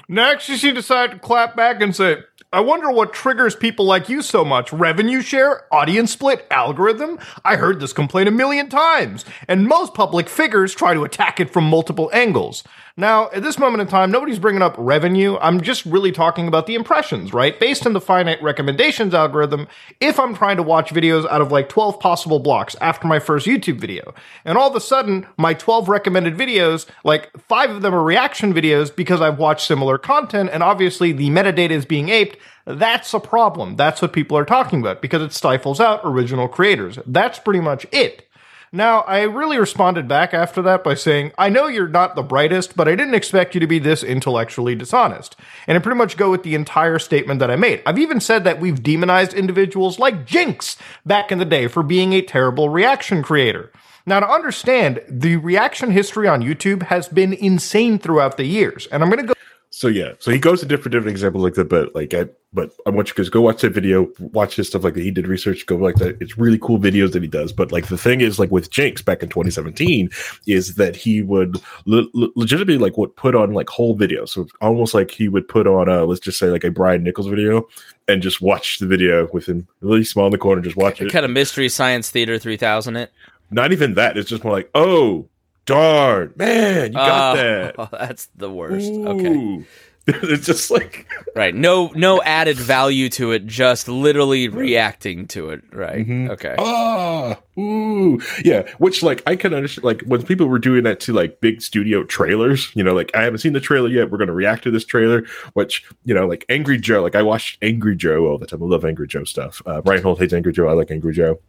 Next, 0.07 0.45
she 0.45 0.71
decided 0.71 1.13
to 1.13 1.19
clap 1.19 1.55
back 1.55 1.81
and 1.81 1.95
say, 1.95 2.17
I 2.51 2.59
wonder 2.59 2.91
what 2.91 3.13
triggers 3.13 3.55
people 3.55 3.85
like 3.85 4.09
you 4.09 4.21
so 4.21 4.45
much. 4.45 4.71
Revenue 4.71 5.21
share, 5.21 5.63
audience 5.73 6.11
split, 6.11 6.45
algorithm? 6.51 7.17
I 7.43 7.55
heard 7.55 7.79
this 7.79 7.93
complaint 7.93 8.27
a 8.27 8.31
million 8.31 8.69
times, 8.69 9.25
and 9.47 9.67
most 9.67 9.95
public 9.95 10.29
figures 10.29 10.75
try 10.75 10.93
to 10.93 11.03
attack 11.03 11.39
it 11.39 11.51
from 11.51 11.63
multiple 11.63 12.11
angles. 12.13 12.63
Now, 12.95 13.31
at 13.31 13.41
this 13.41 13.57
moment 13.57 13.81
in 13.81 13.87
time, 13.87 14.11
nobody's 14.11 14.37
bringing 14.37 14.61
up 14.61 14.75
revenue. 14.77 15.35
I'm 15.41 15.61
just 15.61 15.83
really 15.83 16.11
talking 16.11 16.47
about 16.47 16.67
the 16.67 16.75
impressions, 16.75 17.33
right? 17.33 17.59
Based 17.59 17.87
on 17.87 17.93
the 17.93 17.99
finite 17.99 18.41
recommendations 18.43 19.15
algorithm, 19.15 19.67
if 19.99 20.19
I'm 20.19 20.35
trying 20.35 20.57
to 20.57 20.63
watch 20.63 20.91
videos 20.91 21.27
out 21.27 21.41
of 21.41 21.51
like 21.51 21.69
12 21.69 21.99
possible 21.99 22.37
blocks 22.37 22.75
after 22.81 23.07
my 23.07 23.17
first 23.17 23.47
YouTube 23.47 23.79
video, 23.79 24.13
and 24.45 24.59
all 24.59 24.69
of 24.69 24.75
a 24.75 24.79
sudden, 24.79 25.25
my 25.37 25.55
12 25.55 25.89
recommended 25.89 26.37
videos, 26.37 26.85
like 27.03 27.31
five 27.47 27.71
of 27.71 27.81
them 27.81 27.95
are 27.95 28.03
reaction 28.03 28.53
videos 28.53 28.95
because 28.95 29.21
I've 29.21 29.39
watched 29.39 29.65
similar 29.65 29.97
content, 29.97 30.51
and 30.53 30.61
obviously 30.61 31.11
the 31.11 31.31
metadata 31.31 31.71
is 31.71 31.85
being 31.85 32.09
aped, 32.09 32.37
that's 32.67 33.11
a 33.15 33.19
problem. 33.19 33.75
That's 33.75 34.03
what 34.03 34.13
people 34.13 34.37
are 34.37 34.45
talking 34.45 34.81
about 34.81 35.01
because 35.01 35.23
it 35.23 35.33
stifles 35.33 35.79
out 35.79 36.01
original 36.03 36.47
creators. 36.47 36.99
That's 37.07 37.39
pretty 37.39 37.59
much 37.59 37.87
it. 37.91 38.27
Now, 38.75 39.01
I 39.01 39.21
really 39.21 39.59
responded 39.59 40.07
back 40.07 40.33
after 40.33 40.59
that 40.63 40.83
by 40.83 40.95
saying, 40.95 41.31
I 41.37 41.49
know 41.49 41.67
you're 41.67 41.87
not 41.87 42.15
the 42.15 42.23
brightest, 42.23 42.75
but 42.75 42.87
I 42.87 42.95
didn't 42.95 43.13
expect 43.13 43.53
you 43.53 43.59
to 43.59 43.67
be 43.67 43.77
this 43.77 44.01
intellectually 44.01 44.73
dishonest. 44.73 45.35
And 45.67 45.77
I 45.77 45.79
pretty 45.79 45.99
much 45.99 46.17
go 46.17 46.31
with 46.31 46.41
the 46.41 46.55
entire 46.55 46.97
statement 46.97 47.39
that 47.39 47.51
I 47.51 47.55
made. 47.55 47.83
I've 47.85 47.99
even 47.99 48.19
said 48.19 48.45
that 48.45 48.59
we've 48.59 48.81
demonized 48.81 49.35
individuals 49.35 49.99
like 49.99 50.25
Jinx 50.25 50.75
back 51.05 51.31
in 51.31 51.37
the 51.37 51.45
day 51.45 51.67
for 51.67 51.83
being 51.83 52.13
a 52.13 52.23
terrible 52.23 52.69
reaction 52.69 53.21
creator. 53.21 53.71
Now, 54.07 54.19
to 54.21 54.27
understand, 54.27 55.01
the 55.07 55.35
reaction 55.35 55.91
history 55.91 56.27
on 56.27 56.41
YouTube 56.41 56.81
has 56.83 57.07
been 57.07 57.33
insane 57.33 57.99
throughout 57.99 58.37
the 58.37 58.45
years. 58.45 58.87
And 58.87 59.03
I'm 59.03 59.09
going 59.11 59.21
to 59.21 59.27
go 59.27 59.39
So 59.75 59.87
yeah, 59.87 60.11
so 60.19 60.29
he 60.29 60.37
goes 60.37 60.59
to 60.59 60.67
different 60.67 60.91
different 60.91 61.09
examples 61.09 61.43
like 61.43 61.55
that, 61.55 61.67
but 61.67 61.95
like 61.95 62.13
I 62.13 62.29
but 62.53 62.71
I 62.85 62.91
want 62.91 63.09
you 63.09 63.15
guys 63.15 63.25
to 63.25 63.31
go 63.31 63.41
watch 63.41 63.61
that 63.61 63.71
video, 63.71 64.07
watch 64.19 64.55
his 64.55 64.67
stuff 64.67 64.83
like 64.83 64.93
that. 64.93 65.01
He 65.01 65.09
did 65.09 65.27
research, 65.27 65.65
go 65.65 65.77
like 65.77 65.95
that. 65.95 66.21
It's 66.21 66.37
really 66.37 66.59
cool 66.59 66.77
videos 66.77 67.11
that 67.13 67.23
he 67.23 67.27
does. 67.27 67.51
But 67.51 67.71
like 67.71 67.87
the 67.87 67.97
thing 67.97 68.21
is, 68.21 68.37
like 68.37 68.51
with 68.51 68.69
Jinx 68.69 69.01
back 69.01 69.23
in 69.23 69.29
2017, 69.29 70.11
is 70.45 70.75
that 70.75 70.95
he 70.95 71.23
would 71.23 71.55
le- 71.87 72.05
le- 72.13 72.29
legitimately 72.35 72.77
like 72.77 72.99
would 72.99 73.15
put 73.15 73.33
on 73.33 73.53
like 73.53 73.67
whole 73.67 73.97
videos. 73.97 74.29
So 74.29 74.47
almost 74.61 74.93
like 74.93 75.09
he 75.09 75.27
would 75.27 75.47
put 75.47 75.65
on 75.65 75.89
a 75.89 76.05
let's 76.05 76.21
just 76.21 76.37
say 76.37 76.51
like 76.51 76.63
a 76.63 76.69
Brian 76.69 77.03
Nichols 77.03 77.25
video 77.25 77.67
and 78.07 78.21
just 78.21 78.41
watch 78.41 78.77
the 78.77 78.85
video 78.85 79.27
with 79.33 79.47
him 79.47 79.67
really 79.81 80.03
small 80.03 80.27
in 80.27 80.31
the 80.33 80.37
corner, 80.37 80.61
just 80.61 80.77
watch 80.77 81.01
it. 81.01 81.11
Kind 81.11 81.25
of 81.25 81.31
Mystery 81.31 81.67
Science 81.67 82.11
Theater 82.11 82.37
3000 82.37 82.95
it. 82.95 83.11
Not 83.49 83.71
even 83.71 83.95
that. 83.95 84.17
It's 84.17 84.29
just 84.29 84.43
more 84.43 84.53
like, 84.53 84.69
oh 84.75 85.27
darn, 85.65 86.33
man, 86.35 86.87
you 86.91 86.97
got 86.97 87.37
Oh, 87.37 87.41
that. 87.41 87.91
that's 87.91 88.25
the 88.35 88.51
worst. 88.51 88.91
Okay. 88.91 89.65
It's 90.05 90.45
just 90.45 90.69
like 90.69 91.07
Right. 91.33 91.55
No 91.55 91.89
no 91.95 92.21
added 92.25 92.57
value 92.57 93.07
to 93.11 93.31
it, 93.31 93.45
just 93.47 93.87
literally 93.87 94.49
reacting 94.49 95.27
to 95.27 95.51
it. 95.51 95.61
Right. 95.71 96.05
Mm-hmm. 96.05 96.29
Okay. 96.31 96.55
ah, 96.59 97.39
ooh, 97.57 98.19
yeah. 98.43 98.69
Which 98.79 99.01
like 99.01 99.23
I 99.25 99.37
can 99.37 99.53
understand. 99.53 99.85
Like 99.85 100.01
when 100.01 100.21
people 100.23 100.47
were 100.47 100.59
doing 100.59 100.83
that 100.83 100.99
to 101.01 101.13
like 101.13 101.39
big 101.39 101.61
studio 101.61 102.03
trailers, 102.03 102.69
you 102.75 102.83
know, 102.83 102.93
like 102.93 103.15
I 103.15 103.23
haven't 103.23 103.39
seen 103.39 103.53
the 103.53 103.61
trailer 103.61 103.87
yet. 103.87 104.11
We're 104.11 104.17
gonna 104.17 104.33
react 104.33 104.63
to 104.63 104.71
this 104.71 104.83
trailer. 104.83 105.23
Which 105.53 105.85
you 106.03 106.13
know, 106.13 106.27
like 106.27 106.43
Angry 106.49 106.77
Joe. 106.79 107.01
Like 107.01 107.15
I 107.15 107.21
watch 107.23 107.57
Angry 107.61 107.95
Joe 107.95 108.25
all 108.27 108.37
the 108.37 108.45
time. 108.45 108.61
I 108.61 108.65
love 108.65 108.83
Angry 108.83 109.07
Joe 109.07 109.23
stuff. 109.23 109.61
Uh, 109.65 109.81
Holt 110.01 110.19
hates 110.19 110.33
Angry 110.33 110.51
Joe. 110.51 110.67
I 110.67 110.73
like 110.73 110.91
Angry 110.91 111.13
Joe. 111.13 111.39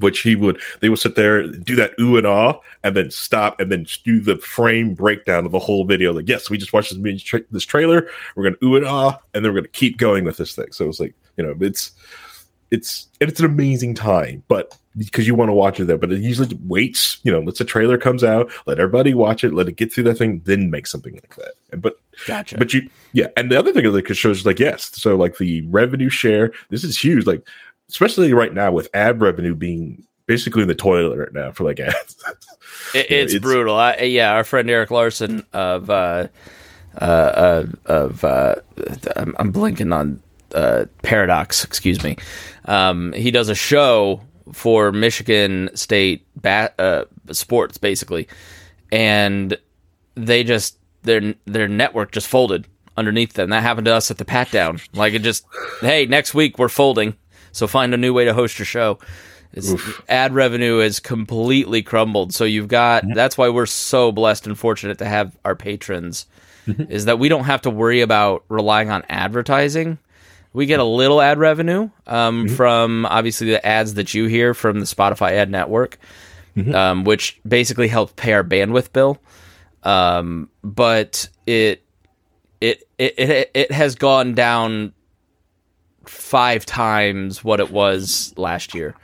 Which 0.00 0.20
he 0.20 0.36
would, 0.36 0.60
they 0.80 0.88
would 0.88 0.98
sit 0.98 1.14
there, 1.14 1.46
do 1.46 1.74
that 1.76 1.92
ooh 2.00 2.16
and 2.16 2.26
ah, 2.26 2.58
and 2.84 2.96
then 2.96 3.10
stop, 3.10 3.60
and 3.60 3.70
then 3.70 3.86
do 4.04 4.20
the 4.20 4.36
frame 4.38 4.94
breakdown 4.94 5.46
of 5.46 5.52
the 5.52 5.58
whole 5.58 5.84
video. 5.84 6.12
Like, 6.12 6.28
yes, 6.28 6.50
we 6.50 6.58
just 6.58 6.72
watched 6.72 7.02
this, 7.02 7.22
tra- 7.22 7.44
this 7.50 7.64
trailer. 7.64 8.08
We're 8.34 8.44
gonna 8.44 8.56
ooh 8.64 8.76
and 8.76 8.86
ah, 8.86 9.18
and 9.34 9.44
then 9.44 9.52
we're 9.52 9.60
gonna 9.60 9.68
keep 9.68 9.96
going 9.98 10.24
with 10.24 10.36
this 10.36 10.54
thing. 10.54 10.72
So 10.72 10.88
it's 10.88 11.00
like, 11.00 11.14
you 11.36 11.44
know, 11.44 11.54
it's 11.60 11.92
it's 12.70 13.08
it's 13.20 13.40
an 13.40 13.46
amazing 13.46 13.94
time, 13.94 14.42
but 14.48 14.76
because 14.98 15.26
you 15.26 15.34
want 15.34 15.50
to 15.50 15.52
watch 15.52 15.78
it 15.78 15.84
there, 15.84 15.98
but 15.98 16.10
it 16.10 16.20
usually 16.20 16.58
waits. 16.64 17.18
You 17.22 17.32
know, 17.32 17.40
lets 17.40 17.58
the 17.58 17.64
trailer 17.64 17.98
comes 17.98 18.24
out, 18.24 18.50
let 18.66 18.78
everybody 18.78 19.14
watch 19.14 19.44
it, 19.44 19.52
let 19.52 19.68
it 19.68 19.76
get 19.76 19.92
through 19.92 20.04
that 20.04 20.18
thing, 20.18 20.40
then 20.44 20.70
make 20.70 20.86
something 20.86 21.14
like 21.14 21.36
that. 21.36 21.52
And 21.70 21.82
but 21.82 22.00
Gotcha. 22.26 22.58
but 22.58 22.72
you 22.72 22.88
yeah, 23.12 23.28
and 23.36 23.50
the 23.50 23.58
other 23.58 23.72
thing 23.72 23.84
is 23.84 23.92
that 23.92 24.10
it 24.10 24.14
shows 24.14 24.44
like 24.46 24.58
yes, 24.58 24.90
so 24.94 25.16
like 25.16 25.38
the 25.38 25.62
revenue 25.62 26.08
share, 26.08 26.52
this 26.70 26.82
is 26.82 26.98
huge. 26.98 27.26
Like 27.26 27.46
especially 27.88 28.32
right 28.32 28.52
now 28.54 28.72
with 28.72 28.88
ad 28.94 29.20
revenue 29.20 29.54
being 29.54 30.04
basically 30.26 30.62
in 30.62 30.68
the 30.68 30.74
toilet 30.74 31.16
right 31.18 31.32
now 31.32 31.52
for 31.52 31.64
like 31.64 31.80
ads. 31.80 32.16
It, 32.94 33.10
it's, 33.10 33.34
it's- 33.34 33.40
brutal. 33.42 33.74
I, 33.76 33.96
yeah, 34.02 34.32
our 34.32 34.44
friend 34.44 34.70
Eric 34.70 34.90
Larson 34.92 35.44
of 35.52 35.90
uh, 35.90 36.28
uh, 37.00 37.04
uh, 37.04 37.66
of 37.86 38.22
uh, 38.24 38.54
I'm, 39.16 39.34
I'm 39.40 39.50
blinking 39.50 39.92
on 39.92 40.22
uh, 40.54 40.84
Paradox. 41.02 41.64
Excuse 41.64 42.02
me. 42.04 42.16
Um, 42.66 43.12
he 43.12 43.30
does 43.32 43.48
a 43.48 43.54
show 43.56 44.20
for 44.52 44.92
Michigan 44.92 45.68
State 45.74 46.26
ba- 46.36 46.72
uh, 46.78 47.04
sports, 47.32 47.76
basically, 47.76 48.28
and 48.92 49.58
they 50.14 50.44
just 50.44 50.78
their 51.02 51.34
their 51.44 51.66
network 51.68 52.12
just 52.12 52.28
folded 52.28 52.66
underneath 52.96 53.32
them. 53.32 53.50
That 53.50 53.62
happened 53.62 53.86
to 53.86 53.94
us 53.94 54.10
at 54.12 54.18
the 54.18 54.24
Pat 54.24 54.50
Down. 54.52 54.78
Like 54.94 55.12
it 55.12 55.22
just, 55.22 55.44
hey, 55.80 56.06
next 56.06 56.34
week 56.34 56.58
we're 56.58 56.68
folding, 56.68 57.16
so 57.56 57.66
find 57.66 57.94
a 57.94 57.96
new 57.96 58.12
way 58.12 58.24
to 58.26 58.34
host 58.34 58.58
your 58.58 58.66
show. 58.66 58.98
Ad 60.08 60.34
revenue 60.34 60.80
is 60.80 61.00
completely 61.00 61.82
crumbled. 61.82 62.34
So 62.34 62.44
you've 62.44 62.68
got 62.68 63.04
that's 63.14 63.38
why 63.38 63.48
we're 63.48 63.66
so 63.66 64.12
blessed 64.12 64.46
and 64.46 64.58
fortunate 64.58 64.98
to 64.98 65.06
have 65.06 65.36
our 65.44 65.56
patrons 65.56 66.26
is 66.66 67.04
that 67.06 67.18
we 67.18 67.28
don't 67.28 67.44
have 67.44 67.62
to 67.62 67.70
worry 67.70 68.00
about 68.02 68.44
relying 68.48 68.90
on 68.90 69.04
advertising. 69.08 69.98
We 70.52 70.66
get 70.66 70.80
a 70.80 70.84
little 70.84 71.20
ad 71.20 71.38
revenue 71.38 71.90
um, 72.06 72.48
from 72.48 73.06
obviously 73.06 73.50
the 73.50 73.64
ads 73.64 73.94
that 73.94 74.14
you 74.14 74.26
hear 74.26 74.52
from 74.52 74.80
the 74.80 74.86
Spotify 74.86 75.32
ad 75.32 75.50
network, 75.50 75.98
um, 76.74 77.04
which 77.04 77.38
basically 77.46 77.88
helps 77.88 78.12
pay 78.16 78.32
our 78.32 78.44
bandwidth 78.44 78.92
bill. 78.92 79.18
Um, 79.82 80.48
but 80.62 81.28
it, 81.46 81.84
it 82.60 82.82
it 82.98 83.14
it 83.18 83.50
it 83.54 83.72
has 83.72 83.94
gone 83.94 84.34
down 84.34 84.92
five 86.08 86.66
times 86.66 87.44
what 87.44 87.60
it 87.60 87.70
was 87.70 88.32
last 88.36 88.74
year. 88.74 88.94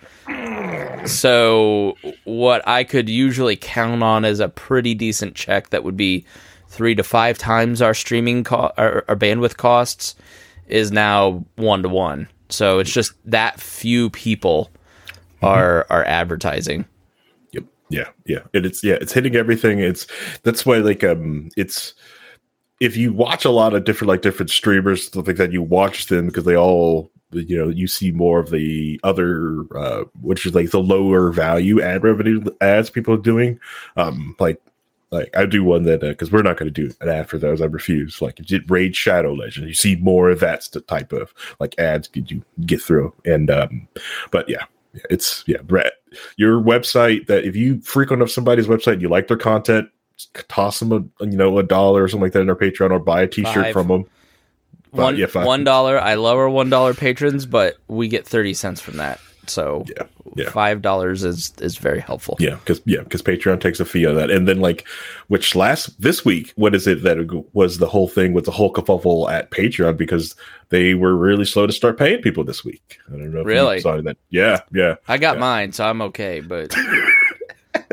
So 1.07 1.97
what 2.25 2.67
I 2.67 2.85
could 2.85 3.09
usually 3.09 3.57
count 3.57 4.03
on 4.03 4.25
as 4.25 4.41
a 4.41 4.49
pretty 4.49 4.95
decent 4.95 5.35
check 5.35 5.71
that 5.71 5.85
would 5.85 5.97
be 5.97 6.25
three 6.69 6.95
to 6.95 7.03
five 7.03 7.39
times 7.39 7.83
our 7.83 7.95
streaming 7.95 8.45
co- 8.45 8.73
our, 8.79 9.05
our 9.09 9.17
bandwidth 9.17 9.57
costs 9.57 10.15
is 10.69 10.91
now 10.93 11.45
one 11.57 11.83
to 11.83 11.89
one. 11.89 12.29
So 12.49 12.79
it's 12.79 12.93
just 12.93 13.13
that 13.25 13.61
few 13.61 14.11
people 14.11 14.71
are 15.43 15.87
are 15.91 16.05
advertising. 16.05 16.85
Yep. 17.53 17.65
Yeah. 17.91 18.09
Yeah. 18.27 18.41
And 18.55 18.65
it's 18.65 18.83
yeah, 18.85 18.97
it's 19.01 19.13
hitting 19.13 19.35
everything. 19.37 19.81
It's 19.81 20.07
that's 20.45 20.65
why 20.65 20.79
like 20.79 21.03
um 21.03 21.51
it's 21.57 21.95
if 22.83 22.97
you 22.97 23.13
watch 23.13 23.45
a 23.45 23.51
lot 23.51 23.75
of 23.75 23.85
different 23.85 24.09
like 24.09 24.23
different 24.23 24.51
streamers 24.51 25.07
stuff 25.07 25.27
like 25.29 25.37
that, 25.37 25.53
you 25.53 25.63
watch 25.63 26.07
them 26.07 26.27
because 26.27 26.45
they 26.45 26.57
all 26.57 27.11
you 27.31 27.57
know 27.57 27.69
you 27.69 27.87
see 27.87 28.11
more 28.11 28.41
of 28.41 28.51
the 28.51 29.01
other 29.05 29.65
uh 29.75 30.05
which 30.21 30.45
is 30.45 30.55
like 30.55 30.71
the 30.71 30.83
lower 30.83 31.33
value 31.33 31.81
ad 31.81 32.03
revenue 32.03 32.45
ads 32.61 32.91
people 32.91 33.15
are 33.15 33.19
doing 33.19 33.59
um 33.97 34.37
like 34.39 34.61
like 35.13 35.35
I 35.37 35.47
do 35.47 35.63
one 35.63 35.85
that 35.85 36.01
because 36.01 36.33
we're 36.33 36.43
not 36.43 36.57
going 36.57 36.73
to 36.73 36.89
do 36.89 36.93
an 37.03 37.09
ad 37.09 37.29
for 37.29 37.37
those. 37.37 37.61
I 37.61 37.67
refuse. 37.67 38.23
Like 38.23 38.39
you 38.39 38.45
did 38.47 38.71
Raid 38.71 38.97
Shadow 38.97 39.35
Legend, 39.35 39.69
you 39.69 39.75
see 39.75 39.97
more 39.97 40.31
of 40.31 40.41
that 40.41 40.67
type 40.89 41.13
of 41.13 41.35
like 41.61 41.79
ads 41.79 42.09
could 42.09 42.31
you 42.31 42.43
get 42.65 42.81
through. 42.81 43.15
And 43.27 43.51
um, 43.51 43.87
but 44.31 44.49
yeah, 44.49 44.65
yeah, 44.95 45.03
it's 45.11 45.45
yeah, 45.47 45.61
Brett, 45.63 45.93
your 46.37 46.61
website 46.61 47.27
that 47.27 47.45
if 47.45 47.55
you 47.55 47.83
frequent 47.83 48.23
up 48.23 48.31
somebody's 48.31 48.67
website, 48.67 48.95
and 48.95 49.03
you 49.03 49.11
like 49.11 49.29
their 49.29 49.37
content, 49.37 49.91
toss 50.49 50.81
them 50.81 50.93
a 51.21 51.25
you 51.25 51.37
know 51.37 51.59
a 51.59 51.63
dollar 51.63 52.03
or 52.05 52.09
something 52.09 52.23
like 52.25 52.33
that 52.33 52.41
in 52.43 52.51
our 52.51 52.57
Patreon 52.57 52.91
or 52.91 52.99
buy 52.99 53.23
a 53.23 53.27
T-shirt 53.27 53.65
Five. 53.67 53.73
from 53.73 53.89
them. 53.89 54.05
But, 54.93 55.03
One 55.03 55.17
yeah, 55.17 55.27
five. 55.27 55.47
one 55.47 55.65
dollar. 55.65 55.99
I 55.99 56.15
lower 56.15 56.49
one 56.51 56.69
dollar 56.69 56.93
patrons, 56.93 57.47
but 57.47 57.77
we 57.89 58.09
get 58.09 58.27
thirty 58.27 58.53
cents 58.55 58.81
from 58.81 58.99
that. 58.99 59.21
So 59.47 59.85
Yeah, 59.89 60.05
yeah. 60.37 60.51
five 60.51 60.83
dollars 60.83 61.25
is 61.25 61.53
is 61.61 61.77
very 61.79 61.99
helpful. 61.99 62.37
Yeah, 62.39 62.57
because 62.57 62.81
yeah, 62.85 63.01
because 63.01 63.23
Patreon 63.23 63.61
takes 63.61 63.81
a 63.81 63.85
fee 63.87 64.05
on 64.07 64.15
that, 64.17 64.31
and 64.31 64.47
then 64.47 64.61
like, 64.61 64.87
which 65.29 65.57
last 65.57 65.99
this 66.01 66.25
week, 66.25 66.53
what 66.57 66.75
is 66.75 66.87
it 66.87 67.03
that 67.05 67.45
was 67.55 67.79
the 67.79 67.89
whole 67.89 68.07
thing 68.07 68.35
with 68.35 68.45
the 68.45 68.51
whole 68.53 68.73
kerfuffle 68.73 69.31
at 69.33 69.51
Patreon 69.51 69.97
because 69.97 70.37
they 70.69 70.95
were 70.95 71.17
really 71.17 71.45
slow 71.47 71.67
to 71.67 71.73
start 71.73 71.99
paying 71.99 72.21
people 72.23 72.45
this 72.45 72.63
week. 72.65 72.99
I 73.09 73.13
don't 73.13 73.33
know. 73.33 73.41
If 73.41 73.47
Really? 73.47 73.77
You 73.77 73.81
saw 73.83 74.01
that? 74.01 74.17
Yeah, 74.31 74.61
yeah, 74.73 74.97
I 75.09 75.17
got 75.19 75.37
Yeah. 75.37 75.41
mine, 75.41 75.73
so 75.73 75.87
I'm 75.87 76.03
okay. 76.03 76.41
But 76.41 76.73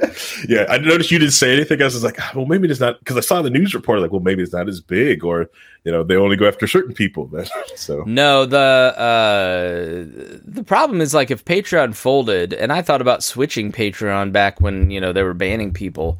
yeah. 0.47 0.65
I 0.69 0.77
noticed 0.77 1.11
you 1.11 1.19
didn't 1.19 1.33
say 1.33 1.53
anything. 1.53 1.81
I 1.81 1.85
was 1.85 2.03
like, 2.03 2.19
ah, 2.19 2.31
well, 2.35 2.45
maybe 2.45 2.69
it's 2.69 2.79
not 2.79 2.99
because 2.99 3.17
I 3.17 3.21
saw 3.21 3.41
the 3.41 3.49
news 3.49 3.73
report. 3.73 3.99
Like, 3.99 4.11
well, 4.11 4.21
maybe 4.21 4.43
it's 4.43 4.53
not 4.53 4.67
as 4.67 4.81
big, 4.81 5.23
or 5.23 5.49
you 5.83 5.91
know, 5.91 6.03
they 6.03 6.15
only 6.15 6.35
go 6.35 6.47
after 6.47 6.67
certain 6.67 6.93
people. 6.93 7.29
so 7.75 8.03
no, 8.05 8.45
the 8.45 8.57
uh, 8.57 10.39
the 10.45 10.63
problem 10.63 11.01
is 11.01 11.13
like 11.13 11.31
if 11.31 11.45
Patreon 11.45 11.95
folded, 11.95 12.53
and 12.53 12.71
I 12.71 12.81
thought 12.81 13.01
about 13.01 13.23
switching 13.23 13.71
Patreon 13.71 14.31
back 14.31 14.61
when 14.61 14.91
you 14.91 15.01
know 15.01 15.13
they 15.13 15.23
were 15.23 15.33
banning 15.33 15.73
people. 15.73 16.19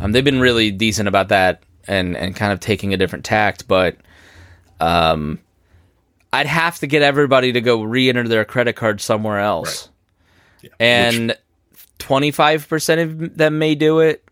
Um, 0.00 0.12
they've 0.12 0.24
been 0.24 0.40
really 0.40 0.70
decent 0.70 1.08
about 1.08 1.28
that 1.28 1.62
and 1.86 2.16
and 2.16 2.34
kind 2.34 2.52
of 2.52 2.60
taking 2.60 2.94
a 2.94 2.96
different 2.96 3.24
tact, 3.24 3.68
but 3.68 3.96
um, 4.80 5.38
I'd 6.32 6.46
have 6.46 6.78
to 6.78 6.86
get 6.86 7.02
everybody 7.02 7.52
to 7.52 7.60
go 7.60 7.82
re-enter 7.82 8.26
their 8.26 8.44
credit 8.44 8.76
card 8.76 9.00
somewhere 9.00 9.40
else. 9.40 9.88
and 10.78 11.36
25% 12.00 13.02
of 13.02 13.36
them 13.36 13.58
may 13.58 13.74
do 13.74 14.00
it. 14.00 14.24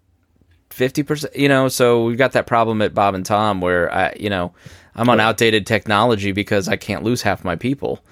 50% 0.71 1.35
you 1.35 1.49
know 1.49 1.69
so 1.69 2.05
we've 2.05 2.19
got 2.19 2.33
that 2.33 2.47
problem 2.47 2.83
at 2.83 2.93
bob 2.95 3.15
and 3.15 3.25
tom 3.25 3.63
where 3.63 3.93
i 3.93 4.15
you 4.21 4.29
know 4.29 4.53
i'm 4.97 5.09
on 5.09 5.19
outdated 5.19 5.67
technology 5.67 6.31
because 6.31 6.69
i 6.69 6.77
can't 6.77 7.03
lose 7.03 7.23
half 7.23 7.43
my 7.43 7.57
people. 7.57 8.05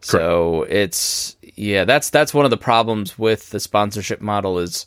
So 0.00 0.62
it's 0.62 1.36
yeah 1.54 1.84
that's 1.84 2.08
that's 2.08 2.32
one 2.32 2.46
of 2.46 2.50
the 2.50 2.56
problems 2.56 3.18
with 3.18 3.50
the 3.50 3.60
sponsorship 3.60 4.20
model 4.22 4.58
is 4.58 4.86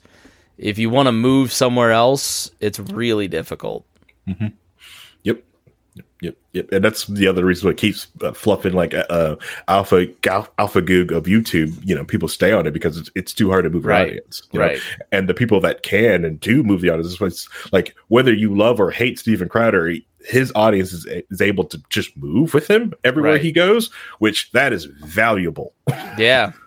if 0.57 0.79
you 0.79 0.89
want 0.89 1.07
to 1.07 1.11
move 1.11 1.53
somewhere 1.53 1.91
else 1.91 2.49
it's 2.59 2.79
really 2.79 3.27
difficult. 3.27 3.85
Yep. 4.39 4.53
Yep, 6.21 6.35
yep. 6.53 6.71
And 6.71 6.85
that's 6.85 7.07
the 7.07 7.27
other 7.27 7.43
reason 7.43 7.65
why 7.67 7.71
it 7.71 7.77
keeps 7.77 8.07
uh, 8.21 8.31
fluffing 8.31 8.73
like 8.73 8.93
uh, 8.93 9.35
alpha 9.67 10.05
gal, 10.21 10.47
alpha 10.59 10.79
goog 10.81 11.11
of 11.11 11.23
YouTube. 11.25 11.73
You 11.83 11.95
know, 11.95 12.05
people 12.05 12.27
stay 12.27 12.51
on 12.51 12.67
it 12.67 12.71
because 12.71 12.95
it's, 12.97 13.09
it's 13.15 13.33
too 13.33 13.49
hard 13.49 13.63
to 13.63 13.69
move 13.71 13.85
Right, 13.85 14.01
an 14.01 14.07
audience. 14.09 14.43
you 14.51 14.59
know? 14.59 14.65
right. 14.67 14.79
And 15.11 15.27
the 15.27 15.33
people 15.33 15.59
that 15.61 15.81
can 15.81 16.23
and 16.23 16.39
do 16.39 16.61
move 16.63 16.81
the 16.81 16.89
audience, 16.91 17.19
was 17.19 17.49
like 17.71 17.95
whether 18.09 18.31
you 18.31 18.55
love 18.55 18.79
or 18.79 18.91
hate 18.91 19.17
Steven 19.17 19.49
Crowder, 19.49 19.95
his 20.23 20.51
audience 20.53 20.93
is, 20.93 21.07
is 21.31 21.41
able 21.41 21.63
to 21.63 21.81
just 21.89 22.15
move 22.15 22.53
with 22.53 22.69
him 22.69 22.93
everywhere 23.03 23.33
Right. 23.33 23.41
he 23.41 23.51
goes, 23.51 23.89
which 24.19 24.51
that 24.51 24.73
is 24.73 24.85
valuable. 24.85 25.73
yeah 26.17 26.51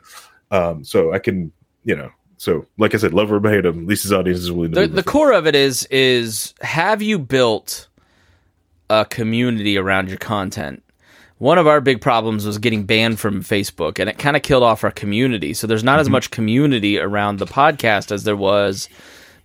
Um, 0.50 0.84
so 0.84 1.12
I 1.12 1.18
can, 1.18 1.50
you 1.84 1.96
know, 1.96 2.10
so 2.36 2.64
like 2.78 2.94
I 2.94 2.98
said, 2.98 3.12
love 3.14 3.32
or 3.32 3.40
hate 3.48 3.64
him, 3.64 3.80
at 3.80 3.86
least 3.86 4.02
his 4.02 4.12
audience 4.12 4.38
is 4.40 4.52
willing 4.52 4.72
to 4.72 4.80
the, 4.82 4.86
the 4.88 5.02
core 5.02 5.32
of 5.32 5.46
it 5.46 5.54
is 5.56 5.84
is 5.90 6.54
have 6.60 7.02
you 7.02 7.18
built 7.18 7.88
a 8.90 9.04
community 9.04 9.76
around 9.76 10.08
your 10.08 10.18
content. 10.18 10.82
One 11.38 11.58
of 11.58 11.66
our 11.66 11.80
big 11.80 12.00
problems 12.00 12.46
was 12.46 12.58
getting 12.58 12.84
banned 12.84 13.18
from 13.18 13.42
facebook 13.42 13.98
and 13.98 14.08
it 14.08 14.18
kind 14.18 14.36
of 14.36 14.42
killed 14.42 14.62
off 14.62 14.84
our 14.84 14.90
community. 14.90 15.52
So 15.52 15.66
there's 15.66 15.84
not 15.84 15.98
as 15.98 16.06
mm-hmm. 16.06 16.12
much 16.12 16.30
community 16.30 16.98
around 16.98 17.38
the 17.38 17.46
podcast 17.46 18.12
as 18.12 18.24
there 18.24 18.36
was 18.36 18.88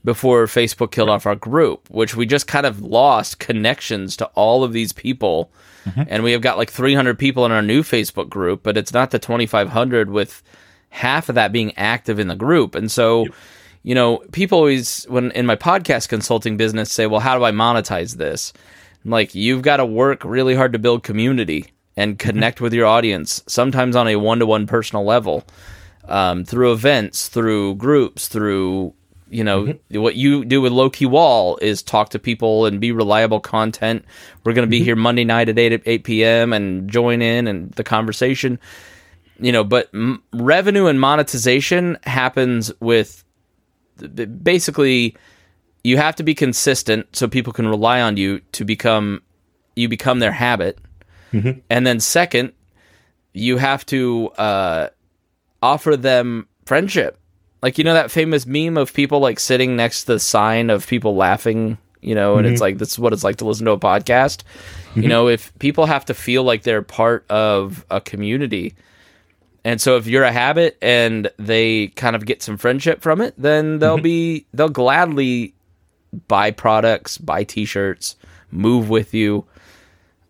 before 0.06 0.46
facebook 0.46 0.92
killed 0.92 1.10
off 1.10 1.26
our 1.26 1.36
group 1.36 1.90
which 1.90 2.16
we 2.16 2.26
just 2.26 2.48
kind 2.48 2.66
of 2.66 2.82
lost 2.82 3.40
connections 3.40 4.16
to 4.18 4.26
all 4.28 4.64
of 4.64 4.72
these 4.72 4.94
people. 4.94 5.52
Mm-hmm. 5.86 6.04
And 6.08 6.24
we 6.24 6.32
have 6.34 6.42
got 6.42 6.58
like 6.58 6.70
300 6.70 7.18
people 7.18 7.46
in 7.46 7.52
our 7.52 7.62
new 7.62 7.82
facebook 7.82 8.30
group 8.30 8.64
but 8.64 8.78
it's 8.78 8.94
not 8.94 9.12
the 9.12 9.20
2500 9.20 10.10
with 10.10 10.44
half 10.90 11.30
of 11.30 11.36
that 11.36 11.52
being 11.52 11.76
active 11.78 12.20
in 12.20 12.28
the 12.28 12.36
group. 12.36 12.76
And 12.76 12.92
so 12.92 13.28
you 13.84 13.96
know, 13.96 14.18
people 14.32 14.58
always 14.58 15.06
when 15.06 15.32
in 15.32 15.46
my 15.46 15.56
podcast 15.56 16.10
consulting 16.10 16.58
business 16.58 16.92
say, 16.92 17.08
"Well, 17.08 17.22
how 17.22 17.38
do 17.38 17.44
I 17.44 17.52
monetize 17.52 18.18
this?" 18.18 18.54
I'm 19.04 19.12
like, 19.12 19.36
"You've 19.36 19.62
got 19.62 19.78
to 19.78 19.86
work 19.86 20.24
really 20.24 20.56
hard 20.56 20.74
to 20.74 20.80
build 20.80 21.04
community 21.04 21.68
and 21.96 22.18
mm-hmm. 22.18 22.30
connect 22.30 22.62
with 22.62 22.74
your 22.74 22.86
audience, 22.86 23.44
sometimes 23.48 23.96
on 23.96 24.08
a 24.08 24.16
one-to-one 24.16 24.68
personal 24.68 25.04
level, 25.04 25.44
um, 26.08 26.46
through 26.46 26.72
events, 26.72 27.28
through 27.28 27.76
groups, 27.76 28.28
through 28.28 28.94
you 29.30 29.44
know 29.44 29.66
mm-hmm. 29.66 30.02
what 30.02 30.16
you 30.16 30.44
do 30.44 30.62
with 30.62 30.72
Loki 30.72 31.06
Wall 31.06 31.58
is 31.62 31.84
talk 31.84 32.10
to 32.10 32.20
people 32.20 32.66
and 32.66 32.80
be 32.80 32.92
reliable 32.92 33.40
content. 33.40 34.06
We're 34.44 34.54
going 34.54 34.68
to 34.68 34.70
be 34.70 34.80
mm-hmm. 34.80 34.86
here 34.86 34.96
Monday 34.96 35.26
night 35.26 35.50
at 35.50 35.60
eight 35.60 35.82
eight 35.86 36.04
p.m. 36.04 36.54
and 36.54 36.90
join 36.90 37.22
in 37.22 37.48
and 37.48 37.72
the 37.74 37.84
conversation. 37.84 38.60
You 39.42 39.54
know, 39.54 39.64
but 39.64 39.90
m- 39.94 40.22
revenue 40.34 40.88
and 40.88 41.00
monetization 41.00 41.98
happens 42.04 42.72
with 42.80 43.24
basically 44.44 45.16
you 45.84 45.98
have 45.98 46.16
to 46.18 46.24
be 46.24 46.36
consistent 46.36 47.16
so 47.16 47.28
people 47.28 47.54
can 47.54 47.68
rely 47.68 48.02
on 48.02 48.18
you 48.18 48.40
to 48.54 48.66
become 48.66 49.22
you 49.76 49.88
become 49.88 50.20
their 50.20 50.32
habit. 50.32 50.78
Mm-hmm. 51.32 51.60
And 51.70 51.88
then 51.88 52.00
second 52.00 52.54
you 53.34 53.58
have 53.58 53.86
to 53.88 54.30
uh, 54.38 54.90
offer 55.62 55.96
them 55.96 56.48
friendship. 56.66 57.18
Like 57.62 57.78
you 57.78 57.84
know 57.84 57.94
that 57.94 58.12
famous 58.12 58.46
meme 58.46 58.78
of 58.78 58.94
people 58.94 59.20
like 59.20 59.40
sitting 59.40 59.76
next 59.76 60.02
to 60.02 60.14
the 60.14 60.20
sign 60.20 60.70
of 60.70 60.88
people 60.88 61.16
laughing 61.16 61.78
you 62.02 62.16
know 62.16 62.38
and 62.38 62.48
it's 62.48 62.56
mm-hmm. 62.56 62.62
like 62.62 62.78
this 62.78 62.94
is 62.94 63.00
what 63.00 63.12
it's 63.12 63.26
like 63.26 63.36
to 63.38 63.46
listen 63.46 63.66
to 63.66 63.72
a 63.72 63.80
podcast? 63.80 64.44
You 64.96 65.02
mm-hmm. 65.02 65.10
know 65.10 65.28
if 65.28 65.58
people 65.60 65.86
have 65.86 66.06
to 66.06 66.14
feel 66.14 66.44
like 66.44 66.64
they're 66.64 66.82
part 66.82 67.26
of 67.30 67.86
a 67.90 68.00
community 68.00 68.76
and 69.64 69.82
so 69.82 69.98
if 69.98 70.08
you're 70.08 70.24
a 70.24 70.32
habit 70.32 70.78
and 70.82 71.30
they 71.38 71.88
kind 71.88 72.16
of 72.16 72.26
get 72.26 72.42
some 72.42 72.58
friendship 72.58 73.02
from 73.02 73.22
it, 73.22 73.34
then 73.38 73.80
they'll 73.80 73.98
be 73.98 74.46
they'll 74.54 74.70
gladly 74.70 75.54
buy 76.28 76.52
products, 76.52 77.18
buy 77.18 77.44
t-shirts, 77.44 78.16
move 78.52 78.90
with 78.90 79.14
you. 79.14 79.46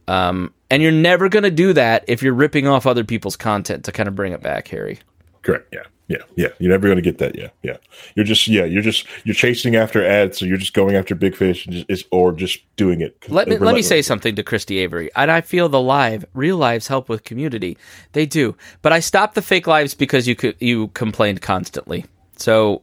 Um, 0.08 0.54
and 0.70 0.82
you're 0.82 0.92
never 0.92 1.30
going 1.30 1.44
to 1.44 1.52
do 1.52 1.74
that 1.74 2.04
if 2.08 2.24
you're 2.24 2.34
ripping 2.34 2.68
off 2.68 2.86
other 2.86 3.04
people's 3.04 3.36
content 3.36 3.86
to 3.86 3.92
kind 3.92 4.08
of 4.08 4.16
bring 4.16 4.34
it 4.34 4.42
back, 4.42 4.68
Harry. 4.70 5.00
Correct. 5.42 5.68
Yeah. 5.74 5.84
Yeah. 6.08 6.24
Yeah. 6.36 6.48
You're 6.58 6.72
never 6.72 6.88
going 6.88 6.98
to 6.98 7.04
get 7.04 7.20
that. 7.20 7.38
Yeah. 7.38 7.50
Yeah. 7.62 7.78
You're 8.16 8.26
just, 8.26 8.48
yeah, 8.48 8.66
you're 8.66 8.82
just, 8.82 9.06
you're 9.24 9.36
chasing 9.36 9.76
after 9.76 10.04
ads. 10.04 10.40
So 10.40 10.46
you're 10.46 10.58
just 10.58 10.74
going 10.74 10.96
after 10.96 11.14
big 11.14 11.36
fish 11.36 11.68
and 11.68 11.86
just, 11.88 12.08
or 12.10 12.32
just 12.32 12.62
doing 12.76 13.02
it. 13.02 13.16
Let 13.30 13.48
me 13.48 13.58
let 13.60 13.76
me 13.76 13.84
say 13.84 14.02
something 14.02 14.36
to 14.36 14.42
Christy 14.42 14.80
Avery. 14.80 15.12
And 15.16 15.30
I 15.30 15.42
feel 15.42 15.70
the 15.70 15.80
live, 15.80 16.26
real 16.34 16.58
lives 16.58 16.88
help 16.88 17.10
with 17.10 17.24
community. 17.24 17.78
They 18.14 18.26
do. 18.26 18.56
But 18.82 18.92
I 18.92 19.00
stopped 19.00 19.36
the 19.36 19.44
fake 19.44 19.68
lives 19.68 19.94
because 19.94 20.28
you 20.28 20.36
could 20.36 20.56
you 20.60 20.88
complained 20.90 21.44
constantly. 21.44 22.06
So 22.38 22.82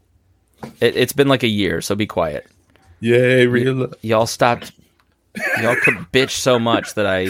it, 0.81 0.97
it's 0.97 1.13
been 1.13 1.29
like 1.29 1.43
a 1.43 1.49
year, 1.49 1.81
so 1.81 1.97
be 1.97 2.07
quiet. 2.07 2.47
Yay. 3.01 3.47
Real. 3.47 3.85
Uh, 3.85 3.89
y'all 4.03 4.27
stopped 4.27 4.73
y'all 5.61 5.77
could 5.77 5.95
bitch 6.13 6.31
so 6.31 6.59
much 6.59 6.95
that 6.95 7.05
i 7.07 7.27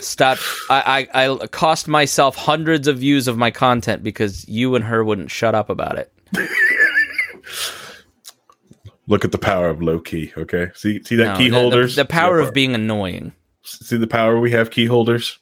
stopped 0.00 0.42
I, 0.68 1.06
I 1.14 1.24
i 1.26 1.46
cost 1.46 1.86
myself 1.86 2.34
hundreds 2.34 2.88
of 2.88 2.98
views 2.98 3.28
of 3.28 3.38
my 3.38 3.52
content 3.52 4.02
because 4.02 4.48
you 4.48 4.74
and 4.74 4.84
her 4.84 5.04
wouldn't 5.04 5.30
shut 5.30 5.54
up 5.54 5.70
about 5.70 5.96
it 5.98 6.12
Look 9.06 9.24
at 9.24 9.32
the 9.32 9.38
power 9.38 9.68
of 9.68 9.82
low 9.82 9.98
key. 9.98 10.32
Okay. 10.36 10.68
See, 10.74 11.02
see 11.02 11.16
that 11.16 11.24
No, 11.32 11.36
key 11.36 11.44
the- 11.48 11.50
the- 11.50 11.60
holders. 11.60 11.96
the, 11.96 12.04
power 12.04 12.38
of 12.38 12.52
being 12.54 12.74
annoying 12.74 13.32
see 13.64 13.96
the 13.96 14.06
power 14.06 14.38
we 14.40 14.50
have 14.52 14.70
key 14.70 14.86
holders. 14.86 15.38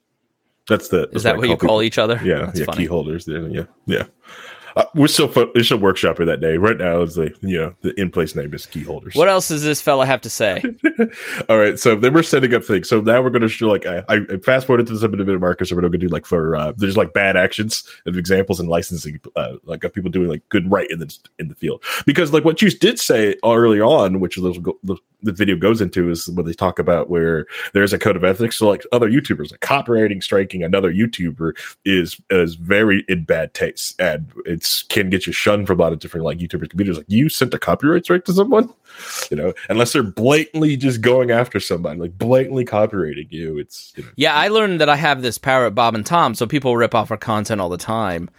That's 0.68 0.88
the. 0.88 1.08
is 1.12 1.22
that 1.22 1.36
what 1.38 1.48
you 1.48 1.56
call 1.56 1.82
each 1.82 1.98
other 1.98 2.20
Yeah. 2.24 2.46
That's 2.46 2.60
yeah. 2.60 2.64
funny. 2.66 2.78
Key 2.78 2.86
holders. 2.86 3.26
Yeah. 3.28 3.64
Yeah. 3.86 4.04
Uh, 4.78 4.84
we're 4.94 5.08
still 5.08 5.26
we're 5.34 5.64
still 5.64 5.78
workshopping 5.78 6.26
that 6.26 6.40
day. 6.40 6.56
Right 6.56 6.78
now, 6.78 7.02
it's 7.02 7.16
like 7.16 7.34
you 7.42 7.58
know 7.58 7.74
the 7.82 7.98
in 8.00 8.10
place 8.10 8.36
name 8.36 8.54
is 8.54 8.64
key 8.64 8.84
holders. 8.84 9.16
what 9.16 9.28
else 9.28 9.48
does 9.48 9.64
this 9.64 9.82
fella 9.82 10.06
have 10.06 10.20
to 10.20 10.30
say 10.30 10.62
All 11.48 11.58
right, 11.58 11.76
so 11.80 11.96
then 11.96 12.14
we're 12.14 12.22
setting 12.22 12.54
up 12.54 12.62
things. 12.62 12.88
So 12.88 13.00
now 13.00 13.20
we're 13.20 13.30
going 13.30 13.42
to 13.42 13.48
show 13.48 13.66
like 13.66 13.86
I, 13.86 14.04
I 14.08 14.20
fast 14.44 14.68
forwarded 14.68 14.86
to 14.86 14.96
some 14.96 15.12
of 15.12 15.18
the 15.18 15.24
bit 15.24 15.34
of 15.34 15.40
markers. 15.40 15.70
So 15.70 15.74
we're 15.74 15.82
going 15.82 15.92
to 15.92 15.98
do 15.98 16.06
like 16.06 16.26
for 16.26 16.54
uh, 16.54 16.72
there's 16.76 16.96
like 16.96 17.12
bad 17.12 17.36
actions 17.36 17.82
of 18.06 18.16
examples 18.16 18.60
and 18.60 18.68
licensing, 18.68 19.20
uh, 19.34 19.54
like 19.64 19.82
of 19.82 19.92
people 19.92 20.10
doing 20.10 20.28
like 20.28 20.48
good 20.48 20.70
right 20.70 20.88
in 20.90 21.00
the 21.00 21.18
in 21.40 21.48
the 21.48 21.56
field. 21.56 21.82
Because 22.06 22.32
like 22.32 22.44
what 22.44 22.62
you 22.62 22.70
did 22.70 23.00
say 23.00 23.34
earlier 23.44 23.84
on, 23.84 24.20
which 24.20 24.38
was 24.38 24.58
the 25.22 25.32
video 25.32 25.56
goes 25.56 25.80
into 25.80 26.10
is 26.10 26.28
what 26.28 26.46
they 26.46 26.52
talk 26.52 26.78
about 26.78 27.10
where 27.10 27.46
there's 27.72 27.92
a 27.92 27.98
code 27.98 28.16
of 28.16 28.24
ethics. 28.24 28.58
So 28.58 28.68
like 28.68 28.84
other 28.92 29.10
YouTubers, 29.10 29.50
like 29.50 29.60
copywriting 29.60 30.22
striking 30.22 30.62
another 30.62 30.92
YouTuber 30.92 31.56
is 31.84 32.20
is 32.30 32.54
very 32.54 33.04
in 33.08 33.24
bad 33.24 33.54
taste, 33.54 34.00
and 34.00 34.30
it's 34.46 34.82
can 34.84 35.10
get 35.10 35.26
you 35.26 35.32
shunned 35.32 35.66
from 35.66 35.80
a 35.80 35.82
lot 35.82 35.92
of 35.92 35.98
different 35.98 36.24
like 36.24 36.38
YouTubers 36.38 36.70
communities. 36.70 36.98
Like 36.98 37.10
you 37.10 37.28
sent 37.28 37.54
a 37.54 37.58
copyright 37.58 38.04
strike 38.04 38.24
to 38.26 38.32
someone, 38.32 38.72
you 39.30 39.36
know, 39.36 39.52
unless 39.68 39.92
they're 39.92 40.02
blatantly 40.02 40.76
just 40.76 41.00
going 41.00 41.30
after 41.30 41.58
somebody, 41.58 41.98
like 41.98 42.16
blatantly 42.16 42.64
copywriting 42.64 43.30
you. 43.30 43.58
It's 43.58 43.92
you 43.96 44.04
know, 44.04 44.10
Yeah, 44.16 44.34
I 44.34 44.48
learned 44.48 44.80
that 44.80 44.88
I 44.88 44.96
have 44.96 45.22
this 45.22 45.38
power 45.38 45.66
at 45.66 45.74
Bob 45.74 45.94
and 45.94 46.06
Tom, 46.06 46.34
so 46.34 46.46
people 46.46 46.76
rip 46.76 46.94
off 46.94 47.10
our 47.10 47.16
content 47.16 47.60
all 47.60 47.68
the 47.68 47.76
time. 47.76 48.30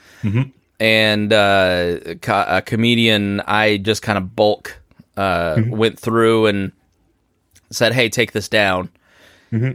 And 0.82 1.34
uh, 1.34 2.16
co- 2.22 2.46
a 2.48 2.62
comedian, 2.62 3.42
I 3.42 3.78
just 3.78 4.02
kind 4.02 4.18
of 4.18 4.34
bulk 4.34 4.79
uh, 5.20 5.62
went 5.78 6.00
through 6.00 6.48
and 6.48 6.72
said, 7.72 7.94
"Hey, 7.94 8.10
take 8.10 8.32
this 8.32 8.48
down." 8.50 8.90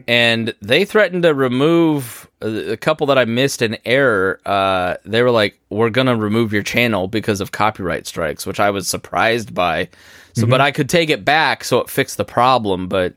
And 0.06 0.54
they 0.62 0.84
threatened 0.84 1.24
to 1.24 1.34
remove 1.34 2.28
uh, 2.40 2.46
a 2.46 2.76
couple 2.76 3.08
that 3.08 3.18
I 3.18 3.24
missed 3.24 3.60
in 3.60 3.76
error. 3.84 4.40
Uh, 4.46 4.94
they 5.04 5.20
were 5.22 5.32
like, 5.32 5.58
"We're 5.68 5.90
gonna 5.90 6.14
remove 6.16 6.52
your 6.52 6.62
channel 6.62 7.08
because 7.08 7.40
of 7.40 7.50
copyright 7.50 8.06
strikes," 8.06 8.46
which 8.46 8.60
I 8.60 8.70
was 8.70 8.86
surprised 8.86 9.52
by. 9.52 9.88
So, 10.34 10.46
but 10.46 10.60
I 10.60 10.70
could 10.70 10.88
take 10.88 11.10
it 11.10 11.24
back, 11.24 11.64
so 11.64 11.78
it 11.80 11.88
fixed 11.90 12.16
the 12.18 12.24
problem. 12.24 12.86
But 12.88 13.14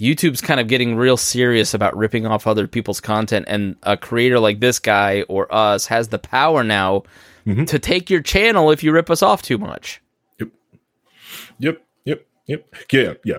YouTube's 0.00 0.40
kind 0.40 0.58
of 0.60 0.66
getting 0.68 0.96
real 0.96 1.16
serious 1.16 1.74
about 1.74 1.96
ripping 1.96 2.26
off 2.26 2.46
other 2.46 2.66
people's 2.68 3.00
content, 3.00 3.46
and 3.48 3.76
a 3.82 3.96
creator 3.96 4.38
like 4.40 4.58
this 4.60 4.78
guy 4.80 5.22
or 5.28 5.46
us 5.52 5.86
has 5.86 6.08
the 6.08 6.18
power 6.18 6.62
now 6.64 7.02
to 7.66 7.78
take 7.78 8.08
your 8.10 8.20
channel 8.22 8.70
if 8.70 8.82
you 8.84 8.92
rip 8.92 9.10
us 9.10 9.22
off 9.22 9.42
too 9.42 9.58
much. 9.58 10.00
Yep, 12.46 12.74
yeah, 12.92 13.14
yeah. 13.24 13.38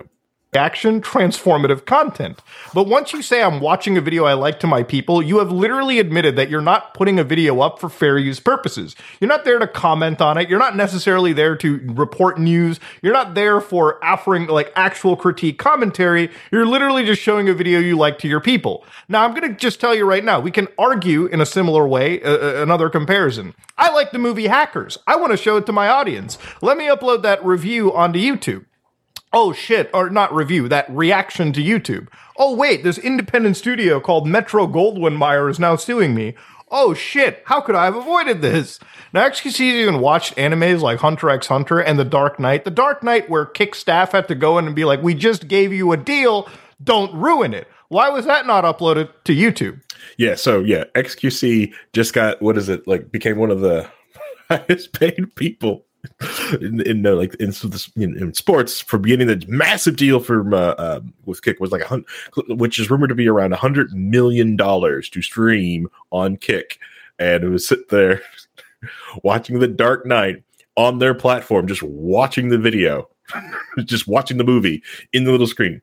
action 0.55 1.01
transformative 1.01 1.85
content. 1.85 2.39
But 2.75 2.87
once 2.87 3.11
you 3.11 3.23
say 3.23 3.41
I'm 3.41 3.59
watching 3.59 3.97
a 3.97 4.01
video 4.01 4.25
I 4.25 4.33
like 4.33 4.59
to 4.59 4.67
my 4.67 4.83
people, 4.83 5.21
you 5.21 5.39
have 5.39 5.51
literally 5.51 5.97
admitted 5.97 6.35
that 6.35 6.49
you're 6.49 6.61
not 6.61 6.93
putting 6.93 7.17
a 7.17 7.23
video 7.23 7.59
up 7.61 7.79
for 7.79 7.89
fair 7.89 8.19
use 8.19 8.39
purposes. 8.39 8.95
You're 9.19 9.29
not 9.29 9.45
there 9.45 9.57
to 9.57 9.67
comment 9.67 10.21
on 10.21 10.37
it. 10.37 10.49
You're 10.49 10.59
not 10.59 10.75
necessarily 10.75 11.33
there 11.33 11.55
to 11.57 11.81
report 11.85 12.39
news. 12.39 12.79
You're 13.01 13.13
not 13.13 13.33
there 13.33 13.61
for 13.61 14.03
offering 14.05 14.45
like 14.45 14.71
actual 14.75 15.15
critique 15.15 15.57
commentary. 15.57 16.29
You're 16.51 16.67
literally 16.67 17.03
just 17.03 17.21
showing 17.21 17.49
a 17.49 17.53
video 17.53 17.79
you 17.79 17.97
like 17.97 18.19
to 18.19 18.27
your 18.27 18.41
people. 18.41 18.85
Now, 19.09 19.23
I'm 19.23 19.33
going 19.33 19.49
to 19.49 19.55
just 19.55 19.81
tell 19.81 19.95
you 19.95 20.05
right 20.05 20.23
now, 20.23 20.39
we 20.39 20.51
can 20.51 20.67
argue 20.77 21.25
in 21.25 21.41
a 21.41 21.47
similar 21.47 21.87
way, 21.87 22.21
uh, 22.21 22.29
uh, 22.29 22.61
another 22.61 22.89
comparison. 22.89 23.55
I 23.75 23.91
like 23.91 24.11
the 24.11 24.19
movie 24.19 24.47
Hackers. 24.47 24.99
I 25.07 25.15
want 25.15 25.31
to 25.31 25.37
show 25.37 25.57
it 25.57 25.65
to 25.65 25.71
my 25.71 25.87
audience. 25.87 26.37
Let 26.61 26.77
me 26.77 26.85
upload 26.85 27.23
that 27.23 27.43
review 27.43 27.91
onto 27.91 28.19
YouTube. 28.19 28.65
Oh 29.35 29.51
shit, 29.51 29.89
or 29.95 30.11
not 30.11 30.33
review, 30.33 30.69
that 30.69 30.85
reaction 30.89 31.53
to 31.53 31.63
YouTube. 31.63 32.07
Oh 32.37 32.55
wait, 32.55 32.83
this 32.83 32.99
independent 32.99 33.57
studio 33.57 33.99
called 33.99 34.27
Metro 34.27 34.67
Goldwyn 34.67 35.17
Mayer 35.17 35.49
is 35.49 35.59
now 35.59 35.75
suing 35.75 36.13
me. 36.13 36.35
Oh 36.69 36.93
shit, 36.93 37.41
how 37.45 37.59
could 37.59 37.73
I 37.73 37.85
have 37.85 37.95
avoided 37.95 38.41
this? 38.41 38.79
Now, 39.11 39.27
XQC 39.27 39.59
even 39.59 39.99
watched 39.99 40.35
animes 40.35 40.81
like 40.81 40.99
Hunter 40.99 41.31
x 41.31 41.47
Hunter 41.47 41.79
and 41.79 41.97
The 41.97 42.05
Dark 42.05 42.39
Knight. 42.39 42.63
The 42.63 42.71
Dark 42.71 43.03
Knight, 43.03 43.27
where 43.27 43.45
Kick 43.45 43.73
staff 43.73 44.11
had 44.11 44.27
to 44.27 44.35
go 44.35 44.59
in 44.59 44.67
and 44.67 44.75
be 44.75 44.85
like, 44.85 45.01
we 45.01 45.15
just 45.15 45.47
gave 45.47 45.73
you 45.73 45.91
a 45.91 45.97
deal, 45.97 46.47
don't 46.83 47.13
ruin 47.13 47.55
it. 47.55 47.67
Why 47.89 48.09
was 48.09 48.25
that 48.25 48.45
not 48.45 48.63
uploaded 48.63 49.09
to 49.23 49.35
YouTube? 49.35 49.81
Yeah, 50.17 50.35
so 50.35 50.59
yeah, 50.59 50.85
XQC 50.95 51.73
just 51.91 52.13
got 52.13 52.39
what 52.39 52.57
is 52.57 52.69
it 52.69 52.87
like? 52.87 53.11
Became 53.11 53.37
one 53.37 53.51
of 53.51 53.61
the 53.61 53.89
highest 54.49 54.93
paid 54.93 55.35
people 55.35 55.85
in, 56.61 56.81
in 56.81 57.05
uh, 57.05 57.13
like 57.13 57.33
in, 57.35 57.53
in, 57.95 58.17
in 58.17 58.33
sports 58.33 58.81
for 58.81 58.99
getting 58.99 59.27
the 59.27 59.43
massive 59.47 59.95
deal 59.95 60.19
from 60.19 60.53
uh, 60.53 60.75
uh, 60.77 60.99
with 61.25 61.41
Kick 61.41 61.59
was 61.59 61.71
like 61.71 61.81
a 61.81 61.87
hundred, 61.87 62.05
which 62.47 62.79
is 62.79 62.89
rumored 62.89 63.09
to 63.09 63.15
be 63.15 63.27
around 63.27 63.53
a 63.53 63.57
hundred 63.57 63.93
million 63.93 64.55
dollars 64.55 65.09
to 65.09 65.21
stream 65.21 65.87
on 66.11 66.37
Kick, 66.37 66.79
and 67.19 67.43
it 67.43 67.49
was 67.49 67.67
sit 67.67 67.89
there 67.89 68.21
watching 69.23 69.59
the 69.59 69.67
Dark 69.67 70.05
Knight 70.05 70.43
on 70.75 70.99
their 70.99 71.13
platform, 71.13 71.67
just 71.67 71.83
watching 71.83 72.49
the 72.49 72.57
video, 72.57 73.09
just 73.85 74.07
watching 74.07 74.37
the 74.37 74.43
movie 74.43 74.81
in 75.13 75.23
the 75.23 75.31
little 75.31 75.47
screen. 75.47 75.81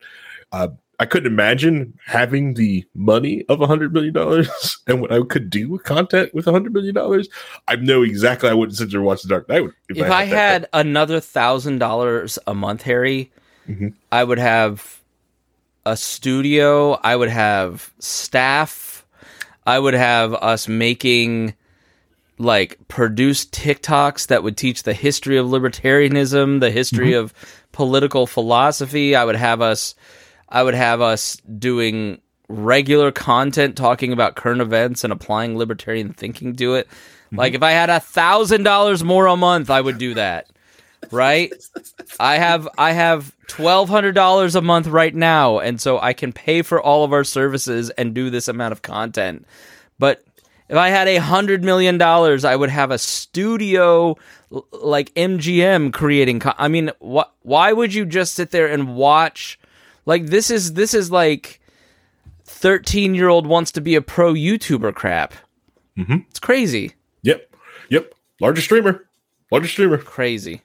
Uh, 0.53 0.69
I 1.01 1.07
couldn't 1.07 1.33
imagine 1.33 1.99
having 2.05 2.55
the 2.55 2.85
money 2.95 3.43
of 3.49 3.63
a 3.63 3.67
hundred 3.67 3.95
million 3.95 4.13
dollars 4.13 4.79
and 4.87 5.01
what 5.01 5.11
I 5.11 5.23
could 5.23 5.49
do 5.49 5.71
with 5.71 5.83
content 5.83 6.35
with 6.35 6.47
a 6.47 6.53
hundred 6.53 6.75
million 6.75 6.95
dollars. 6.95 7.27
I 7.67 7.77
know 7.77 8.03
exactly 8.03 8.51
I 8.51 8.55
wouldn't 8.55 8.77
sit 8.77 8.91
there 8.91 9.01
and 9.01 9.07
watch 9.07 9.23
the 9.23 9.29
Dark 9.29 9.49
Knight 9.49 9.65
If 9.89 10.11
I 10.11 10.27
that 10.27 10.37
had 10.37 10.69
another 10.75 11.19
thousand 11.19 11.79
dollars 11.79 12.39
a 12.47 12.55
month, 12.55 12.83
Harry, 12.83 13.33
mm-hmm. 13.67 13.89
I 14.13 14.23
would 14.23 14.39
have 14.39 15.01
a 15.87 15.97
studio. 15.97 16.93
I 16.93 17.17
would 17.17 17.31
have 17.31 17.95
staff. 17.99 19.07
I 19.67 19.79
would 19.79 19.95
have 19.95 20.35
us 20.35 20.69
making 20.69 21.55
like 22.37 22.77
produce 22.89 23.47
TikToks 23.47 24.27
that 24.27 24.43
would 24.43 24.59
teach 24.59 24.83
the 24.83 24.93
history 24.93 25.39
of 25.39 25.47
libertarianism, 25.47 26.61
the 26.61 26.71
history 26.71 27.13
mm-hmm. 27.13 27.25
of 27.25 27.35
political 27.73 28.27
philosophy. 28.27 29.17
I 29.17 29.25
would 29.25 29.37
have 29.37 29.63
us 29.63 29.95
I 30.51 30.63
would 30.63 30.75
have 30.75 31.01
us 31.01 31.37
doing 31.37 32.21
regular 32.49 33.13
content 33.13 33.77
talking 33.77 34.13
about 34.13 34.35
current 34.35 34.61
events 34.61 35.05
and 35.05 35.13
applying 35.13 35.57
libertarian 35.57 36.13
thinking 36.13 36.57
to 36.57 36.75
it. 36.75 36.89
Mm-hmm. 36.89 37.39
Like 37.39 37.55
if 37.55 37.63
I 37.63 37.71
had 37.71 37.91
a 37.91 38.01
thousand 38.01 38.65
dollars 38.65 39.05
more 39.05 39.27
a 39.27 39.37
month, 39.37 39.71
I 39.71 39.81
would 39.81 39.99
do 39.99 40.15
that. 40.15 40.49
Right? 41.11 41.53
I 42.19 42.37
have 42.37 42.69
I 42.77 42.93
have 42.93 43.35
twelve 43.47 43.89
hundred 43.89 44.15
dollars 44.15 44.55
a 44.55 44.61
month 44.61 44.87
right 44.87 45.15
now, 45.15 45.59
and 45.59 45.81
so 45.81 45.99
I 45.99 46.13
can 46.13 46.33
pay 46.33 46.63
for 46.63 46.81
all 46.81 47.05
of 47.05 47.13
our 47.13 47.25
services 47.25 47.89
and 47.91 48.15
do 48.15 48.29
this 48.29 48.49
amount 48.49 48.73
of 48.73 48.83
content. 48.83 49.47
But 49.99 50.23
if 50.69 50.77
I 50.77 50.91
had 50.91 51.09
a 51.09 51.17
hundred 51.17 51.65
million 51.65 51.97
dollars, 51.97 52.45
I 52.45 52.55
would 52.55 52.71
have 52.71 52.91
a 52.91 52.99
studio 52.99 54.17
like 54.73 55.15
MGM 55.15 55.93
creating. 55.93 56.43
I 56.45 56.69
mean, 56.69 56.91
wh- 57.03 57.31
why 57.43 57.73
would 57.73 57.95
you 57.95 58.05
just 58.05 58.35
sit 58.35 58.51
there 58.51 58.67
and 58.67 58.95
watch? 58.95 59.59
Like 60.07 60.27
this 60.27 60.51
is 60.51 60.75
this 60.75 60.95
is 60.95 61.11
like 61.11 61.61
thirteen 62.45 63.15
year 63.15 63.29
old 63.29 63.47
wants 63.47 63.73
to 63.73 63.81
be 63.81 63.95
a 63.95 64.03
pro 64.03 64.33
YouTuber 64.35 64.95
crap. 64.95 65.35
Mm-hmm. 65.99 66.19
It's 66.31 66.39
crazy, 66.39 66.95
Yep, 67.23 67.55
yep. 67.91 68.15
Largest 68.41 68.67
streamer, 68.67 69.07
largest 69.51 69.75
streamer. 69.75 69.99
crazy. 69.99 70.63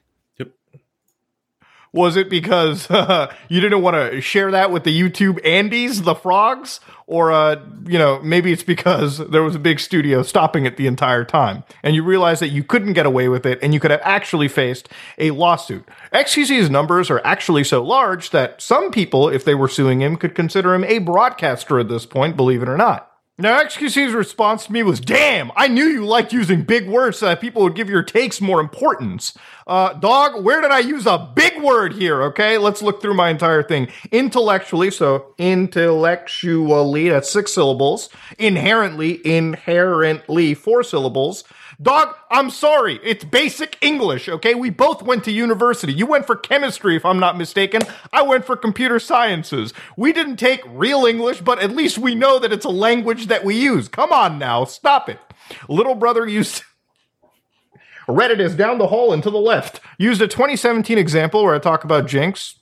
Was 1.95 2.17
it 2.17 2.29
because 2.29 2.91
uh, 2.91 3.33
you 3.47 3.61
didn't 3.61 3.81
want 3.81 3.95
to 3.95 4.19
share 4.19 4.51
that 4.51 4.69
with 4.69 4.83
the 4.83 5.01
YouTube 5.01 5.39
Andes, 5.45 6.01
the 6.01 6.13
frogs? 6.13 6.81
Or, 7.07 7.31
uh, 7.31 7.61
you 7.85 7.97
know, 7.97 8.19
maybe 8.21 8.51
it's 8.51 8.63
because 8.63 9.19
there 9.29 9.43
was 9.43 9.55
a 9.55 9.59
big 9.59 9.79
studio 9.79 10.21
stopping 10.21 10.65
it 10.65 10.75
the 10.75 10.87
entire 10.87 11.23
time 11.23 11.63
and 11.83 11.95
you 11.95 12.03
realized 12.03 12.41
that 12.41 12.49
you 12.49 12.63
couldn't 12.63 12.93
get 12.93 13.05
away 13.05 13.29
with 13.29 13.45
it 13.45 13.59
and 13.61 13.73
you 13.73 13.79
could 13.79 13.91
have 13.91 14.01
actually 14.03 14.47
faced 14.47 14.89
a 15.19 15.31
lawsuit. 15.31 15.87
XQC's 16.11 16.69
numbers 16.69 17.09
are 17.09 17.21
actually 17.23 17.63
so 17.63 17.81
large 17.81 18.31
that 18.31 18.61
some 18.61 18.91
people, 18.91 19.29
if 19.29 19.45
they 19.45 19.55
were 19.55 19.69
suing 19.69 20.01
him, 20.01 20.17
could 20.17 20.35
consider 20.35 20.73
him 20.73 20.83
a 20.83 20.97
broadcaster 20.97 21.79
at 21.79 21.87
this 21.87 22.05
point, 22.05 22.35
believe 22.35 22.61
it 22.61 22.67
or 22.67 22.77
not. 22.77 23.14
Now, 23.37 23.61
XQC's 23.61 24.13
response 24.13 24.67
to 24.67 24.71
me 24.71 24.81
was, 24.81 25.01
damn, 25.01 25.51
I 25.57 25.67
knew 25.67 25.83
you 25.83 26.05
liked 26.05 26.31
using 26.31 26.61
big 26.61 26.87
words 26.87 27.17
so 27.17 27.25
that 27.25 27.41
people 27.41 27.63
would 27.63 27.75
give 27.75 27.89
your 27.89 28.01
takes 28.01 28.39
more 28.39 28.61
importance. 28.61 29.37
Uh, 29.67 29.91
dog, 29.91 30.41
where 30.41 30.61
did 30.61 30.71
I 30.71 30.79
use 30.79 31.05
a 31.05 31.33
big 31.35 31.61
word 31.61 31.91
here? 31.95 32.23
Okay, 32.23 32.57
let's 32.57 32.81
look 32.81 33.01
through 33.01 33.15
my 33.15 33.27
entire 33.29 33.61
thing. 33.61 33.89
Intellectually, 34.09 34.89
so 34.89 35.33
intellectually, 35.37 37.09
that's 37.09 37.29
six 37.29 37.51
syllables. 37.51 38.09
Inherently, 38.39 39.19
inherently, 39.27 40.53
four 40.53 40.81
syllables. 40.81 41.43
Dog, 41.81 42.15
I'm 42.31 42.49
sorry. 42.49 42.99
It's 43.03 43.23
basic 43.23 43.77
English, 43.81 44.29
okay? 44.29 44.55
We 44.55 44.69
both 44.69 45.01
went 45.01 45.23
to 45.25 45.31
university. 45.31 45.93
You 45.93 46.05
went 46.05 46.25
for 46.25 46.35
chemistry, 46.35 46.95
if 46.95 47.05
I'm 47.05 47.19
not 47.19 47.37
mistaken. 47.37 47.81
I 48.13 48.21
went 48.21 48.45
for 48.45 48.55
computer 48.55 48.99
sciences. 48.99 49.73
We 49.97 50.13
didn't 50.13 50.37
take 50.37 50.61
real 50.67 51.05
English, 51.05 51.41
but 51.41 51.59
at 51.59 51.71
least 51.71 51.97
we 51.97 52.15
know 52.15 52.39
that 52.39 52.53
it's 52.53 52.65
a 52.65 52.69
language 52.69 53.27
that 53.27 53.43
we 53.43 53.55
use. 53.55 53.87
Come 53.87 54.11
on 54.11 54.39
now, 54.39 54.63
stop 54.65 55.09
it. 55.09 55.19
Little 55.67 55.95
brother 55.95 56.27
used. 56.27 56.63
Reddit 58.07 58.39
is 58.39 58.55
down 58.55 58.77
the 58.77 58.87
hall 58.87 59.11
and 59.11 59.23
to 59.23 59.31
the 59.31 59.37
left. 59.39 59.81
Used 59.97 60.21
a 60.21 60.27
2017 60.27 60.97
example 60.97 61.43
where 61.43 61.55
I 61.55 61.59
talk 61.59 61.83
about 61.83 62.07
Jinx. 62.07 62.59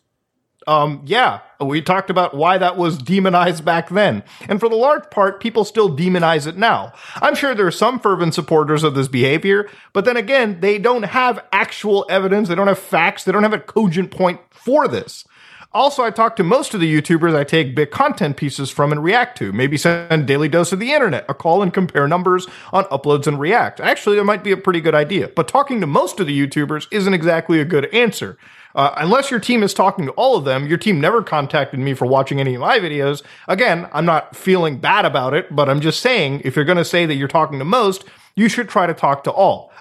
Um, 0.68 1.01
yeah, 1.05 1.41
we 1.59 1.82
talked 1.82 2.09
about 2.09 2.34
why 2.34 2.57
that 2.57 2.78
was 2.78 2.97
demonized 2.97 3.66
back 3.66 3.89
then. 3.89 4.24
And 4.47 4.59
for 4.59 4.70
the 4.70 4.76
large 4.76 5.09
part, 5.09 5.39
people 5.39 5.66
still 5.66 5.95
demonize 5.95 6.47
it 6.47 6.57
now. 6.57 6.93
I'm 7.16 7.36
sure 7.36 7.53
there 7.53 7.68
are 7.68 7.72
some 7.72 7.99
fervent 7.99 8.34
supporters 8.34 8.84
of 8.84 8.95
this 8.95 9.07
behavior, 9.07 9.70
but 9.91 10.05
then 10.05 10.18
again, 10.18 10.59
they 10.61 10.78
don't 10.80 11.03
have 11.03 11.43
actual 11.51 12.05
evidence, 12.09 12.49
they 12.49 12.55
don't 12.55 12.68
have 12.68 12.80
facts, 12.80 13.24
they 13.24 13.32
don't 13.32 13.43
have 13.43 13.53
a 13.53 13.59
cogent 13.59 14.11
point 14.11 14.39
for 14.49 14.88
this. 14.88 15.26
Also, 15.74 16.03
I 16.03 16.11
talk 16.11 16.36
to 16.36 16.43
most 16.43 16.76
of 16.76 16.80
the 16.80 17.01
YouTubers 17.01 17.36
I 17.36 17.43
take 17.43 17.74
big 17.74 17.89
content 17.89 18.38
pieces 18.38 18.70
from 18.70 18.91
and 18.91 19.03
react 19.03 19.39
to. 19.39 19.51
Maybe 19.51 19.76
send 19.76 20.28
Daily 20.28 20.47
Dose 20.47 20.72
of 20.72 20.80
the 20.80 20.93
Internet 20.93 21.26
a 21.28 21.34
call 21.34 21.64
and 21.64 21.74
compare 21.74 22.07
numbers 22.07 22.45
on 22.72 22.84
uploads 22.86 23.26
and 23.26 23.39
react. 23.39 23.80
Actually, 23.80 24.18
that 24.18 24.24
might 24.24 24.43
be 24.43 24.51
a 24.51 24.57
pretty 24.57 24.82
good 24.82 24.93
idea. 24.93 25.30
But 25.30 25.47
talking 25.47 25.82
to 25.82 25.88
most 25.88 26.20
of 26.20 26.28
the 26.28 26.47
YouTubers 26.47 26.88
isn't 26.91 27.16
exactly 27.16 27.59
a 27.59 27.66
good 27.66 27.86
answer. 27.91 28.38
Uh, 28.76 28.93
unless 28.97 29.30
your 29.30 29.39
team 29.39 29.63
is 29.63 29.74
talking 29.74 30.05
to 30.05 30.11
all 30.13 30.36
of 30.36 30.45
them, 30.45 30.67
your 30.67 30.78
team 30.78 30.99
never 30.99 31.21
contacted 31.21 31.80
me 31.80 31.93
for 31.93 32.05
watching 32.05 32.39
any 32.39 32.55
of 32.55 32.61
my 32.61 32.80
videos. 32.80 33.21
Again, 33.47 33.88
I'm 33.93 34.05
not 34.05 34.36
feeling 34.36 34.78
bad 34.78 35.05
about 35.05 35.34
it, 35.34 35.55
but 35.55 35.69
I'm 35.69 35.82
just 35.82 35.99
saying 35.99 36.41
if 36.43 36.55
you're 36.55 36.65
going 36.65 36.78
to 36.78 36.86
say 36.86 37.05
that 37.05 37.15
you're 37.15 37.28
talking 37.28 37.59
to 37.59 37.65
most, 37.65 38.05
you 38.36 38.49
should 38.49 38.69
try 38.69 38.88
to 38.88 38.93
talk 38.93 39.24
to 39.26 39.32
all. 39.32 39.71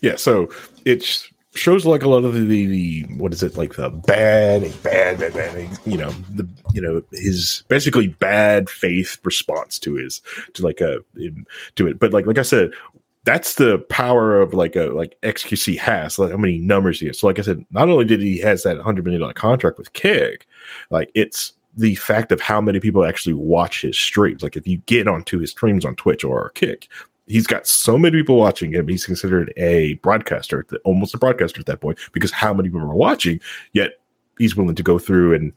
Yeah, 0.00 0.16
so 0.16 0.50
it 0.84 1.28
shows 1.54 1.84
like 1.84 2.02
a 2.02 2.08
lot 2.08 2.24
of 2.24 2.34
the, 2.34 2.66
the, 2.66 3.02
what 3.16 3.32
is 3.32 3.42
it 3.42 3.56
like 3.56 3.74
the 3.74 3.90
bad, 3.90 4.62
bad, 4.82 5.18
bad, 5.18 5.34
bad, 5.34 5.78
you 5.84 5.96
know, 5.96 6.10
the 6.30 6.48
you 6.72 6.80
know 6.80 7.02
his 7.12 7.64
basically 7.68 8.08
bad 8.08 8.70
faith 8.70 9.18
response 9.24 9.78
to 9.80 9.94
his 9.94 10.22
to 10.54 10.62
like 10.62 10.80
a 10.80 10.98
to 11.76 11.86
it. 11.86 11.98
But 11.98 12.12
like 12.12 12.26
like 12.26 12.38
I 12.38 12.42
said, 12.42 12.72
that's 13.28 13.56
the 13.56 13.76
power 13.90 14.40
of 14.40 14.54
like 14.54 14.74
a 14.74 14.86
like 14.86 15.14
XQC 15.22 15.76
has 15.76 16.18
like 16.18 16.30
how 16.30 16.38
many 16.38 16.56
numbers 16.56 16.98
he 16.98 17.08
has. 17.08 17.18
So 17.18 17.26
like 17.26 17.38
I 17.38 17.42
said, 17.42 17.62
not 17.70 17.90
only 17.90 18.06
did 18.06 18.22
he 18.22 18.38
has 18.38 18.62
that 18.62 18.78
hundred 18.78 19.04
million 19.04 19.20
dollar 19.20 19.34
contract 19.34 19.76
with 19.76 19.92
Kick, 19.92 20.46
like 20.88 21.10
it's 21.14 21.52
the 21.76 21.94
fact 21.96 22.32
of 22.32 22.40
how 22.40 22.58
many 22.58 22.80
people 22.80 23.04
actually 23.04 23.34
watch 23.34 23.82
his 23.82 23.98
streams. 23.98 24.42
Like 24.42 24.56
if 24.56 24.66
you 24.66 24.78
get 24.86 25.06
onto 25.06 25.38
his 25.38 25.50
streams 25.50 25.84
on 25.84 25.94
Twitch 25.96 26.24
or 26.24 26.48
Kick, 26.54 26.88
he's 27.26 27.46
got 27.46 27.66
so 27.66 27.98
many 27.98 28.16
people 28.16 28.38
watching 28.38 28.72
him. 28.72 28.88
He's 28.88 29.04
considered 29.04 29.52
a 29.58 29.94
broadcaster, 29.96 30.64
almost 30.86 31.14
a 31.14 31.18
broadcaster 31.18 31.60
at 31.60 31.66
that 31.66 31.82
point, 31.82 31.98
because 32.14 32.30
how 32.30 32.54
many 32.54 32.70
people 32.70 32.80
are 32.80 32.94
watching. 32.94 33.40
Yet 33.74 34.00
he's 34.38 34.56
willing 34.56 34.74
to 34.74 34.82
go 34.82 34.98
through 34.98 35.34
and 35.34 35.52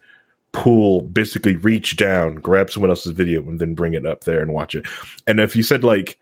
pull, 0.51 1.03
basically 1.03 1.55
reach 1.55 1.95
down, 1.95 2.35
grab 2.35 2.69
someone 2.69 2.89
else's 2.89 3.13
video, 3.13 3.39
and 3.43 3.61
then 3.61 3.75
bring 3.75 3.93
it 3.93 4.05
up 4.05 4.25
there 4.25 4.41
and 4.41 4.51
watch 4.53 4.75
it. 4.75 4.85
And 5.25 5.39
if 5.39 5.55
you 5.55 5.63
said 5.63 5.85
like 5.85 6.19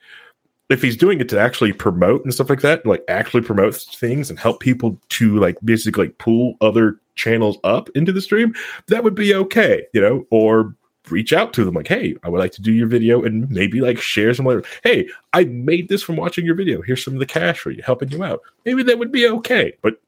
if 0.70 0.82
he's 0.82 0.96
doing 0.96 1.20
it 1.20 1.28
to 1.30 1.40
actually 1.40 1.74
promote 1.74 2.24
and 2.24 2.34
stuff 2.34 2.50
like 2.50 2.62
that, 2.62 2.86
like 2.86 3.04
actually 3.08 3.42
promote 3.42 3.76
things 3.76 4.30
and 4.30 4.38
help 4.38 4.60
people 4.60 5.00
to 5.10 5.38
like 5.38 5.58
basically 5.64 6.06
like 6.06 6.18
pull 6.20 6.56
other 6.62 7.00
channels 7.16 7.58
up 7.64 7.90
into 7.96 8.12
the 8.12 8.22
stream, 8.22 8.54
that 8.88 9.04
would 9.04 9.16
be 9.16 9.34
okay, 9.34 9.86
you 9.94 10.02
know, 10.02 10.26
or 10.30 10.76
reach 11.10 11.34
out 11.34 11.54
to 11.54 11.66
them 11.66 11.74
like, 11.74 11.88
hey, 11.88 12.16
I 12.24 12.30
would 12.30 12.40
like 12.40 12.52
to 12.54 12.62
do 12.62 12.72
your 12.72 12.88
video 12.88 13.24
and 13.24 13.50
maybe 13.50 13.82
like 13.82 14.00
share 14.00 14.32
some 14.34 14.46
like, 14.46 14.66
hey, 14.84 15.10
I 15.34 15.46
made 15.46 15.90
this 15.90 16.04
from 16.04 16.18
watching 16.18 16.46
your 16.46 16.56
video. 16.56 16.82
Here's 16.84 17.04
some 17.04 17.16
of 17.16 17.20
the 17.20 17.26
cash 17.26 17.60
for 17.60 17.72
you, 17.72 17.82
helping 17.84 18.12
you 18.12 18.24
out. 18.24 18.42
Maybe 18.64 18.84
that 18.84 19.00
would 19.00 19.12
be 19.12 19.28
okay, 19.28 19.74
but 19.82 20.00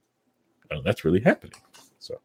no, 0.71 0.81
that's 0.83 1.03
really 1.03 1.21
happening. 1.21 1.59
So, 1.97 2.19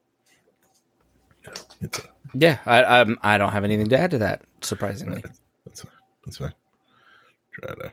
it's 1.80 1.98
a, 1.98 2.02
yeah, 2.34 2.58
I 2.66 2.84
I'm, 2.84 3.18
I 3.22 3.38
don't 3.38 3.52
have 3.52 3.64
anything 3.64 3.88
to 3.88 3.98
add 3.98 4.10
to 4.10 4.18
that. 4.18 4.42
Surprisingly, 4.60 5.24
that's 5.64 5.80
fine. 5.80 5.92
That's 6.24 6.36
fine. 6.36 6.54
Try 7.52 7.74
to 7.74 7.92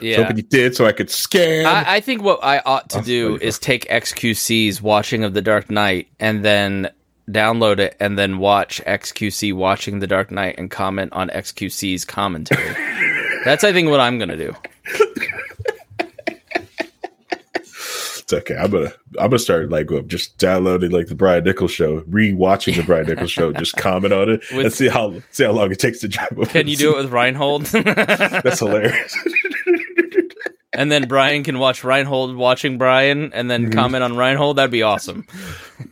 yeah. 0.00 0.16
hoping 0.18 0.36
you 0.36 0.42
did 0.42 0.76
so 0.76 0.86
I 0.86 0.92
could 0.92 1.10
scan. 1.10 1.66
I, 1.66 1.96
I 1.96 2.00
think 2.00 2.22
what 2.22 2.42
I 2.42 2.60
ought 2.60 2.88
to 2.90 3.02
do 3.02 3.36
is 3.40 3.58
take 3.58 3.86
XQC's 3.88 4.80
watching 4.80 5.24
of 5.24 5.34
The 5.34 5.42
Dark 5.42 5.70
Knight 5.70 6.08
and 6.20 6.44
then 6.44 6.90
download 7.30 7.78
it 7.78 7.96
and 8.00 8.18
then 8.18 8.38
watch 8.38 8.80
XQC 8.86 9.54
watching 9.54 9.98
The 9.98 10.06
Dark 10.06 10.30
Knight 10.30 10.56
and 10.58 10.70
comment 10.70 11.12
on 11.12 11.28
XQC's 11.30 12.04
commentary. 12.04 12.74
That's 13.44 13.64
I 13.64 13.72
think 13.72 13.90
what 13.90 14.00
I'm 14.00 14.18
gonna 14.18 14.36
do. 14.36 14.54
It's 18.22 18.32
okay. 18.32 18.56
I'm 18.56 18.70
gonna 18.70 18.92
I'm 19.18 19.30
gonna 19.30 19.38
start 19.38 19.68
like 19.70 19.88
just 20.06 20.38
downloading 20.38 20.92
like 20.92 21.08
the 21.08 21.14
Brian 21.14 21.42
Nichols 21.42 21.72
show, 21.72 22.02
rewatching 22.02 22.76
the 22.76 22.84
Brian 22.84 23.06
Nichols 23.06 23.32
show, 23.32 23.52
just 23.52 23.76
comment 23.76 24.12
on 24.12 24.30
it 24.30 24.42
with, 24.52 24.66
and 24.66 24.72
see 24.72 24.88
how 24.88 25.20
see 25.32 25.44
how 25.44 25.50
long 25.50 25.72
it 25.72 25.80
takes 25.80 25.98
to 26.00 26.08
drive. 26.08 26.48
Can 26.48 26.68
you 26.68 26.76
do 26.76 26.94
it 26.94 27.02
with 27.02 27.12
Reinhold? 27.12 27.64
That's 27.66 28.60
hilarious. 28.60 29.16
and 30.72 30.92
then 30.92 31.08
Brian 31.08 31.42
can 31.42 31.58
watch 31.58 31.82
Reinhold 31.82 32.36
watching 32.36 32.78
Brian, 32.78 33.32
and 33.32 33.50
then 33.50 33.64
mm-hmm. 33.64 33.72
comment 33.72 34.04
on 34.04 34.16
Reinhold. 34.16 34.56
That'd 34.56 34.70
be 34.70 34.82
awesome. 34.82 35.26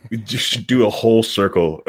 We 0.09 0.17
just 0.17 0.65
do 0.67 0.85
a 0.85 0.89
whole 0.89 1.23
circle. 1.23 1.83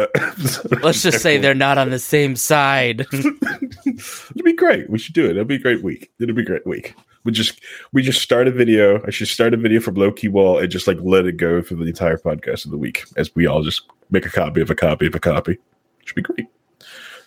Let's 0.83 1.03
just 1.03 1.21
say 1.21 1.39
they're 1.39 1.55
not 1.55 1.79
on 1.79 1.91
the 1.91 2.01
same 2.01 2.35
side. 2.35 3.07
It'd 3.13 4.45
be 4.45 4.55
great. 4.55 4.91
We 4.91 4.99
should 4.99 5.15
do 5.15 5.25
it. 5.25 5.31
It'd 5.31 5.47
be 5.47 5.57
a 5.57 5.61
great 5.61 5.83
week. 5.85 6.11
It'd 6.19 6.35
be 6.35 6.43
a 6.43 6.45
great 6.45 6.67
week 6.67 6.95
we 7.25 7.33
just 7.33 7.61
we 7.93 8.03
just 8.03 8.21
start 8.21 8.49
a 8.49 8.51
video. 8.51 9.05
I 9.07 9.11
should 9.11 9.29
start 9.29 9.55
a 9.55 9.57
video 9.57 9.81
from 9.81 9.95
low 9.95 10.13
key 10.13 10.29
wall 10.29 10.59
and 10.59 10.71
just 10.71 10.87
like 10.87 10.99
let 11.01 11.27
it 11.27 11.37
go 11.37 11.63
through 11.63 11.79
the 11.79 11.85
entire 11.85 12.19
podcast 12.19 12.65
of 12.65 12.71
the 12.71 12.79
week 12.79 13.05
as 13.17 13.35
we 13.35 13.47
all 13.47 13.63
just 13.63 13.83
make 14.11 14.27
a 14.27 14.31
copy 14.31 14.61
of 14.61 14.71
a 14.71 14.75
copy 14.75 15.07
of 15.07 15.15
a 15.15 15.21
copy. 15.21 15.53
It 15.53 15.61
Should 16.05 16.17
be 16.17 16.23
great. 16.23 16.47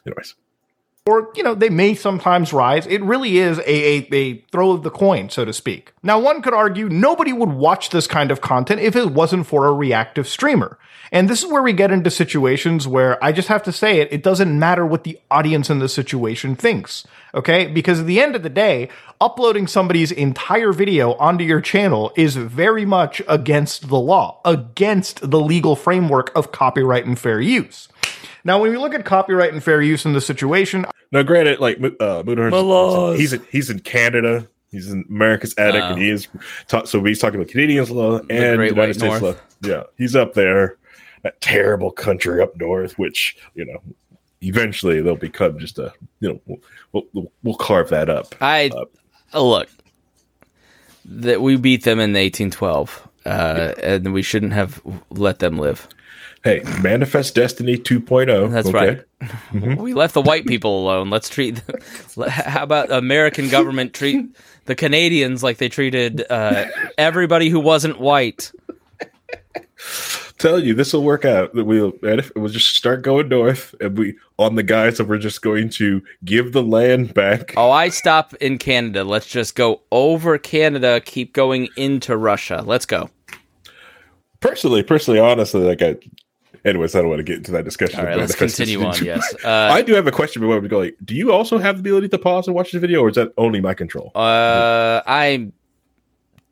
Anyways. 0.06 0.36
Or, 1.08 1.30
you 1.36 1.43
know, 1.43 1.53
they 1.53 1.70
may 1.70 1.93
sometimes 1.93 2.51
rise. 2.51 2.88
It 2.88 3.03
really 3.03 3.38
is 3.38 3.60
a, 3.60 3.70
a, 3.70 4.08
a 4.12 4.38
throw 4.51 4.72
of 4.72 4.82
the 4.82 4.89
coin, 4.89 5.30
so 5.30 5.45
to 5.45 5.53
speak. 5.53 5.93
Now, 6.01 6.18
one 6.18 6.41
could 6.41 6.56
argue 6.56 6.89
nobody 6.89 7.32
would 7.32 7.49
watch 7.49 7.91
this 7.91 8.08
kind 8.08 8.32
of 8.32 8.41
content 8.41 8.82
if 8.82 8.95
it 8.95 9.12
wasn't 9.12 9.45
for 9.45 9.68
a 9.68 9.72
reactive 9.72 10.28
streamer. 10.28 10.80
And 11.12 11.30
this 11.30 11.43
is 11.43 11.51
where 11.51 11.62
we 11.62 11.74
get 11.74 11.91
into 11.91 12.10
situations 12.10 12.88
where 12.88 13.24
I 13.24 13.32
just 13.34 13.49
have 13.49 13.62
to 13.64 13.72
say 13.72 13.99
it, 13.99 14.12
it 14.12 14.24
doesn't 14.24 14.58
matter 14.58 14.84
what 14.84 15.03
the 15.03 15.20
audience 15.30 15.70
in 15.70 15.78
the 15.78 15.88
situation 15.88 16.56
thinks. 16.56 17.06
Okay? 17.36 17.68
Because 17.68 17.99
at 17.99 18.08
the 18.08 18.20
end 18.20 18.36
of 18.36 18.41
the 18.41 18.49
day, 18.49 18.89
uploading 19.22 19.68
somebody's 19.68 20.12
entire 20.12 20.74
video 20.74 21.14
onto 21.14 21.43
your 21.43 21.62
channel 21.62 22.14
is 22.16 22.36
very 22.36 22.84
much 22.84 23.22
against 23.28 23.89
the 23.89 23.99
law, 23.99 24.41
against 24.43 25.30
the 25.30 25.39
legal 25.39 25.76
framework 25.76 26.36
of 26.36 26.51
copyright 26.51 27.06
and 27.06 27.20
fair 27.20 27.39
use. 27.39 27.89
Now, 28.46 28.62
when 28.62 28.72
we 28.72 28.78
look 28.78 28.93
at 28.93 29.04
copyright 29.04 29.52
and 29.52 29.62
fair 29.62 29.82
use 29.82 30.06
in 30.06 30.14
this 30.14 30.26
situation, 30.26 30.86
now 31.12 31.24
granted, 31.24 31.60
like 31.60 31.80
uh, 32.00 32.24
he's 33.14 33.34
in, 33.34 33.46
he's 33.52 33.70
in 33.70 33.80
Canada, 33.80 34.48
he's 34.72 34.89
in 34.89 35.04
America's 35.10 35.56
attic, 35.58 35.82
uh, 35.82 35.88
and 35.88 36.02
he 36.02 36.10
is 36.12 36.28
ta- 36.68 36.86
so 36.86 37.04
he's 37.04 37.20
talking 37.20 37.39
about 37.39 37.50
Canadian 37.50 37.86
law 37.88 38.20
and 38.30 38.62
United 38.62 38.93
States 38.93 39.22
law. 39.22 39.34
Yeah, 39.62 39.84
he's 39.98 40.16
up 40.16 40.36
there 40.36 40.78
that 41.24 41.41
terrible 41.41 41.91
country 41.91 42.41
up 42.41 42.56
north, 42.56 43.00
which 43.00 43.36
you 43.56 43.66
know 43.66 43.82
eventually 44.41 45.02
they'll 45.02 45.16
become 45.16 45.58
just 45.58 45.80
a 45.80 45.91
you 46.20 46.30
know 46.30 46.60
we'll 46.91 47.06
we'll, 47.14 47.32
we'll 47.41 47.56
carve 47.56 47.89
that 47.89 48.10
up. 48.10 48.36
I 48.41 48.70
oh, 49.34 49.50
look 49.50 49.70
that 51.06 51.41
we 51.41 51.56
beat 51.56 51.84
them 51.84 52.00
in 52.00 52.14
1812, 52.14 53.08
uh, 53.26 53.30
yeah. 53.78 53.86
and 53.86 54.14
we 54.14 54.22
shouldn't 54.22 54.54
have 54.54 54.82
let 55.10 55.39
them 55.39 55.58
live. 55.58 55.88
Hey, 56.46 56.62
Manifest 56.84 57.34
Destiny 57.34 57.76
2.0. 57.76 58.52
That's 58.52 58.68
okay. 58.68 58.78
right. 58.78 59.04
Mm-hmm. 59.52 59.76
We 59.82 59.96
left 59.96 60.14
the 60.14 60.22
white 60.22 60.46
people 60.46 60.80
alone. 60.80 61.10
Let's 61.10 61.28
treat. 61.28 61.62
how 62.30 62.62
about 62.62 62.91
American 62.91 63.50
government 63.50 63.96
treat 63.96 64.28
the 64.66 64.76
Canadians 64.76 65.41
like 65.41 65.58
they 65.58 65.70
treated 65.70 66.24
uh, 66.30 66.66
everybody 67.00 67.50
who 67.50 67.60
wasn't 67.60 68.00
white? 68.00 68.52
tell 70.38 70.64
you 70.64 70.76
this 70.76 70.93
will 70.93 71.04
work 71.04 71.26
out. 71.26 71.54
That 71.54 71.66
we'll 71.66 71.93
we'll 72.02 72.50
just 72.50 72.76
start 72.76 73.02
going 73.02 73.30
north, 73.30 73.74
and 73.82 73.98
we 73.98 74.16
on 74.38 74.54
the 74.56 74.64
guys 74.64 74.98
that 74.98 75.06
we're 75.06 75.18
just 75.18 75.41
going 75.41 75.70
to 75.70 76.04
give 76.24 76.52
the 76.54 76.62
land 76.62 77.14
back. 77.16 77.54
Oh, 77.58 77.72
I 77.72 77.89
stop 77.89 78.36
in 78.36 78.60
Canada. 78.60 79.04
Let's 79.04 79.28
just 79.28 79.56
go 79.56 79.82
over 79.91 80.38
Canada. 80.38 81.02
Keep 81.02 81.34
going 81.34 81.70
into 81.76 82.16
Russia. 82.16 82.64
Let's 82.66 82.86
go. 82.86 83.10
Personally, 84.41 84.84
personally, 84.84 85.20
honestly, 85.20 85.62
like 85.62 85.82
I. 85.82 85.96
Anyways, 86.66 86.95
I 86.95 86.99
don't 86.99 87.10
want 87.10 87.20
to 87.20 87.24
get 87.24 87.38
into 87.38 87.51
that 87.51 87.66
discussion. 87.66 87.99
All 87.99 88.06
right, 88.06 88.18
let's 88.18 88.36
continue 88.36 88.84
on. 88.84 89.03
Yes, 89.03 89.36
uh, 89.43 89.49
I 89.49 89.82
do 89.82 89.93
have 89.93 90.08
a 90.08 90.12
question 90.12 90.41
before 90.41 90.60
we 90.60 90.68
go. 90.68 90.80
Like, 90.80 90.95
do 91.03 91.16
you 91.16 91.32
also 91.32 91.58
have 91.58 91.78
the 91.78 91.89
ability 91.89 92.10
to 92.10 92.18
pause 92.18 92.47
and 92.47 92.56
watch 92.56 92.72
the 92.72 92.80
video, 92.80 93.01
or 93.01 93.10
is 93.10 93.16
that 93.16 93.34
only 93.38 93.62
my 93.62 93.74
control? 93.74 94.12
Uh, 94.16 95.01
I 95.06 95.51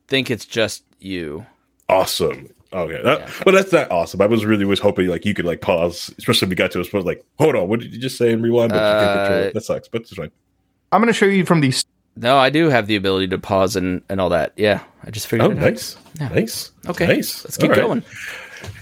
think 0.07 0.29
it's 0.31 0.45
just 0.45 0.83
you. 0.99 1.45
Awesome. 1.89 2.49
Okay, 2.73 3.01
that, 3.03 3.19
yeah. 3.19 3.31
but 3.45 3.51
that's 3.51 3.71
not 3.71 3.91
awesome. 3.91 4.19
I 4.21 4.25
was 4.25 4.45
really 4.45 4.65
was 4.65 4.79
hoping 4.79 5.07
like 5.07 5.25
you 5.25 5.33
could 5.33 5.45
like 5.45 5.61
pause, 5.61 6.13
especially 6.17 6.47
if 6.47 6.49
we 6.49 6.55
got 6.55 6.71
to 6.71 6.81
a 6.81 6.85
point 6.85 7.05
like, 7.05 7.23
hold 7.37 7.55
on, 7.55 7.67
what 7.67 7.79
did 7.79 7.93
you 7.93 7.99
just 7.99 8.17
say 8.17 8.33
and 8.33 8.41
rewind? 8.41 8.71
But 8.71 8.77
uh, 8.77 8.87
you 8.87 9.05
can't 9.05 9.19
control 9.19 9.39
it. 9.39 9.49
Uh, 9.49 9.53
that 9.53 9.63
sucks, 9.63 9.87
but 9.87 10.01
it's 10.01 10.13
fine. 10.13 10.31
I'm 10.91 10.99
going 10.99 11.07
to 11.07 11.13
show 11.13 11.25
you 11.25 11.45
from 11.45 11.61
these. 11.61 11.85
No, 12.15 12.37
I 12.37 12.49
do 12.49 12.69
have 12.69 12.87
the 12.87 12.95
ability 12.95 13.27
to 13.29 13.37
pause 13.37 13.75
and, 13.75 14.01
and 14.09 14.19
all 14.19 14.29
that. 14.29 14.53
Yeah, 14.55 14.83
I 15.03 15.11
just 15.11 15.27
figured. 15.27 15.51
Oh, 15.51 15.53
nice, 15.53 15.97
yeah. 16.19 16.29
nice. 16.29 16.71
Okay, 16.87 17.07
nice. 17.07 17.43
Let's 17.43 17.57
keep 17.57 17.71
right. 17.71 17.79
going. 17.79 18.03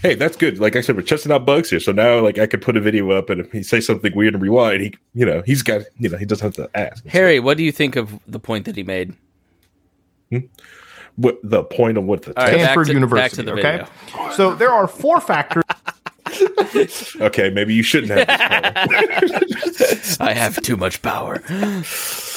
Hey, 0.01 0.15
that's 0.15 0.35
good. 0.35 0.59
Like 0.59 0.75
I 0.75 0.81
said, 0.81 0.95
we're 0.95 1.03
testing 1.03 1.31
out 1.31 1.45
bugs 1.45 1.69
here, 1.69 1.79
so 1.79 1.91
now 1.91 2.19
like 2.19 2.39
I 2.39 2.47
could 2.47 2.61
put 2.61 2.77
a 2.77 2.81
video 2.81 3.11
up, 3.11 3.29
and 3.29 3.41
if 3.41 3.51
he 3.51 3.63
says 3.63 3.85
something 3.85 4.15
weird 4.15 4.33
and 4.33 4.41
rewind, 4.41 4.81
he 4.81 4.93
you 5.13 5.25
know 5.25 5.41
he's 5.45 5.61
got 5.61 5.83
you 5.97 6.09
know 6.09 6.17
he 6.17 6.25
doesn't 6.25 6.55
have 6.55 6.65
to 6.65 6.77
ask. 6.77 7.05
Harry, 7.05 7.39
what 7.39 7.57
do 7.57 7.63
you 7.63 7.71
think 7.71 7.95
of 7.95 8.19
the 8.27 8.39
point 8.39 8.65
that 8.65 8.75
he 8.75 8.83
made? 8.83 9.13
Hmm? 10.29 10.39
what 11.15 11.39
the 11.43 11.63
point 11.63 11.97
of 11.97 12.05
what 12.05 12.23
the 12.23 12.33
right, 12.33 12.53
Stanford 12.53 12.87
to, 12.87 12.93
University. 12.93 13.49
okay, 13.49 13.85
video. 14.07 14.31
so 14.31 14.55
there 14.55 14.71
are 14.71 14.87
four 14.87 15.21
factors. 15.21 15.63
okay, 17.21 17.49
maybe 17.49 17.73
you 17.73 17.83
shouldn't 17.83 18.11
have. 18.11 18.25
I 20.19 20.33
have 20.33 20.61
too 20.61 20.77
much 20.77 21.01
power. 21.01 21.41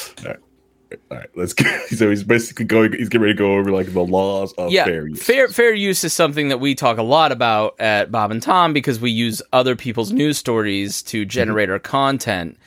All 1.10 1.18
right. 1.18 1.30
Let's 1.34 1.52
go. 1.52 1.64
So 1.94 2.10
he's 2.10 2.24
basically 2.24 2.64
going. 2.64 2.92
He's 2.92 3.08
getting 3.08 3.22
ready 3.22 3.34
to 3.34 3.38
go 3.38 3.56
over 3.56 3.70
like 3.70 3.92
the 3.92 4.04
laws 4.04 4.52
of 4.54 4.72
yeah, 4.72 4.84
fair 4.84 5.06
use. 5.06 5.22
Fair 5.22 5.48
fair 5.48 5.72
use 5.72 6.02
is 6.02 6.12
something 6.12 6.48
that 6.48 6.58
we 6.58 6.74
talk 6.74 6.98
a 6.98 7.02
lot 7.02 7.30
about 7.30 7.78
at 7.78 8.10
Bob 8.10 8.30
and 8.30 8.42
Tom 8.42 8.72
because 8.72 8.98
we 8.98 9.10
use 9.10 9.40
other 9.52 9.76
people's 9.76 10.12
news 10.12 10.38
stories 10.38 11.02
to 11.04 11.24
generate 11.24 11.68
mm-hmm. 11.68 11.74
our 11.74 11.78
content. 11.78 12.58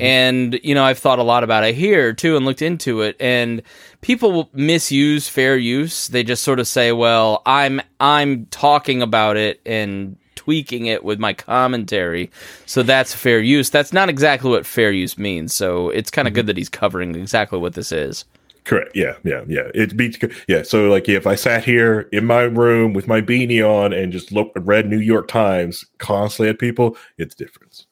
And, 0.00 0.58
you 0.62 0.74
know, 0.74 0.84
I've 0.84 0.98
thought 0.98 1.18
a 1.18 1.22
lot 1.22 1.44
about 1.44 1.64
it 1.64 1.74
here 1.74 2.14
too 2.14 2.36
and 2.36 2.46
looked 2.46 2.62
into 2.62 3.02
it 3.02 3.16
and 3.20 3.62
people 4.00 4.48
misuse 4.54 5.28
fair 5.28 5.56
use. 5.56 6.08
They 6.08 6.22
just 6.22 6.42
sort 6.42 6.60
of 6.60 6.66
say, 6.66 6.92
well, 6.92 7.42
I'm, 7.44 7.82
I'm 8.00 8.46
talking 8.46 9.02
about 9.02 9.36
it 9.36 9.60
and 9.66 10.16
tweaking 10.44 10.86
it 10.86 11.04
with 11.04 11.20
my 11.20 11.32
commentary. 11.32 12.30
So 12.66 12.82
that's 12.82 13.14
fair 13.14 13.38
use. 13.38 13.70
That's 13.70 13.92
not 13.92 14.08
exactly 14.08 14.50
what 14.50 14.66
fair 14.66 14.90
use 14.90 15.16
means. 15.16 15.54
So 15.54 15.90
it's 15.90 16.10
kind 16.10 16.26
of 16.26 16.32
mm-hmm. 16.32 16.38
good 16.38 16.46
that 16.48 16.56
he's 16.56 16.68
covering 16.68 17.14
exactly 17.14 17.60
what 17.60 17.74
this 17.74 17.92
is. 17.92 18.24
Correct. 18.64 18.90
Yeah, 18.94 19.14
yeah, 19.24 19.42
yeah. 19.46 19.70
It 19.74 19.96
beats. 19.96 20.18
Yeah. 20.48 20.62
So, 20.62 20.88
like, 20.88 21.08
if 21.08 21.26
I 21.26 21.34
sat 21.34 21.64
here 21.64 22.08
in 22.12 22.26
my 22.26 22.42
room 22.42 22.92
with 22.92 23.08
my 23.08 23.20
beanie 23.20 23.62
on 23.62 23.92
and 23.92 24.12
just 24.12 24.30
look, 24.30 24.52
read 24.56 24.88
New 24.88 25.00
York 25.00 25.28
Times 25.28 25.84
constantly 25.98 26.50
at 26.50 26.58
people, 26.58 26.96
it's 27.18 27.34
different. 27.34 27.86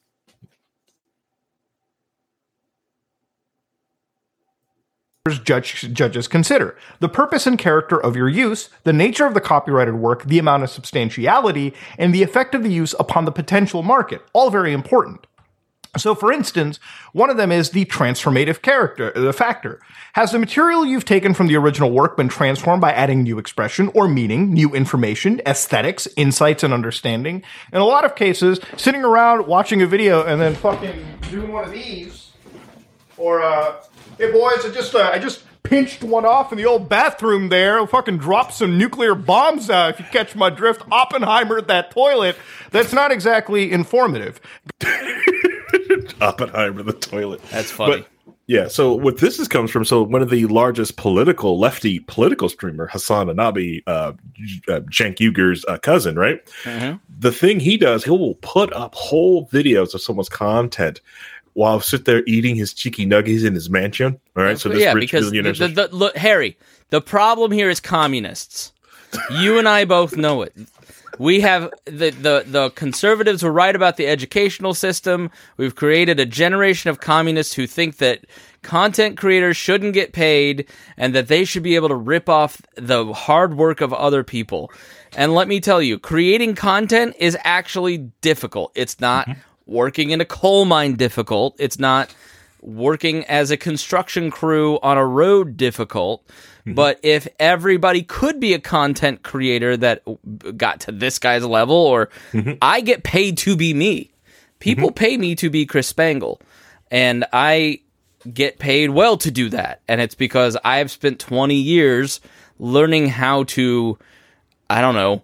Judge, 5.28 5.92
judges 5.92 6.26
consider 6.26 6.74
the 7.00 7.08
purpose 7.08 7.46
and 7.46 7.58
character 7.58 8.00
of 8.00 8.16
your 8.16 8.28
use, 8.28 8.70
the 8.84 8.92
nature 8.92 9.26
of 9.26 9.34
the 9.34 9.40
copyrighted 9.40 9.96
work, 9.96 10.24
the 10.24 10.38
amount 10.38 10.62
of 10.62 10.70
substantiality, 10.70 11.74
and 11.98 12.14
the 12.14 12.22
effect 12.22 12.54
of 12.54 12.62
the 12.62 12.72
use 12.72 12.94
upon 12.98 13.26
the 13.26 13.32
potential 13.32 13.82
market. 13.82 14.22
All 14.32 14.48
very 14.48 14.72
important. 14.72 15.26
So, 15.98 16.14
for 16.14 16.32
instance, 16.32 16.78
one 17.12 17.28
of 17.28 17.36
them 17.36 17.52
is 17.52 17.70
the 17.70 17.84
transformative 17.84 18.62
character, 18.62 19.12
the 19.14 19.32
factor. 19.32 19.80
Has 20.14 20.30
the 20.30 20.38
material 20.38 20.86
you've 20.86 21.04
taken 21.04 21.34
from 21.34 21.48
the 21.48 21.56
original 21.56 21.90
work 21.90 22.16
been 22.16 22.28
transformed 22.28 22.80
by 22.80 22.92
adding 22.92 23.22
new 23.22 23.38
expression 23.38 23.90
or 23.92 24.08
meaning, 24.08 24.54
new 24.54 24.72
information, 24.72 25.42
aesthetics, 25.44 26.08
insights, 26.16 26.62
and 26.62 26.72
understanding? 26.72 27.42
In 27.72 27.80
a 27.80 27.84
lot 27.84 28.04
of 28.04 28.14
cases, 28.14 28.60
sitting 28.76 29.04
around 29.04 29.48
watching 29.48 29.82
a 29.82 29.86
video 29.86 30.24
and 30.24 30.40
then 30.40 30.54
fucking 30.54 31.04
doing 31.28 31.52
one 31.52 31.64
of 31.64 31.72
these, 31.72 32.30
or 33.18 33.42
uh, 33.42 33.82
hey 34.20 34.30
boys, 34.30 34.64
I 34.64 34.70
just 34.70 34.94
uh, 34.94 35.10
I 35.12 35.18
just 35.18 35.42
pinched 35.62 36.04
one 36.04 36.26
off 36.26 36.52
in 36.52 36.58
the 36.58 36.66
old 36.66 36.88
bathroom 36.88 37.48
there. 37.48 37.78
I'll 37.78 37.86
fucking 37.86 38.18
drop 38.18 38.52
some 38.52 38.76
nuclear 38.76 39.14
bombs 39.14 39.70
out 39.70 39.94
if 39.94 40.00
you 40.00 40.06
catch 40.12 40.36
my 40.36 40.50
drift. 40.50 40.82
Oppenheimer 40.90 41.58
at 41.58 41.68
that 41.68 41.90
toilet. 41.90 42.36
That's 42.70 42.92
not 42.92 43.10
exactly 43.10 43.72
informative. 43.72 44.40
Oppenheimer 46.20 46.82
the 46.82 46.92
toilet. 46.92 47.42
That's 47.50 47.70
funny. 47.70 47.98
But, 47.98 48.08
yeah, 48.46 48.66
so 48.66 48.92
what 48.94 49.18
this 49.18 49.38
is 49.38 49.46
comes 49.46 49.70
from, 49.70 49.84
so 49.84 50.02
one 50.02 50.22
of 50.22 50.30
the 50.30 50.46
largest 50.46 50.96
political 50.96 51.56
lefty 51.56 52.00
political 52.00 52.48
streamer, 52.48 52.88
Hasan 52.88 53.38
Abi, 53.38 53.84
uh, 53.86 54.12
uh 54.66 54.80
Cenk 54.90 55.18
Uygur's 55.18 55.64
uh, 55.66 55.78
cousin, 55.78 56.16
right? 56.16 56.44
Mm-hmm. 56.64 56.96
The 57.20 57.30
thing 57.30 57.60
he 57.60 57.76
does, 57.76 58.02
he 58.02 58.10
will 58.10 58.34
put 58.36 58.72
up 58.72 58.96
whole 58.96 59.46
videos 59.50 59.94
of 59.94 60.02
someone's 60.02 60.28
content 60.28 61.00
while 61.54 61.76
I 61.76 61.80
sit 61.80 62.04
there 62.04 62.22
eating 62.26 62.56
his 62.56 62.72
cheeky 62.72 63.06
nuggies 63.06 63.44
in 63.44 63.54
his 63.54 63.70
mansion. 63.70 64.20
All 64.36 64.44
right, 64.44 64.58
so 64.58 64.68
this 64.68 64.82
yeah, 64.82 64.92
rich 64.92 65.10
because 65.10 65.30
the, 65.30 65.42
billionaire. 65.42 65.68
the, 65.68 65.88
the, 65.88 65.96
look, 65.96 66.16
Harry, 66.16 66.56
the 66.90 67.00
problem 67.00 67.52
here 67.52 67.70
is 67.70 67.80
communists. 67.80 68.72
you 69.32 69.58
and 69.58 69.68
I 69.68 69.84
both 69.84 70.16
know 70.16 70.42
it. 70.42 70.54
We 71.18 71.40
have 71.40 71.70
the, 71.84 72.10
the 72.10 72.44
the 72.46 72.70
conservatives 72.70 73.42
were 73.42 73.52
right 73.52 73.76
about 73.76 73.98
the 73.98 74.06
educational 74.06 74.72
system. 74.72 75.30
We've 75.58 75.74
created 75.74 76.18
a 76.18 76.24
generation 76.24 76.88
of 76.88 77.00
communists 77.00 77.52
who 77.52 77.66
think 77.66 77.98
that 77.98 78.24
content 78.62 79.18
creators 79.18 79.56
shouldn't 79.56 79.92
get 79.92 80.12
paid 80.12 80.66
and 80.96 81.14
that 81.14 81.28
they 81.28 81.44
should 81.44 81.62
be 81.62 81.74
able 81.74 81.88
to 81.88 81.94
rip 81.94 82.28
off 82.28 82.62
the 82.76 83.12
hard 83.12 83.56
work 83.56 83.82
of 83.82 83.92
other 83.92 84.24
people. 84.24 84.72
And 85.14 85.34
let 85.34 85.48
me 85.48 85.60
tell 85.60 85.82
you, 85.82 85.98
creating 85.98 86.54
content 86.54 87.16
is 87.18 87.36
actually 87.44 87.98
difficult. 88.22 88.72
It's 88.74 88.98
not 89.00 89.26
mm-hmm. 89.26 89.40
Working 89.70 90.10
in 90.10 90.20
a 90.20 90.24
coal 90.24 90.64
mine 90.64 90.96
difficult. 90.96 91.54
It's 91.58 91.78
not 91.78 92.14
working 92.60 93.24
as 93.24 93.50
a 93.50 93.56
construction 93.56 94.30
crew 94.30 94.78
on 94.82 94.98
a 94.98 95.06
road 95.06 95.56
difficult. 95.56 96.26
Mm-hmm. 96.26 96.74
But 96.74 97.00
if 97.02 97.26
everybody 97.38 98.02
could 98.02 98.40
be 98.40 98.52
a 98.52 98.58
content 98.58 99.22
creator 99.22 99.76
that 99.78 100.02
got 100.58 100.80
to 100.80 100.92
this 100.92 101.18
guy's 101.18 101.44
level, 101.44 101.76
or 101.76 102.10
mm-hmm. 102.32 102.54
I 102.60 102.82
get 102.82 103.02
paid 103.02 103.38
to 103.38 103.56
be 103.56 103.72
me, 103.72 104.10
people 104.58 104.88
mm-hmm. 104.88 105.04
pay 105.04 105.16
me 105.16 105.34
to 105.36 105.48
be 105.48 105.64
Chris 105.64 105.86
Spangle, 105.86 106.40
and 106.90 107.24
I 107.32 107.80
get 108.32 108.58
paid 108.58 108.90
well 108.90 109.16
to 109.18 109.30
do 109.30 109.48
that. 109.50 109.80
And 109.88 110.00
it's 110.00 110.14
because 110.14 110.56
I 110.62 110.78
have 110.78 110.90
spent 110.90 111.18
20 111.18 111.54
years 111.54 112.20
learning 112.58 113.08
how 113.08 113.44
to, 113.44 113.98
I 114.68 114.82
don't 114.82 114.94
know, 114.94 115.22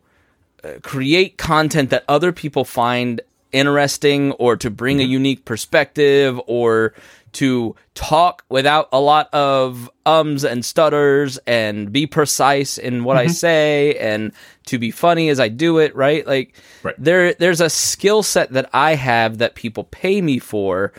uh, 0.65 0.79
create 0.83 1.37
content 1.37 1.91
that 1.91 2.05
other 2.09 2.33
people 2.33 2.65
find 2.65 3.21
interesting 3.53 4.33
or 4.33 4.57
to 4.57 4.71
bring 4.71 5.01
a 5.01 5.05
unique 5.05 5.45
perspective 5.45 6.41
or 6.47 6.95
to 7.33 7.77
talk 7.95 8.45
without 8.49 8.89
a 8.93 9.01
lot 9.01 9.29
of 9.35 9.91
ums 10.07 10.43
and 10.43 10.65
stutters 10.65 11.39
and 11.47 11.93
be 11.93 12.07
precise 12.07 12.79
in 12.79 13.05
what 13.05 13.19
I 13.19 13.27
mm-hmm. 13.27 13.33
say 13.33 13.95
and 13.99 14.33
to 14.67 14.79
be 14.79 14.91
funny 14.91 15.29
as 15.29 15.39
I 15.39 15.49
do 15.49 15.79
it, 15.79 15.95
right? 15.95 16.27
Like 16.27 16.55
Right. 16.83 16.95
there 16.99 17.35
there's 17.35 17.61
a 17.61 17.69
skill 17.69 18.23
set 18.23 18.53
that 18.53 18.71
I 18.73 18.95
have 18.95 19.39
that 19.39 19.55
people 19.55 19.85
pay 19.85 20.23
me 20.23 20.39
for 20.39 20.93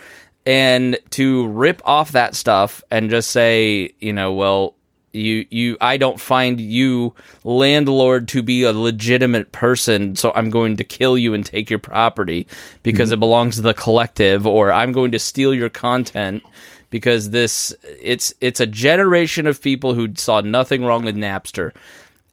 and 0.45 0.97
to 1.11 1.47
rip 1.47 1.81
off 1.85 2.11
that 2.13 2.35
stuff 2.35 2.83
and 2.91 3.09
just 3.09 3.31
say, 3.31 3.93
you 3.99 4.13
know, 4.13 4.31
well, 4.33 4.75
you 5.13 5.45
you 5.49 5.77
I 5.81 5.97
don't 5.97 6.19
find 6.19 6.59
you 6.59 7.13
landlord 7.43 8.27
to 8.29 8.43
be 8.43 8.63
a 8.63 8.73
legitimate 8.73 9.51
person, 9.51 10.15
so 10.15 10.31
I'm 10.35 10.49
going 10.49 10.77
to 10.77 10.83
kill 10.83 11.17
you 11.17 11.33
and 11.33 11.45
take 11.45 11.69
your 11.69 11.79
property 11.79 12.47
because 12.83 13.09
mm-hmm. 13.09 13.15
it 13.15 13.19
belongs 13.19 13.55
to 13.55 13.61
the 13.61 13.73
collective 13.73 14.45
or 14.45 14.71
I'm 14.71 14.91
going 14.91 15.11
to 15.11 15.19
steal 15.19 15.53
your 15.53 15.69
content 15.69 16.43
because 16.89 17.31
this 17.31 17.73
it's 17.83 18.33
it's 18.41 18.59
a 18.59 18.67
generation 18.67 19.47
of 19.47 19.61
people 19.61 19.93
who 19.93 20.13
saw 20.15 20.41
nothing 20.41 20.83
wrong 20.83 21.03
with 21.03 21.15
Napster. 21.15 21.71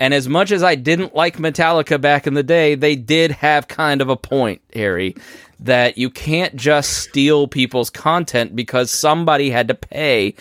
And 0.00 0.12
as 0.12 0.28
much 0.28 0.50
as 0.50 0.62
I 0.62 0.74
didn't 0.74 1.14
like 1.14 1.36
Metallica 1.38 2.00
back 2.00 2.26
in 2.26 2.34
the 2.34 2.42
day, 2.42 2.74
they 2.74 2.96
did 2.96 3.30
have 3.30 3.68
kind 3.68 4.00
of 4.00 4.08
a 4.08 4.16
point, 4.16 4.60
Harry, 4.74 5.14
that 5.60 5.96
you 5.96 6.10
can't 6.10 6.56
just 6.56 6.94
steal 6.94 7.46
people's 7.46 7.90
content 7.90 8.56
because 8.56 8.90
somebody 8.90 9.50
had 9.50 9.68
to 9.68 9.74
pay. 9.74 10.34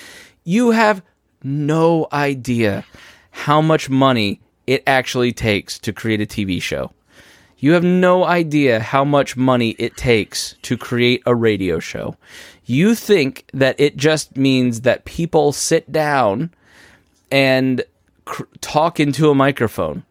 You 0.44 0.72
have 0.72 1.04
no 1.44 2.08
idea 2.12 2.86
how 3.32 3.62
much 3.62 3.89
money 3.89 4.39
it 4.68 4.84
actually 4.88 5.34
takes 5.34 5.78
to 5.80 5.94
create 5.94 6.22
a 6.22 6.26
TV 6.26 6.62
show. 6.62 6.91
You 7.58 7.74
have 7.74 7.84
no 7.84 8.26
idea 8.26 8.80
how 8.80 9.06
much 9.06 9.38
money 9.38 9.72
it 9.80 9.96
takes 9.96 10.56
to 10.64 10.78
create 10.78 11.24
a 11.26 11.34
radio 11.34 11.80
show. 11.80 12.18
You 12.66 12.94
think 12.94 13.46
that 13.54 13.80
it 13.80 13.96
just 13.96 14.36
means 14.36 14.82
that 14.82 15.06
people 15.06 15.54
sit 15.54 15.89
down 15.91 16.52
and 17.32 17.84
cr- 18.26 18.44
talk 18.62 19.00
into 19.00 19.30
a 19.30 19.36
microphone. 19.36 20.04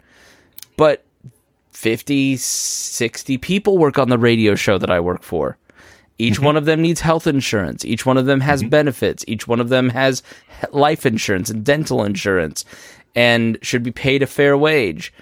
But 0.76 1.05
50, 1.72 2.37
60 2.37 3.39
people 3.39 3.78
work 3.78 3.99
on 3.99 4.09
the 4.09 4.18
radio 4.18 4.55
show 4.55 4.78
that 4.78 4.91
I 4.91 5.01
work 5.01 5.22
for. 5.22 5.59
Each 6.18 6.35
mm-hmm. 6.35 6.45
one 6.45 6.57
of 6.57 6.64
them 6.64 6.83
needs 6.83 7.01
health 7.01 7.26
insurance. 7.26 7.85
Each 7.85 8.07
one 8.07 8.16
of 8.16 8.26
them 8.26 8.41
has 8.41 8.61
mm-hmm. 8.61 8.70
benefits. 8.70 9.24
Each 9.26 9.49
one 9.49 9.61
of 9.61 9.68
them 9.68 9.89
has 9.91 10.22
life 10.73 11.05
insurance 11.05 11.51
and 11.51 11.65
dental 11.65 12.05
insurance 12.05 12.65
and 13.15 13.59
should 13.63 13.83
be 13.83 13.93
paid 13.93 14.23
a 14.23 14.27
fair 14.27 14.57
wage. 14.57 15.13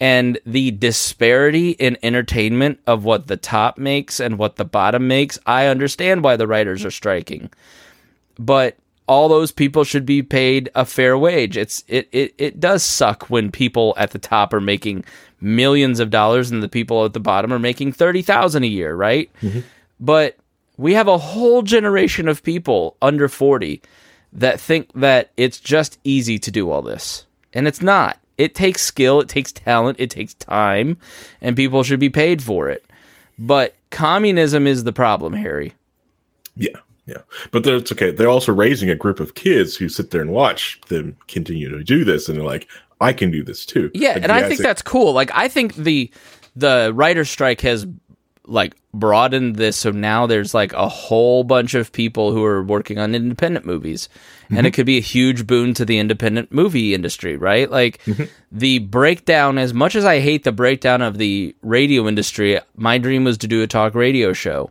And 0.00 0.38
the 0.44 0.72
disparity 0.72 1.70
in 1.70 1.96
entertainment 2.02 2.80
of 2.86 3.04
what 3.04 3.26
the 3.28 3.36
top 3.36 3.78
makes 3.78 4.20
and 4.20 4.38
what 4.38 4.56
the 4.56 4.64
bottom 4.64 5.06
makes, 5.06 5.38
I 5.46 5.66
understand 5.66 6.24
why 6.24 6.36
the 6.36 6.46
writers 6.46 6.84
are 6.84 6.90
striking 6.90 7.50
but 8.38 8.76
all 9.06 9.28
those 9.28 9.52
people 9.52 9.84
should 9.84 10.06
be 10.06 10.22
paid 10.22 10.70
a 10.74 10.84
fair 10.84 11.18
wage. 11.18 11.56
It's 11.56 11.84
it, 11.88 12.08
it 12.12 12.34
it 12.38 12.60
does 12.60 12.82
suck 12.82 13.28
when 13.28 13.50
people 13.50 13.94
at 13.98 14.12
the 14.12 14.18
top 14.18 14.52
are 14.54 14.60
making 14.60 15.04
millions 15.40 16.00
of 16.00 16.10
dollars 16.10 16.50
and 16.50 16.62
the 16.62 16.68
people 16.68 17.04
at 17.04 17.12
the 17.12 17.20
bottom 17.20 17.52
are 17.52 17.58
making 17.58 17.92
30,000 17.92 18.64
a 18.64 18.66
year, 18.66 18.94
right? 18.94 19.30
Mm-hmm. 19.42 19.60
But 20.00 20.38
we 20.78 20.94
have 20.94 21.06
a 21.06 21.18
whole 21.18 21.60
generation 21.60 22.28
of 22.28 22.42
people 22.42 22.96
under 23.02 23.28
40 23.28 23.82
that 24.34 24.60
think 24.60 24.92
that 24.94 25.30
it's 25.36 25.60
just 25.60 25.98
easy 26.04 26.38
to 26.40 26.50
do 26.50 26.70
all 26.70 26.82
this. 26.82 27.26
And 27.52 27.66
it's 27.66 27.80
not. 27.80 28.18
It 28.36 28.54
takes 28.54 28.82
skill, 28.82 29.20
it 29.20 29.28
takes 29.28 29.52
talent, 29.52 30.00
it 30.00 30.10
takes 30.10 30.34
time, 30.34 30.98
and 31.40 31.54
people 31.54 31.84
should 31.84 32.00
be 32.00 32.10
paid 32.10 32.42
for 32.42 32.68
it. 32.68 32.84
But 33.38 33.74
communism 33.90 34.66
is 34.66 34.82
the 34.82 34.92
problem, 34.92 35.32
Harry. 35.32 35.72
Yeah, 36.56 36.76
yeah. 37.06 37.22
But 37.52 37.62
that's 37.62 37.92
okay. 37.92 38.10
They're 38.10 38.28
also 38.28 38.52
raising 38.52 38.90
a 38.90 38.96
group 38.96 39.20
of 39.20 39.34
kids 39.36 39.76
who 39.76 39.88
sit 39.88 40.10
there 40.10 40.20
and 40.20 40.32
watch 40.32 40.80
them 40.88 41.16
continue 41.28 41.68
to 41.70 41.84
do 41.84 42.04
this, 42.04 42.28
and 42.28 42.36
they're 42.36 42.44
like, 42.44 42.68
I 43.00 43.12
can 43.12 43.30
do 43.30 43.44
this 43.44 43.64
too. 43.64 43.90
Yeah, 43.94 44.14
Like, 44.14 44.22
and 44.24 44.32
I 44.32 44.48
think 44.48 44.60
that's 44.60 44.82
cool. 44.82 45.12
Like 45.12 45.30
I 45.32 45.46
think 45.48 45.74
the 45.76 46.10
the 46.56 46.92
writer 46.94 47.24
strike 47.24 47.60
has 47.60 47.86
like 48.46 48.76
broadened 48.92 49.56
this 49.56 49.76
so 49.76 49.90
now 49.90 50.26
there's 50.26 50.54
like 50.54 50.72
a 50.72 50.88
whole 50.88 51.44
bunch 51.44 51.74
of 51.74 51.92
people 51.92 52.32
who 52.32 52.44
are 52.44 52.62
working 52.62 52.98
on 52.98 53.14
independent 53.14 53.64
movies. 53.64 54.08
And 54.50 54.66
it 54.66 54.72
could 54.72 54.86
be 54.86 54.98
a 54.98 55.02
huge 55.02 55.46
boon 55.46 55.72
to 55.74 55.84
the 55.84 55.98
independent 55.98 56.52
movie 56.52 56.94
industry, 56.94 57.36
right? 57.36 57.68
Like 57.70 58.00
the 58.52 58.78
breakdown 58.80 59.56
as 59.58 59.72
much 59.72 59.96
as 59.96 60.04
I 60.04 60.20
hate 60.20 60.44
the 60.44 60.52
breakdown 60.52 61.00
of 61.02 61.18
the 61.18 61.56
radio 61.62 62.06
industry, 62.06 62.60
my 62.76 62.98
dream 62.98 63.24
was 63.24 63.38
to 63.38 63.48
do 63.48 63.62
a 63.62 63.66
talk 63.66 63.94
radio 63.94 64.32
show. 64.32 64.70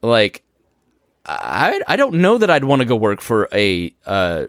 Like 0.00 0.42
I 1.26 1.80
I 1.86 1.96
don't 1.96 2.14
know 2.14 2.38
that 2.38 2.50
I'd 2.50 2.64
want 2.64 2.80
to 2.80 2.86
go 2.86 2.96
work 2.96 3.20
for 3.20 3.48
a 3.52 3.92
uh 4.06 4.46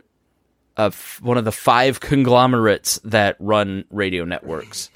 a 0.78 0.86
f- 0.86 1.20
one 1.22 1.38
of 1.38 1.46
the 1.46 1.52
five 1.52 2.00
conglomerates 2.00 3.00
that 3.04 3.36
run 3.40 3.86
radio 3.90 4.26
networks. 4.26 4.90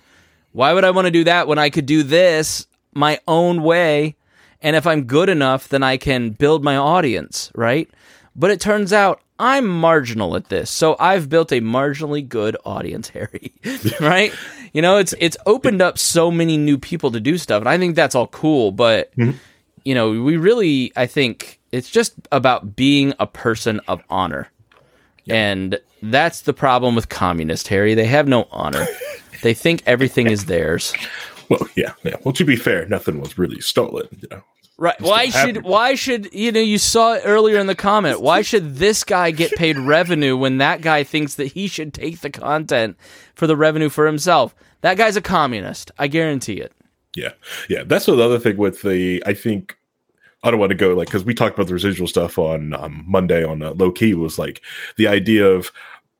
Why 0.53 0.73
would 0.73 0.85
I 0.85 0.91
want 0.91 1.05
to 1.05 1.11
do 1.11 1.23
that 1.25 1.47
when 1.47 1.59
I 1.59 1.69
could 1.69 1.85
do 1.85 2.03
this 2.03 2.66
my 2.97 3.19
own 3.27 3.63
way? 3.63 4.15
And 4.61 4.75
if 4.75 4.87
I'm 4.87 5.03
good 5.03 5.29
enough, 5.29 5.69
then 5.69 5.83
I 5.83 5.97
can 5.97 6.31
build 6.31 6.63
my 6.63 6.75
audience, 6.75 7.51
right? 7.55 7.89
But 8.35 8.51
it 8.51 8.59
turns 8.59 8.91
out 8.91 9.21
I'm 9.39 9.67
marginal 9.67 10.35
at 10.35 10.49
this. 10.49 10.69
So 10.69 10.95
I've 10.99 11.29
built 11.29 11.51
a 11.51 11.61
marginally 11.61 12.27
good 12.27 12.57
audience, 12.65 13.09
Harry. 13.13 13.53
right? 13.99 14.33
You 14.73 14.81
know, 14.81 14.97
it's 14.97 15.13
it's 15.19 15.37
opened 15.45 15.81
up 15.81 15.97
so 15.97 16.31
many 16.31 16.57
new 16.57 16.77
people 16.77 17.11
to 17.11 17.19
do 17.19 17.37
stuff. 17.37 17.61
And 17.61 17.69
I 17.69 17.77
think 17.77 17.95
that's 17.95 18.15
all 18.15 18.27
cool, 18.27 18.71
but 18.71 19.15
mm-hmm. 19.15 19.37
you 19.83 19.95
know, 19.95 20.09
we 20.09 20.37
really 20.37 20.91
I 20.95 21.05
think 21.05 21.59
it's 21.71 21.89
just 21.89 22.13
about 22.31 22.75
being 22.75 23.13
a 23.19 23.27
person 23.27 23.79
of 23.87 24.01
honor. 24.09 24.49
And 25.29 25.79
that's 26.01 26.41
the 26.41 26.53
problem 26.53 26.95
with 26.95 27.09
communists, 27.09 27.67
Harry. 27.67 27.95
They 27.95 28.05
have 28.05 28.27
no 28.29 28.47
honor. 28.49 28.87
they 29.43 29.53
think 29.53 29.83
everything 29.85 30.27
is 30.27 30.45
theirs. 30.45 30.93
Well, 31.49 31.67
yeah, 31.75 31.93
yeah. 32.03 32.15
Well, 32.23 32.33
to 32.33 32.43
be 32.43 32.57
fair, 32.57 32.85
nothing 32.87 33.21
was 33.21 33.37
really 33.37 33.61
stolen. 33.61 34.07
You 34.21 34.27
know, 34.29 34.43
Right. 34.79 34.99
Why 35.01 35.29
should 35.29 35.63
why 35.63 35.95
should 35.95 36.31
you 36.33 36.51
know 36.51 36.59
you 36.59 36.77
saw 36.77 37.13
it 37.13 37.23
earlier 37.25 37.57
in 37.57 37.65
the 37.65 37.73
comment. 37.73 38.21
Why 38.21 38.43
should 38.43 38.75
this 38.75 39.03
guy 39.03 39.31
get 39.31 39.51
paid 39.53 39.77
revenue 39.79 40.37
when 40.37 40.59
that 40.59 40.81
guy 40.81 41.03
thinks 41.03 41.35
that 41.35 41.47
he 41.47 41.67
should 41.67 41.95
take 41.95 42.21
the 42.21 42.29
content 42.29 42.95
for 43.33 43.47
the 43.47 43.57
revenue 43.57 43.89
for 43.89 44.05
himself? 44.05 44.53
That 44.81 44.97
guy's 44.97 45.15
a 45.15 45.21
communist. 45.21 45.89
I 45.97 46.07
guarantee 46.07 46.59
it. 46.61 46.73
Yeah, 47.15 47.31
yeah. 47.69 47.83
That's 47.85 48.07
another 48.07 48.37
thing 48.37 48.57
with 48.57 48.83
the. 48.83 49.23
I 49.25 49.33
think 49.33 49.75
I 50.43 50.51
don't 50.51 50.59
want 50.59 50.69
to 50.69 50.75
go 50.77 50.93
like 50.93 51.07
because 51.07 51.25
we 51.25 51.33
talked 51.33 51.55
about 51.55 51.65
the 51.65 51.73
residual 51.73 52.07
stuff 52.07 52.37
on 52.37 52.75
um, 52.75 53.03
Monday 53.07 53.43
on 53.43 53.63
uh, 53.63 53.71
low 53.71 53.91
key 53.91 54.13
was 54.13 54.37
like 54.37 54.61
the 54.97 55.07
idea 55.07 55.47
of 55.47 55.71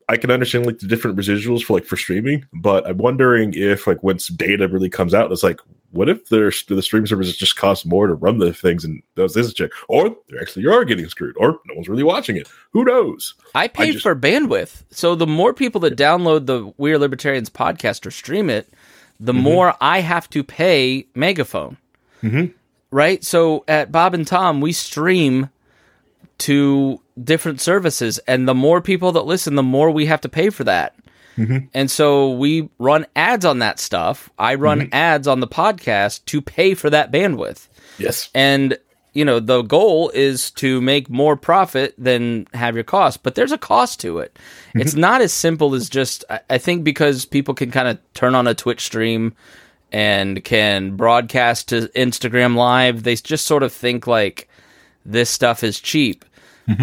I 0.09 0.15
can 0.17 0.31
understand 0.31 0.65
like 0.65 0.79
the 0.79 0.87
different 0.87 1.17
residuals 1.17 1.63
for 1.63 1.73
like 1.73 1.85
for 1.85 1.97
streaming, 1.97 2.45
but 2.53 2.87
I'm 2.87 2.97
wondering 2.97 3.53
if 3.53 3.87
like 3.87 4.01
once 4.03 4.27
data 4.27 4.67
really 4.67 4.89
comes 4.89 5.13
out, 5.13 5.31
it's 5.31 5.43
like 5.43 5.59
what 5.91 6.09
if 6.09 6.27
the 6.29 6.51
stream 6.81 7.07
services 7.07 7.35
just 7.37 7.55
cost 7.55 7.85
more 7.85 8.07
to 8.07 8.13
run 8.13 8.37
the 8.39 8.53
things 8.53 8.83
and 8.85 9.01
does 9.15 9.33
this 9.33 9.53
check, 9.53 9.71
or 9.87 10.09
they 10.29 10.37
actually 10.39 10.65
are 10.67 10.83
getting 10.85 11.07
screwed, 11.09 11.35
or 11.37 11.59
no 11.65 11.75
one's 11.75 11.89
really 11.89 12.03
watching 12.03 12.35
it. 12.37 12.47
Who 12.71 12.83
knows? 12.85 13.33
I 13.55 13.67
paid 13.67 13.93
just- 13.93 14.03
for 14.03 14.15
bandwidth. 14.15 14.83
So 14.91 15.15
the 15.15 15.27
more 15.27 15.53
people 15.53 15.81
that 15.81 15.97
download 15.97 16.45
the 16.45 16.71
We 16.77 16.91
Are 16.93 16.97
Libertarians 16.99 17.49
podcast 17.49 18.05
or 18.05 18.11
stream 18.11 18.49
it, 18.49 18.67
the 19.19 19.33
Mm-hmm. 19.33 19.41
more 19.41 19.75
I 19.81 19.99
have 20.01 20.29
to 20.31 20.43
pay 20.43 21.07
Megaphone. 21.15 21.77
Mm-hmm. 22.21 22.45
Right? 22.91 23.23
So 23.23 23.63
at 23.67 23.91
Bob 23.91 24.13
and 24.13 24.25
Tom, 24.27 24.61
we 24.61 24.71
stream 24.73 25.49
to 26.39 27.01
different 27.23 27.61
services, 27.61 28.19
and 28.27 28.47
the 28.47 28.55
more 28.55 28.81
people 28.81 29.11
that 29.13 29.25
listen, 29.25 29.55
the 29.55 29.63
more 29.63 29.91
we 29.91 30.05
have 30.07 30.21
to 30.21 30.29
pay 30.29 30.49
for 30.49 30.63
that. 30.65 30.95
Mm-hmm. 31.37 31.67
And 31.73 31.91
so 31.91 32.31
we 32.31 32.69
run 32.79 33.05
ads 33.15 33.45
on 33.45 33.59
that 33.59 33.79
stuff. 33.79 34.29
I 34.39 34.55
run 34.55 34.79
Mm-hmm. 34.81 34.93
ads 34.93 35.27
on 35.27 35.39
the 35.39 35.47
podcast 35.47 36.25
to 36.25 36.41
pay 36.41 36.73
for 36.73 36.89
that 36.89 37.11
bandwidth. 37.11 37.67
Yes. 37.99 38.29
And 38.33 38.77
you 39.13 39.25
know, 39.25 39.39
the 39.39 39.63
goal 39.63 40.11
is 40.13 40.51
to 40.51 40.79
make 40.79 41.09
more 41.09 41.35
profit 41.35 41.95
than 41.97 42.47
have 42.53 42.75
your 42.75 42.83
cost, 42.83 43.23
but 43.23 43.33
there's 43.33 43.51
a 43.51 43.57
cost 43.57 43.99
to 44.01 44.19
it. 44.19 44.37
It's 44.75 44.93
not 44.93 45.21
as 45.21 45.33
simple 45.33 45.73
as 45.73 45.89
just 45.89 46.23
I- 46.29 46.41
I 46.51 46.57
think 46.59 46.83
because 46.83 47.25
people 47.25 47.55
can 47.55 47.71
kind 47.71 47.87
of 47.87 47.97
turn 48.13 48.35
on 48.35 48.45
a 48.45 48.53
Twitch 48.53 48.81
stream 48.81 49.33
and 49.91 50.43
can 50.43 50.95
broadcast 50.97 51.69
to 51.69 51.87
Instagram 51.95 52.55
live, 52.55 53.01
they 53.03 53.15
just 53.15 53.45
sort 53.47 53.63
of 53.63 53.73
think 53.73 54.05
like 54.05 54.49
this 55.05 55.29
stuff 55.31 55.63
is 55.63 55.79
cheap. 55.79 56.23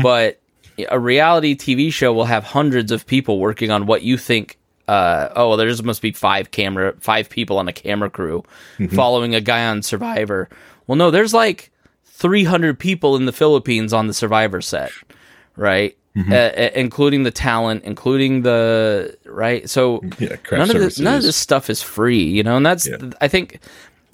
But 0.02 0.40
a 0.88 0.98
reality 0.98 1.54
TV 1.56 1.92
show 1.92 2.12
will 2.12 2.24
have 2.24 2.44
hundreds 2.44 2.90
of 2.90 3.06
people 3.06 3.38
working 3.38 3.70
on 3.70 3.86
what 3.86 4.02
you 4.02 4.16
think 4.16 4.58
uh, 4.86 5.30
oh 5.34 5.48
well, 5.48 5.56
there 5.56 5.68
just 5.68 5.82
must 5.84 6.02
be 6.02 6.12
five 6.12 6.50
camera, 6.50 6.94
five 7.00 7.30
people 7.30 7.58
on 7.58 7.68
a 7.68 7.72
camera 7.72 8.10
crew 8.10 8.44
following 8.90 9.34
a 9.34 9.40
guy 9.40 9.66
on 9.66 9.82
Survivor. 9.82 10.48
Well, 10.86 10.96
no, 10.96 11.10
there's 11.10 11.32
like 11.32 11.70
300 12.04 12.78
people 12.78 13.16
in 13.16 13.24
the 13.24 13.32
Philippines 13.32 13.92
on 13.92 14.08
the 14.08 14.14
Survivor 14.14 14.60
set, 14.60 14.90
right? 15.56 15.96
Uh, 16.16 16.34
uh, 16.34 16.70
including 16.76 17.24
the 17.24 17.32
talent, 17.32 17.82
including 17.82 18.42
the 18.42 19.16
right. 19.24 19.68
So 19.68 20.00
Yeah, 20.20 20.36
none 20.52 20.70
of 20.70 20.78
this, 20.78 21.00
none 21.00 21.16
of 21.16 21.22
this 21.22 21.36
stuff 21.36 21.68
is 21.68 21.82
free, 21.82 22.22
you 22.22 22.44
know, 22.44 22.56
and 22.56 22.64
that's 22.64 22.86
Yeah. 22.86 22.98
I 23.20 23.26
think, 23.26 23.58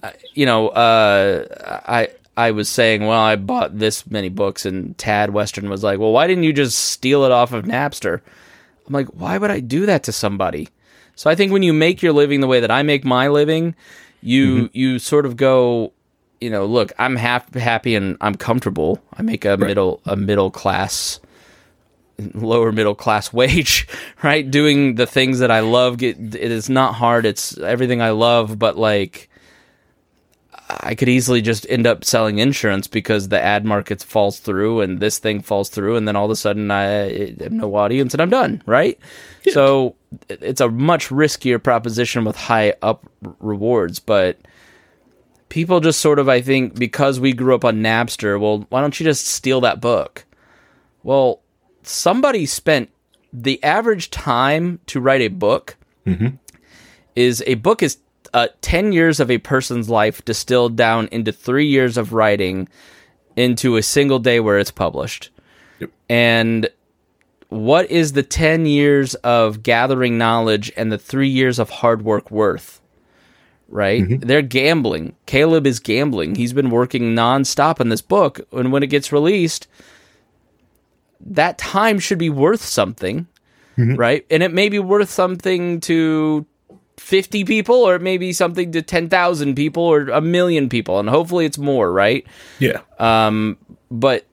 uh, 0.03 0.13
you 0.33 0.47
know, 0.47 0.69
uh, 0.69 1.83
I. 1.87 2.09
I 2.41 2.53
was 2.53 2.69
saying, 2.69 3.07
well, 3.07 3.21
I 3.21 3.37
bought 3.37 3.79
this 3.79 4.07
many 4.07 4.31
books, 4.31 4.65
and 4.65 4.97
Tad 4.97 5.31
Western 5.31 5.69
was 5.69 5.85
like, 5.85 5.99
well, 5.99 6.13
why 6.13 6.27
didn't 6.27 6.45
you 6.45 6.55
just 6.55 6.79
steal 6.79 7.25
it 7.25 7.33
off 7.33 7.53
of 7.53 7.67
Napster? 7.67 8.23
I'm 8.87 8.95
like, 8.95 9.09
why 9.09 9.37
would 9.37 9.51
I 9.51 9.61
do 9.61 9.85
that 9.87 10.05
to 10.05 10.13
somebody? 10.13 10.69
So 11.17 11.29
I 11.29 11.35
think 11.35 11.53
when 11.53 11.63
you 11.63 11.75
make 11.75 12.01
your 12.01 12.15
living 12.15 12.41
the 12.41 12.47
way 12.47 12.61
that 12.61 12.71
I 12.71 12.83
make 12.83 13.05
my 13.05 13.29
living, 13.29 13.75
you 14.23 14.55
mm-hmm. 14.55 14.67
you 14.73 14.99
sort 14.99 15.27
of 15.27 15.37
go, 15.37 15.93
you 16.41 16.49
know, 16.49 16.65
look, 16.65 16.93
I'm 16.99 17.17
hap- 17.17 17.55
happy 17.55 17.95
and 17.95 18.17
I'm 18.23 18.35
comfortable. 18.35 19.03
I 19.13 19.23
make 19.23 19.45
a 19.45 19.57
middle 19.57 20.01
a 20.07 20.17
middle 20.17 20.51
class 20.51 21.21
lower 22.35 22.73
middle 22.73 22.95
class 22.95 23.33
wage, 23.35 23.87
right? 24.23 24.51
Doing 24.51 24.95
the 24.95 25.07
things 25.07 25.39
that 25.41 25.51
I 25.51 25.61
love. 25.61 25.99
Get 25.99 26.19
it 26.19 26.51
is 26.51 26.71
not 26.71 26.95
hard. 26.95 27.27
It's 27.27 27.57
everything 27.59 28.01
I 28.01 28.11
love, 28.11 28.59
but 28.59 28.77
like 28.77 29.30
I 30.81 30.95
could 30.95 31.09
easily 31.09 31.41
just 31.43 31.67
end 31.69 31.87
up 31.87 32.05
selling 32.05 32.39
insurance 32.39 32.87
because 32.87 33.29
the 33.29 33.43
ad 33.43 33.65
market 33.65 34.03
falls 34.03 34.39
through 34.39 34.81
and 34.81 35.01
this 35.01 35.19
thing 35.19 35.43
falls 35.43 35.69
through, 35.69 35.97
and 35.97 36.07
then 36.07 36.17
all 36.17 36.27
of 36.27 36.31
a 36.31 36.37
sudden 36.37 36.71
I 36.71 37.35
have 37.41 37.53
no 37.53 37.75
audience 37.75 38.15
and 38.15 38.21
I'm 38.21 38.31
done, 38.31 38.63
right? 38.67 38.99
So 39.51 39.97
it's 40.29 40.61
a 40.61 40.69
much 40.69 41.09
riskier 41.09 41.63
proposition 41.63 42.25
with 42.25 42.37
high 42.37 42.75
up 42.83 43.05
rewards, 43.41 43.99
but 43.99 44.39
people 45.49 45.81
just 45.81 46.01
sort 46.01 46.19
of, 46.19 46.29
I 46.29 46.41
think, 46.41 46.79
because 46.79 47.21
we 47.21 47.33
grew 47.33 47.55
up 47.55 47.65
on 47.65 47.83
Napster, 47.83 48.41
well, 48.41 48.67
why 48.69 48.81
don't 48.81 48.99
you 48.99 49.05
just 49.05 49.27
steal 49.27 49.61
that 49.63 49.81
book? 49.81 50.25
Well, 51.03 51.41
somebody 51.83 52.47
spent 52.47 52.91
the 53.33 53.63
average 53.63 54.11
time 54.11 54.81
to 54.87 55.01
write 55.01 55.21
a 55.21 55.29
book 55.29 55.77
mm-hmm. 56.07 56.37
is 57.15 57.43
a 57.47 57.55
book 57.55 57.83
is 57.83 57.99
uh, 58.33 58.49
10 58.61 58.93
years 58.93 59.21
of 59.21 59.31
a 59.31 59.39
person's 59.39 59.89
life 59.89 60.25
distilled 60.25 60.77
down 60.77 61.09
into 61.13 61.33
three 61.33 61.67
years 61.67 61.97
of 61.97 62.13
writing 62.13 62.69
into 63.37 63.77
a 63.77 63.83
single 63.83 64.19
day 64.19 64.41
where 64.41 64.59
it's 64.59 64.71
published. 64.71 65.31
Yep. 65.79 65.91
And 66.09 66.69
what 67.49 67.91
is 67.91 68.13
the 68.13 68.23
10 68.23 68.67
years 68.67 69.15
of 69.17 69.63
gathering 69.63 70.19
knowledge 70.19 70.71
and 70.77 70.93
the 70.93 70.99
three 70.99 71.29
years 71.29 71.59
of 71.59 71.71
hard 71.71 72.03
work 72.03 72.31
worth? 72.31 72.81
Right? 73.69 74.03
They're 74.21 74.43
gambling. 74.43 75.15
Caleb 75.27 75.67
is 75.67 75.79
gambling. 75.79 76.35
He's 76.35 76.53
been 76.53 76.71
working 76.71 77.15
nonstop 77.15 77.81
on 77.81 77.89
this 77.89 78.03
book. 78.03 78.41
And 78.53 78.73
when 78.73 78.83
it 78.83 78.89
gets 78.89 79.13
released, 79.13 79.69
that 81.21 81.57
time 81.57 82.01
should 82.01 82.19
be 82.19 82.31
worth 82.31 82.63
something. 82.63 83.29
Right? 83.97 84.27
And 84.29 84.43
it 84.43 84.53
may 84.53 84.69
be 84.69 84.81
worth 84.81 85.09
something 85.09 85.81
to 85.83 86.47
50 87.01 87.45
people 87.45 87.75
or 87.75 87.99
maybe 87.99 88.33
something 88.33 88.71
to 88.73 88.83
10,000 88.83 89.55
people 89.57 89.83
or 89.83 90.09
a 90.11 90.21
million 90.21 90.69
people 90.69 91.01
and 91.01 91.09
hopefully 91.09 91.45
it's 91.47 91.59
more, 91.59 91.91
right? 91.93 92.25
Yeah. 92.61 92.83
Um 92.99 93.57
but 93.91 94.27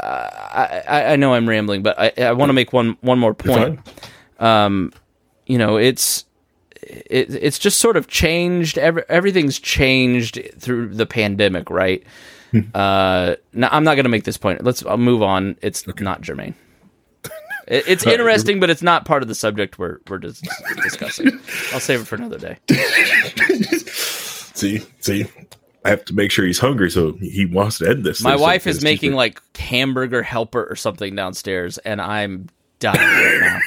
uh, 0.00 0.04
I, 0.04 0.82
I- 0.88 1.12
I 1.12 1.16
know 1.16 1.32
I'm 1.34 1.48
rambling, 1.48 1.82
but 1.82 1.98
I, 1.98 2.12
I 2.18 2.32
want 2.32 2.50
to 2.50 2.52
make 2.54 2.72
one 2.72 2.96
one 3.00 3.18
more 3.18 3.34
point. 3.34 3.78
um 4.38 4.92
You 5.46 5.58
know, 5.58 5.76
it's 5.76 6.26
it, 6.82 7.32
it's 7.34 7.58
just 7.58 7.78
sort 7.78 7.96
of 7.96 8.08
changed. 8.08 8.76
Every, 8.76 9.04
everything's 9.08 9.58
changed 9.58 10.40
through 10.58 10.88
the 10.94 11.06
pandemic, 11.06 11.70
right? 11.70 12.02
uh, 12.74 13.36
now 13.54 13.68
I'm 13.72 13.84
not 13.84 13.94
going 13.94 14.04
to 14.04 14.10
make 14.10 14.24
this 14.24 14.36
point. 14.36 14.62
Let's 14.64 14.84
I'll 14.84 14.98
move 14.98 15.22
on. 15.22 15.56
It's 15.62 15.86
not 16.00 16.20
germane. 16.20 16.54
It, 17.68 17.84
it's 17.86 18.06
interesting, 18.06 18.60
but 18.60 18.70
it's 18.70 18.82
not 18.82 19.04
part 19.04 19.22
of 19.22 19.28
the 19.28 19.34
subject 19.34 19.78
we're 19.78 19.98
we're 20.08 20.18
dis- 20.18 20.42
discussing. 20.82 21.40
I'll 21.72 21.80
save 21.80 22.00
it 22.02 22.04
for 22.06 22.16
another 22.16 22.38
day. 22.38 22.58
See, 24.54 24.80
see, 25.00 25.26
I 25.84 25.88
have 25.90 26.04
to 26.04 26.14
make 26.14 26.30
sure 26.30 26.44
he's 26.44 26.58
hungry, 26.58 26.90
so 26.90 27.12
he 27.14 27.46
wants 27.46 27.78
to 27.78 27.88
end 27.88 28.04
this. 28.04 28.22
My 28.22 28.36
so 28.36 28.42
wife 28.42 28.66
is 28.66 28.82
making 28.84 29.10
cheaper. 29.10 29.16
like 29.16 29.56
hamburger 29.56 30.22
helper 30.22 30.64
or 30.64 30.76
something 30.76 31.16
downstairs, 31.16 31.78
and 31.78 32.00
I'm 32.00 32.48
dying 32.78 32.98
right 33.00 33.38
now. 33.40 33.58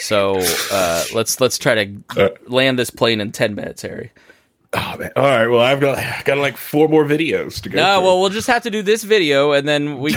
So 0.00 0.40
uh, 0.72 1.04
let's 1.14 1.40
let's 1.40 1.58
try 1.58 1.84
to 1.84 2.02
Uh, 2.16 2.28
land 2.48 2.78
this 2.78 2.90
plane 2.90 3.20
in 3.20 3.32
ten 3.32 3.54
minutes, 3.54 3.82
Harry. 3.82 4.10
Oh 4.74 4.96
man! 4.98 5.10
All 5.16 5.22
right. 5.24 5.46
Well, 5.48 5.60
I've 5.60 5.80
got 5.80 5.98
I 5.98 6.22
got 6.24 6.38
like 6.38 6.56
four 6.56 6.88
more 6.88 7.04
videos 7.04 7.60
to 7.62 7.68
go. 7.68 7.76
No, 7.76 7.96
through. 7.98 8.04
well, 8.06 8.20
we'll 8.20 8.30
just 8.30 8.46
have 8.46 8.62
to 8.62 8.70
do 8.70 8.80
this 8.82 9.02
video, 9.04 9.52
and 9.52 9.68
then 9.68 9.98
we. 9.98 10.16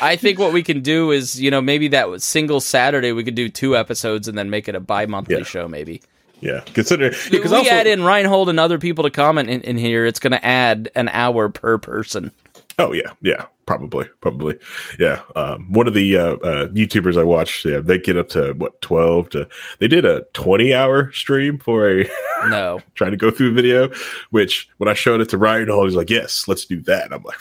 I 0.00 0.14
think 0.16 0.38
what 0.38 0.52
we 0.52 0.62
can 0.62 0.80
do 0.80 1.10
is, 1.10 1.40
you 1.40 1.50
know, 1.50 1.60
maybe 1.60 1.88
that 1.88 2.22
single 2.22 2.60
Saturday 2.60 3.10
we 3.12 3.24
could 3.24 3.34
do 3.34 3.48
two 3.48 3.76
episodes, 3.76 4.28
and 4.28 4.38
then 4.38 4.48
make 4.50 4.68
it 4.68 4.74
a 4.76 4.80
bi-monthly 4.80 5.38
Yeah. 5.38 5.42
show, 5.44 5.66
maybe. 5.66 6.02
yeah. 6.40 6.60
Consider 6.74 7.06
If 7.06 7.30
because 7.30 7.50
we 7.50 7.56
also 7.58 7.70
add 7.70 7.86
in 7.88 8.04
Reinhold 8.04 8.48
and 8.48 8.60
other 8.60 8.78
people 8.78 9.02
to 9.04 9.10
comment 9.10 9.48
in, 9.50 9.62
in 9.62 9.76
here, 9.78 10.06
it's 10.06 10.20
going 10.20 10.32
to 10.32 10.44
add 10.44 10.88
an 10.94 11.08
hour 11.08 11.48
per 11.48 11.76
person. 11.78 12.30
oh 12.78 12.92
yeah, 12.92 13.10
yeah, 13.22 13.46
Probably, 13.66 14.08
probably, 14.20 14.56
yeah. 14.98 15.22
Um, 15.34 15.72
one 15.72 15.88
of 15.88 15.94
the 15.94 16.16
uh, 16.16 16.34
uh, 16.36 16.68
YouTubers 16.68 17.18
I 17.18 17.24
watched, 17.24 17.64
yeah, 17.64 17.80
they 17.80 17.98
get 17.98 18.16
up 18.16 18.28
to 18.28 18.52
what 18.52 18.80
twelve 18.80 19.28
to. 19.30 19.48
They 19.80 19.88
did 19.88 20.04
a 20.04 20.22
twenty-hour 20.34 21.10
stream 21.12 21.58
for 21.58 21.90
a 21.90 22.08
No. 22.48 22.80
trying 22.94 23.10
to 23.10 23.16
go 23.16 23.32
through 23.32 23.50
a 23.50 23.54
video. 23.54 23.90
Which 24.30 24.68
when 24.78 24.88
I 24.88 24.94
showed 24.94 25.20
it 25.20 25.28
to 25.30 25.38
Reinhold, 25.38 25.88
he's 25.88 25.96
like, 25.96 26.10
"Yes, 26.10 26.46
let's 26.46 26.64
do 26.64 26.80
that." 26.82 27.06
And 27.06 27.14
I'm 27.14 27.24
like, 27.24 27.38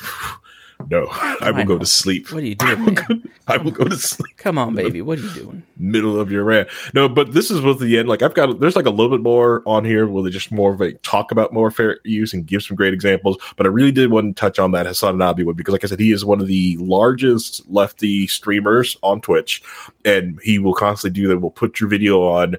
"No, 0.89 1.07
I 1.11 1.51
will 1.51 1.65
go 1.65 1.77
to 1.77 1.85
sleep. 1.85 2.31
What 2.31 2.43
are 2.43 2.47
you 2.47 2.55
doing? 2.55 2.97
man? 3.09 3.29
I 3.47 3.57
will 3.57 3.71
go 3.71 3.85
to 3.85 3.97
sleep." 3.97 4.37
Come 4.37 4.57
on, 4.57 4.75
baby. 4.75 5.01
What 5.05 5.19
are 5.19 5.21
you 5.21 5.33
doing? 5.33 5.63
middle 5.77 6.19
of 6.19 6.31
your 6.31 6.43
rant. 6.43 6.69
No, 6.93 7.07
but 7.07 7.33
this 7.33 7.51
is 7.51 7.61
with 7.61 7.79
the 7.79 7.97
end. 7.97 8.07
Like 8.07 8.21
I've 8.21 8.33
got 8.33 8.59
there's 8.59 8.75
like 8.75 8.85
a 8.85 8.91
little 8.91 9.15
bit 9.15 9.23
more 9.23 9.61
on 9.65 9.85
here 9.85 10.07
where 10.07 10.23
they 10.23 10.29
just 10.29 10.51
more 10.51 10.73
of 10.73 10.81
a 10.81 10.93
talk 10.93 11.31
about 11.31 11.53
more 11.53 11.71
fair 11.71 11.99
use 12.03 12.33
and 12.33 12.45
give 12.45 12.63
some 12.63 12.75
great 12.75 12.93
examples. 12.93 13.37
But 13.55 13.65
I 13.65 13.69
really 13.69 13.91
did 13.91 14.11
want 14.11 14.35
to 14.35 14.39
touch 14.39 14.59
on 14.59 14.71
that 14.71 14.85
Hasan 14.85 15.17
one 15.17 15.53
because 15.53 15.71
like 15.71 15.83
I 15.83 15.87
said, 15.87 15.99
he 15.99 16.11
is 16.11 16.25
one 16.25 16.41
of 16.41 16.47
the 16.47 16.77
largest 16.77 17.69
lefty 17.69 18.27
streamers 18.27 18.97
on 19.03 19.21
Twitch 19.21 19.61
and 20.03 20.39
he 20.43 20.59
will 20.59 20.73
constantly 20.73 21.21
do 21.21 21.27
that. 21.27 21.39
Will 21.39 21.51
put 21.51 21.79
your 21.79 21.89
video 21.89 22.21
on 22.23 22.55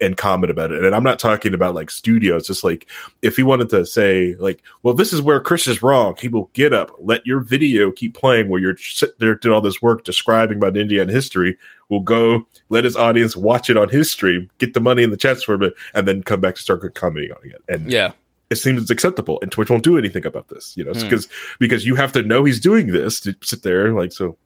and 0.00 0.16
comment 0.16 0.50
about 0.50 0.72
it. 0.72 0.84
And 0.84 0.94
I'm 0.94 1.02
not 1.02 1.18
talking 1.18 1.54
about 1.54 1.74
like 1.74 1.90
studios, 1.90 2.46
just 2.46 2.64
like 2.64 2.86
if 3.22 3.36
he 3.36 3.42
wanted 3.42 3.68
to 3.70 3.86
say, 3.86 4.34
like, 4.38 4.62
well, 4.82 4.94
this 4.94 5.12
is 5.12 5.22
where 5.22 5.40
Chris 5.40 5.66
is 5.66 5.82
wrong, 5.82 6.16
he 6.20 6.28
will 6.28 6.50
get 6.52 6.72
up, 6.72 6.90
let 7.00 7.26
your 7.26 7.40
video 7.40 7.90
keep 7.90 8.14
playing 8.14 8.48
where 8.48 8.60
you're 8.60 8.76
sitting 8.76 9.14
there 9.18 9.34
doing 9.34 9.54
all 9.54 9.60
this 9.60 9.80
work 9.82 10.04
describing 10.04 10.58
about 10.58 10.76
Indian 10.76 11.08
history, 11.08 11.56
will 11.88 12.00
go 12.00 12.46
let 12.68 12.84
his 12.84 12.96
audience 12.96 13.36
watch 13.36 13.70
it 13.70 13.76
on 13.76 13.88
his 13.88 14.10
stream, 14.10 14.50
get 14.58 14.74
the 14.74 14.80
money 14.80 15.02
in 15.02 15.10
the 15.10 15.16
chats 15.16 15.42
for 15.42 15.62
it, 15.62 15.74
and 15.94 16.06
then 16.06 16.22
come 16.22 16.40
back 16.40 16.54
to 16.56 16.62
start 16.62 16.94
commenting 16.94 17.32
on 17.32 17.38
it. 17.50 17.62
And 17.68 17.90
Yeah. 17.90 18.12
it 18.50 18.56
seems 18.56 18.80
it's 18.82 18.90
acceptable. 18.90 19.38
And 19.42 19.50
Twitch 19.50 19.70
won't 19.70 19.84
do 19.84 19.96
anything 19.98 20.26
about 20.26 20.48
this, 20.48 20.74
you 20.76 20.84
know, 20.84 20.92
Hmm. 20.92 21.02
because 21.02 21.28
because 21.58 21.86
you 21.86 21.94
have 21.94 22.12
to 22.12 22.22
know 22.22 22.44
he's 22.44 22.60
doing 22.60 22.88
this 22.88 23.20
to 23.20 23.34
sit 23.42 23.62
there 23.62 23.92
like 23.92 24.12
so. 24.12 24.36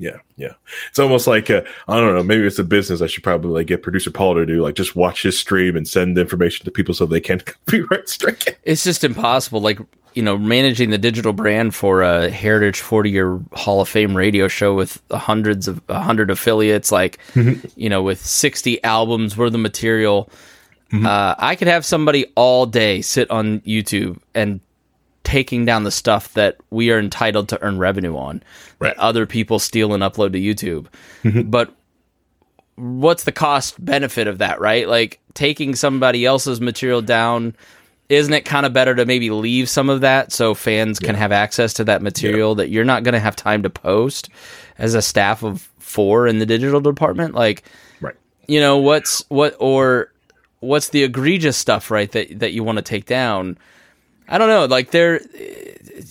Yeah, 0.00 0.16
yeah. 0.36 0.54
It's 0.88 0.98
almost 0.98 1.26
like 1.26 1.50
uh, 1.50 1.60
I 1.86 2.00
don't 2.00 2.14
know. 2.14 2.22
Maybe 2.22 2.46
it's 2.46 2.58
a 2.58 2.64
business. 2.64 3.02
I 3.02 3.06
should 3.06 3.22
probably 3.22 3.50
like 3.50 3.66
get 3.66 3.82
producer 3.82 4.10
Paul 4.10 4.34
to 4.34 4.46
do 4.46 4.62
like 4.62 4.74
just 4.74 4.96
watch 4.96 5.22
his 5.22 5.38
stream 5.38 5.76
and 5.76 5.86
send 5.86 6.16
information 6.16 6.64
to 6.64 6.70
people 6.70 6.94
so 6.94 7.04
they 7.04 7.20
can 7.20 7.40
copyright 7.66 8.08
strike 8.08 8.46
it. 8.46 8.58
It's 8.62 8.82
just 8.82 9.04
impossible. 9.04 9.60
Like, 9.60 9.78
you 10.14 10.22
know, 10.22 10.38
managing 10.38 10.88
the 10.88 10.96
digital 10.96 11.34
brand 11.34 11.74
for 11.74 12.00
a 12.00 12.30
Heritage 12.30 12.80
40 12.80 13.10
year 13.10 13.40
Hall 13.52 13.82
of 13.82 13.90
Fame 13.90 14.16
radio 14.16 14.48
show 14.48 14.74
with 14.74 15.02
hundreds 15.10 15.68
of 15.68 15.82
hundred 15.90 16.30
affiliates, 16.30 16.90
like, 16.90 17.18
you 17.76 17.90
know, 17.90 18.02
with 18.02 18.24
60 18.24 18.82
albums 18.82 19.36
worth 19.36 19.52
of 19.54 19.60
material. 19.60 20.30
Uh, 20.92 21.36
I 21.38 21.54
could 21.54 21.68
have 21.68 21.84
somebody 21.84 22.26
all 22.34 22.66
day 22.66 23.02
sit 23.02 23.30
on 23.30 23.60
YouTube 23.60 24.18
and 24.34 24.60
taking 25.24 25.64
down 25.64 25.84
the 25.84 25.90
stuff 25.90 26.32
that 26.34 26.56
we 26.70 26.90
are 26.90 26.98
entitled 26.98 27.48
to 27.50 27.62
earn 27.62 27.78
revenue 27.78 28.16
on 28.16 28.42
Right. 28.78 28.94
that 28.94 28.98
other 28.98 29.26
people 29.26 29.58
steal 29.58 29.92
and 29.92 30.02
upload 30.02 30.32
to 30.32 30.38
YouTube. 30.40 30.86
Mm-hmm. 31.24 31.50
but 31.50 31.74
what's 32.76 33.24
the 33.24 33.32
cost 33.32 33.82
benefit 33.84 34.26
of 34.26 34.38
that, 34.38 34.60
right? 34.60 34.88
Like 34.88 35.20
taking 35.34 35.74
somebody 35.74 36.24
else's 36.24 36.60
material 36.60 37.02
down, 37.02 37.54
isn't 38.08 38.32
it 38.32 38.44
kind 38.46 38.64
of 38.64 38.72
better 38.72 38.94
to 38.94 39.04
maybe 39.04 39.30
leave 39.30 39.68
some 39.68 39.90
of 39.90 40.00
that 40.00 40.32
so 40.32 40.54
fans 40.54 40.98
can 40.98 41.14
have 41.14 41.30
access 41.32 41.74
to 41.74 41.84
that 41.84 42.00
material 42.02 42.54
that 42.54 42.70
you're 42.70 42.84
not 42.84 43.02
going 43.02 43.12
to 43.12 43.20
have 43.20 43.36
time 43.36 43.62
to 43.64 43.70
post 43.70 44.30
as 44.78 44.94
a 44.94 45.02
staff 45.02 45.42
of 45.42 45.68
four 45.78 46.26
in 46.26 46.38
the 46.38 46.46
digital 46.46 46.80
department? 46.80 47.34
Like, 47.34 47.62
Right. 48.00 48.16
you 48.48 48.60
know, 48.60 48.78
what's 48.78 49.24
what 49.28 49.54
or 49.60 50.10
what's 50.60 50.88
the 50.88 51.04
egregious 51.04 51.56
stuff, 51.58 51.90
right? 51.90 52.10
That 52.12 52.38
that 52.40 52.52
you 52.52 52.64
want 52.64 52.76
to 52.76 52.82
take 52.82 53.04
down. 53.04 53.58
I 54.30 54.38
don't 54.38 54.48
know. 54.48 54.64
Like 54.66 54.92
they're, 54.92 55.20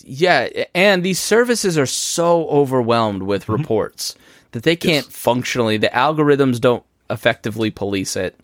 yeah, 0.03 0.49
and 0.75 1.03
these 1.03 1.19
services 1.19 1.77
are 1.77 1.85
so 1.85 2.47
overwhelmed 2.49 3.23
with 3.23 3.43
mm-hmm. 3.43 3.53
reports 3.53 4.15
that 4.51 4.63
they 4.63 4.75
can't 4.75 5.05
functionally. 5.05 5.77
The 5.77 5.87
algorithms 5.87 6.59
don't 6.59 6.83
effectively 7.09 7.71
police 7.71 8.15
it. 8.15 8.39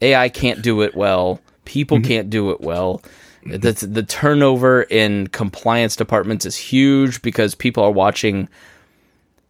AI 0.00 0.28
can't 0.28 0.62
do 0.62 0.82
it 0.82 0.94
well. 0.94 1.40
People 1.64 1.98
mm-hmm. 1.98 2.08
can't 2.08 2.30
do 2.30 2.50
it 2.50 2.60
well. 2.60 3.02
The, 3.44 3.58
mm-hmm. 3.58 3.92
the 3.92 4.02
turnover 4.02 4.82
in 4.82 5.26
compliance 5.28 5.96
departments 5.96 6.46
is 6.46 6.56
huge 6.56 7.20
because 7.22 7.54
people 7.54 7.82
are 7.82 7.90
watching 7.90 8.48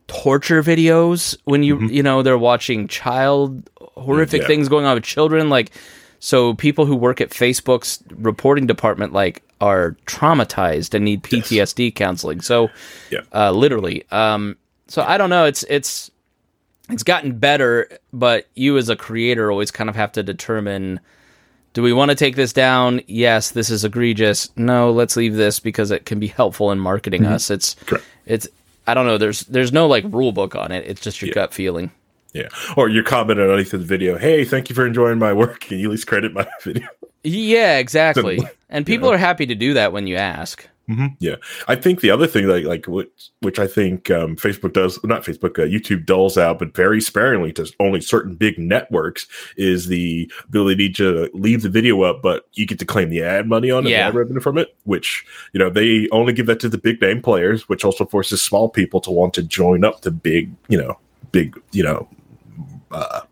torture 0.07 0.62
videos 0.62 1.37
when 1.45 1.62
you 1.62 1.87
you 1.89 2.03
know 2.03 2.23
they're 2.23 2.39
watching 2.39 2.89
child 2.89 3.69
horrific 3.97 4.41
Yeah. 4.41 4.47
things 4.47 4.69
going 4.71 4.87
on 4.87 4.95
with 4.95 5.05
children 5.05 5.51
like 5.51 5.71
so 6.21 6.55
people 6.55 6.85
who 6.87 6.97
work 6.97 7.21
at 7.21 7.31
Facebook's 7.31 8.03
reporting 8.11 8.66
department 8.66 9.12
like 9.12 9.43
are 9.61 9.97
traumatized 10.07 10.95
and 10.95 11.05
need 11.05 11.23
PTSD 11.23 11.95
counseling. 11.95 12.41
So 12.41 12.71
Yeah. 13.11 13.21
uh, 13.33 13.51
literally. 13.53 14.05
Um, 14.11 14.57
so 14.87 15.03
I 15.03 15.19
don't 15.19 15.31
know. 15.31 15.45
It's 15.45 15.64
it's 15.69 16.11
it's 16.91 17.03
gotten 17.03 17.39
better, 17.39 17.89
but 18.12 18.47
you 18.55 18.79
as 18.79 18.89
a 18.89 18.97
creator 18.97 19.51
always 19.51 19.71
kind 19.71 19.91
of 19.91 19.97
have 19.97 20.12
to 20.12 20.23
determine: 20.23 21.01
Do 21.75 21.83
we 21.83 21.93
want 21.93 22.11
to 22.11 22.14
take 22.14 22.35
this 22.37 22.53
down? 22.53 23.03
Yes, 23.07 23.51
this 23.51 23.69
is 23.69 23.85
egregious. 23.85 24.51
No, 24.57 24.91
let's 24.91 25.14
leave 25.16 25.35
this 25.35 25.61
because 25.61 25.91
it 25.91 26.07
can 26.07 26.19
be 26.19 26.29
helpful 26.29 26.73
in 26.73 26.79
marketing 26.79 27.27
us. 27.27 27.51
It's 27.51 27.75
Correct. 27.85 28.05
it's 28.27 28.49
I 28.87 28.95
don't 28.95 29.05
know. 29.07 29.19
There's 29.19 29.41
there's 29.43 29.73
no 29.73 29.87
like 29.87 30.05
rule 30.09 30.33
book 30.33 30.55
on 30.55 30.73
it. 30.73 30.87
It's 30.87 31.01
just 31.03 31.21
your 31.21 31.35
gut 31.35 31.53
feeling. 31.53 31.91
Yeah. 32.33 32.49
Or 32.76 32.89
you 32.89 33.03
comment 33.03 33.41
underneath 33.41 33.70
the 33.70 33.79
video, 33.79 34.18
hey, 34.18 34.45
thank 34.45 34.68
you 34.68 34.74
for 34.74 34.87
enjoying 34.87 35.18
my 35.18 35.33
work. 35.33 35.61
Can 35.61 35.79
you 35.79 35.89
at 35.89 35.91
least 35.93 36.07
credit 36.07 36.33
my 36.35 36.47
video? 36.62 36.87
Yeah, 37.24 37.79
exactly. 37.79 38.41
And 38.68 38.87
people 38.87 39.11
are 39.11 39.16
happy 39.16 39.47
to 39.47 39.55
do 39.55 39.74
that 39.74 39.93
when 39.93 40.07
you 40.07 40.16
ask. 40.16 40.68
Yeah, 41.18 41.35
I 41.66 41.74
think 41.74 42.01
the 42.01 42.11
other 42.11 42.26
thing, 42.26 42.47
like 42.47 42.64
like 42.64 42.87
which 42.87 43.29
which 43.41 43.59
I 43.59 43.66
think 43.66 44.11
um, 44.11 44.37
Facebook 44.37 44.72
does, 44.72 44.99
not 45.05 45.22
Facebook, 45.22 45.59
uh, 45.59 45.66
YouTube 45.66 46.07
doles 46.07 46.39
out, 46.39 46.59
but 46.59 46.74
very 46.74 47.03
sparingly 47.03 47.53
to 47.55 47.70
only 47.79 48.01
certain 48.01 48.37
big 48.37 48.59
networks, 48.59 49.26
is 49.59 49.89
the 49.89 50.33
ability 50.49 50.89
to 50.95 51.29
leave 51.35 51.61
the 51.61 51.68
video 51.68 52.01
up, 52.05 52.22
but 52.22 52.45
you 52.55 52.64
get 52.66 52.79
to 52.79 52.87
claim 52.87 53.11
the 53.11 53.22
ad 53.22 53.47
money 53.47 53.70
on 53.70 53.87
it, 53.87 53.91
Yeah. 53.91 54.05
the 54.05 54.09
ad 54.09 54.14
revenue 54.14 54.41
from 54.41 54.57
it. 54.57 54.74
Which 54.85 55.26
you 55.53 55.59
know 55.59 55.68
they 55.68 56.09
only 56.11 56.33
give 56.33 56.47
that 56.47 56.59
to 56.61 56.70
the 56.70 56.79
big 56.79 57.03
name 57.03 57.20
players, 57.20 57.68
which 57.68 57.85
also 57.85 58.07
forces 58.07 58.41
small 58.41 58.70
people 58.70 58.99
to 59.03 59.11
want 59.11 59.35
to 59.35 59.43
join 59.43 59.85
up 59.85 60.01
the 60.01 60.11
big, 60.11 60.51
you 60.68 60.79
know, 60.79 60.99
big, 61.33 61.61
you 61.72 61.83
know, 61.83 62.09
uh, 62.91 63.22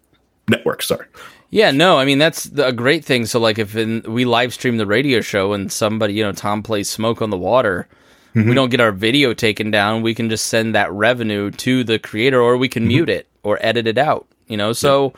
networks. 0.49 0.87
Sorry. 0.87 1.07
Yeah, 1.51 1.71
no, 1.71 1.99
I 1.99 2.05
mean 2.05 2.19
that's 2.19 2.47
a 2.59 2.73
great 2.73 3.05
thing. 3.05 3.27
So 3.27 3.39
like 3.39 3.59
if 3.59 3.77
in, 3.77 4.03
we 4.07 4.25
live 4.25 4.53
stream 4.53 4.77
the 4.77 4.87
radio 4.87 5.21
show 5.21 5.53
and 5.53 5.71
somebody, 5.71 6.15
you 6.15 6.23
know, 6.23 6.33
Tom 6.33 6.63
plays 6.63 6.91
"Smoke 6.91 7.23
on 7.23 7.31
the 7.31 7.39
Water," 7.39 7.89
we 8.35 8.43
mm-hmm. 8.43 8.55
don't 8.55 8.71
get 8.71 8.81
our 8.81 8.93
video 8.93 9.33
taken 9.33 9.71
down. 9.71 10.03
We 10.03 10.15
can 10.15 10.29
just 10.29 10.47
send 10.47 10.75
that 10.75 10.93
revenue 10.93 11.51
to 11.53 11.85
the 11.85 11.99
creator, 11.99 12.41
or 12.41 12.57
we 12.57 12.69
can 12.69 12.83
mm-hmm. 12.83 12.89
mute 12.89 13.09
it 13.09 13.29
or 13.43 13.59
edit 13.61 13.87
it 13.87 13.97
out. 13.97 14.27
You 14.49 14.57
know, 14.57 14.73
so 14.73 15.15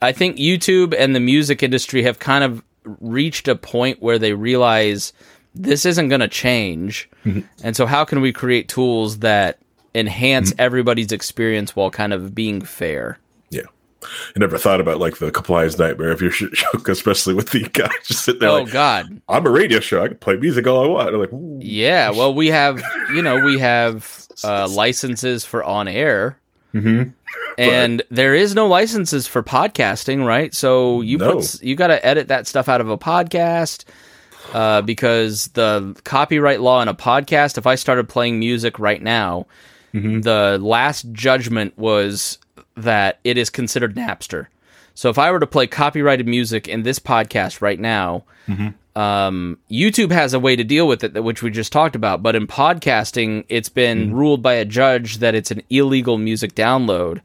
I 0.00 0.12
think 0.12 0.36
YouTube 0.36 0.94
and 0.98 1.14
the 1.14 1.20
music 1.20 1.62
industry 1.62 2.02
have 2.02 2.18
kind 2.18 2.44
of 2.44 2.62
reached 3.00 3.46
a 3.46 3.54
point 3.54 4.02
where 4.02 4.18
they 4.18 4.32
realize 4.32 5.12
this 5.54 5.84
isn't 5.84 6.08
going 6.08 6.20
to 6.20 6.28
change, 6.28 7.10
mm-hmm. 7.24 7.40
and 7.62 7.76
so 7.76 7.84
how 7.84 8.04
can 8.04 8.20
we 8.20 8.32
create 8.32 8.68
tools 8.68 9.18
that 9.18 9.58
enhance 9.94 10.52
everybody's 10.58 11.12
experience 11.12 11.76
while 11.76 11.90
kind 11.90 12.12
of 12.12 12.34
being 12.34 12.62
fair? 12.62 13.18
I 14.02 14.38
never 14.38 14.58
thought 14.58 14.80
about 14.80 14.98
like 14.98 15.18
the 15.18 15.30
compliance 15.30 15.78
nightmare 15.78 16.10
of 16.12 16.20
your 16.20 16.30
sh- 16.30 16.44
show, 16.52 16.68
especially 16.86 17.34
with 17.34 17.50
the 17.50 17.68
guy 17.68 17.90
just 18.04 18.24
sitting 18.24 18.40
there 18.40 18.50
Oh 18.50 18.62
like, 18.62 18.72
God, 18.72 19.20
I'm 19.28 19.46
a 19.46 19.50
radio 19.50 19.80
show. 19.80 20.02
I 20.02 20.08
can 20.08 20.16
play 20.18 20.36
music 20.36 20.66
all 20.66 20.84
I 20.84 20.88
want. 20.88 21.08
I'm 21.14 21.20
like, 21.20 21.32
ooh. 21.32 21.58
Yeah, 21.62 22.10
well, 22.10 22.32
we 22.34 22.48
have, 22.48 22.80
you 23.12 23.22
know, 23.22 23.44
we 23.44 23.58
have 23.58 24.26
uh, 24.44 24.68
licenses 24.70 25.44
for 25.44 25.62
on 25.64 25.88
air, 25.88 26.38
Mm-hmm. 26.74 27.10
and 27.56 28.02
there 28.10 28.34
is 28.34 28.54
no 28.54 28.66
licenses 28.66 29.26
for 29.26 29.42
podcasting, 29.42 30.24
right? 30.26 30.54
So 30.54 31.00
you 31.00 31.16
No. 31.18 31.36
put 31.36 31.62
you 31.62 31.74
got 31.76 31.86
to 31.88 32.04
edit 32.06 32.28
that 32.28 32.46
stuff 32.46 32.68
out 32.68 32.80
of 32.82 32.90
a 32.90 32.98
podcast 32.98 33.84
uh, 34.52 34.82
because 34.82 35.48
the 35.48 35.98
copyright 36.04 36.60
law 36.60 36.82
in 36.82 36.88
a 36.88 36.94
podcast. 36.94 37.56
If 37.58 37.66
I 37.66 37.74
started 37.74 38.08
playing 38.08 38.38
music 38.38 38.78
right 38.78 39.02
now, 39.02 39.46
Mm-hmm. 39.94 40.20
the 40.20 40.58
last 40.60 41.10
judgment 41.12 41.76
was 41.78 42.38
that 42.82 43.18
it 43.24 43.36
is 43.38 43.50
considered 43.50 43.94
Napster. 43.96 44.46
So 44.94 45.10
if 45.10 45.18
I 45.18 45.30
were 45.30 45.40
to 45.40 45.46
play 45.46 45.66
copyrighted 45.66 46.26
music 46.26 46.66
in 46.66 46.82
this 46.82 46.98
podcast 46.98 47.60
right 47.60 47.78
now, 47.78 48.24
um, 48.96 49.58
YouTube 49.70 50.10
has 50.10 50.34
a 50.34 50.40
way 50.40 50.56
to 50.56 50.64
deal 50.64 50.88
with 50.88 51.04
it, 51.04 51.22
which 51.22 51.40
we 51.42 51.50
just 51.50 51.72
talked 51.72 51.94
about. 51.94 52.20
But 52.22 52.34
in 52.34 52.46
podcasting, 52.48 53.44
it's 53.48 53.68
been 53.68 54.12
ruled 54.12 54.42
by 54.42 54.54
a 54.54 54.64
judge 54.64 55.18
that 55.18 55.36
it's 55.36 55.52
an 55.52 55.62
illegal 55.70 56.18
music 56.18 56.54
download. 56.54 57.20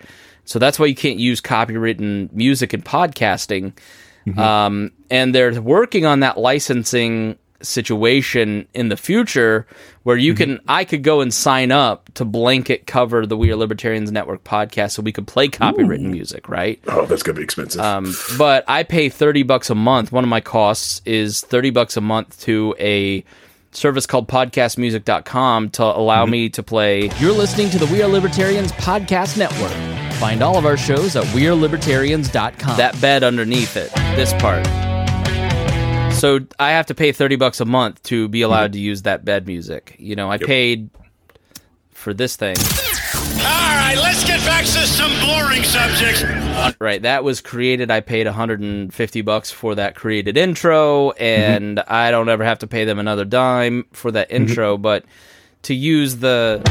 So 0.46 0.60
that's 0.60 0.78
why 0.78 0.86
you 0.86 0.94
can't 0.96 1.18
use 1.18 1.42
copywritten 1.42 2.32
music 2.32 2.74
in 2.76 2.84
podcasting. 2.84 3.74
Um, 4.38 4.92
and 5.10 5.34
they're 5.34 5.60
working 5.62 6.06
on 6.06 6.20
that 6.20 6.38
licensing 6.38 7.38
situation 7.64 8.68
in 8.74 8.90
the 8.90 8.98
future 8.98 9.66
where 10.04 10.18
you 10.18 10.34
can 10.34 10.60
I 10.68 10.84
could 10.86 11.04
go 11.04 11.22
and 11.22 11.34
sign 11.34 11.72
up 11.72 12.14
to 12.16 12.26
blanket 12.26 12.86
cover 12.88 13.26
the 13.26 13.38
We 13.38 13.52
Are 13.52 13.56
Libertarians 13.56 14.12
Network 14.12 14.44
podcast 14.44 14.92
so 14.92 15.02
we 15.02 15.12
could 15.12 15.28
play 15.28 15.48
copywritten 15.48 16.12
music, 16.12 16.50
right? 16.50 16.80
oh, 16.88 17.06
that's 17.06 17.24
gonna 17.24 17.38
be 17.38 17.44
expensive. 17.44 17.82
Um, 17.82 18.14
but 18.38 18.66
I 18.68 18.84
pay 18.84 19.10
30 19.10 19.44
bucks 19.44 19.70
a 19.70 19.76
month. 19.76 20.12
One 20.12 20.24
of 20.24 20.30
my 20.30 20.42
costs 20.42 21.02
is 21.06 21.42
30 21.42 21.70
bucks 21.72 21.98
a 21.98 22.02
month 22.02 22.40
to 22.42 22.76
a 22.80 23.24
service 23.72 24.06
called 24.06 24.28
podcastmusic.com 24.28 25.70
to 25.72 25.84
allow 25.84 26.26
me 26.26 26.50
to 26.50 26.62
play. 26.64 27.10
You're 27.20 27.32
listening 27.32 27.70
to 27.72 27.80
the 27.80 27.88
We 27.88 28.02
Are 28.04 28.08
Libertarians 28.10 28.72
podcast 28.74 29.38
network. 29.38 29.72
Find 30.20 30.44
all 30.44 30.58
of 30.58 30.66
our 30.66 30.78
shows 30.78 31.16
at 31.16 31.24
wearelibertarians.com. 31.26 32.78
that 32.78 33.00
bed 33.02 33.24
underneath 33.24 33.76
it, 33.78 33.92
this 34.16 34.32
part. 34.34 34.93
So 36.24 36.40
I 36.58 36.72
have 36.72 36.86
to 36.86 36.96
pay 36.96 37.12
30 37.12 37.36
bucks 37.36 37.60
a 37.60 37.66
month 37.66 38.02
to 38.04 38.30
be 38.30 38.44
allowed 38.44 38.72
to 38.72 38.80
use 38.80 39.02
that 39.02 39.26
bed 39.26 39.46
music. 39.46 39.98
You 40.00 40.16
know, 40.16 40.32
I 40.32 40.38
paid 40.38 40.90
for 41.92 42.14
this 42.14 42.38
thing. 42.38 42.56
All 42.58 43.44
right, 43.44 43.98
let's 43.98 44.26
get 44.26 44.40
back 44.46 44.64
to 44.64 44.88
some 44.88 45.12
boring 45.20 45.66
subjects. 45.66 46.24
Right, 46.80 47.02
that 47.02 47.26
was 47.26 47.42
created. 47.42 47.92
I 47.92 48.00
paid 48.00 48.26
150 48.26 49.22
bucks 49.22 49.52
for 49.52 49.76
that 49.76 49.96
created 49.96 50.38
intro, 50.38 51.12
and 51.12 51.82
I 51.82 52.10
don't 52.10 52.30
ever 52.30 52.46
have 52.46 52.60
to 52.60 52.68
pay 52.68 52.86
them 52.86 53.00
another 53.00 53.26
dime 53.26 53.84
for 53.92 54.10
that 54.12 54.30
mm-hmm. 54.30 54.48
intro. 54.48 54.78
But 54.78 55.04
to 55.64 55.76
use 55.76 56.16
the 56.16 56.62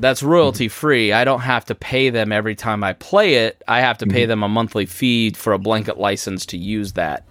that's 0.00 0.22
royalty 0.22 0.68
free. 0.68 1.12
I 1.12 1.24
don't 1.24 1.40
have 1.40 1.66
to 1.66 1.74
pay 1.74 2.10
them 2.10 2.32
every 2.32 2.54
time 2.54 2.82
I 2.82 2.94
play 2.94 3.34
it. 3.46 3.62
I 3.68 3.80
have 3.80 3.98
to 3.98 4.06
pay 4.06 4.24
them 4.26 4.42
a 4.42 4.48
monthly 4.48 4.86
fee 4.86 5.30
for 5.32 5.52
a 5.52 5.58
blanket 5.58 5.98
license 5.98 6.46
to 6.46 6.56
use 6.56 6.94
that. 6.94 7.24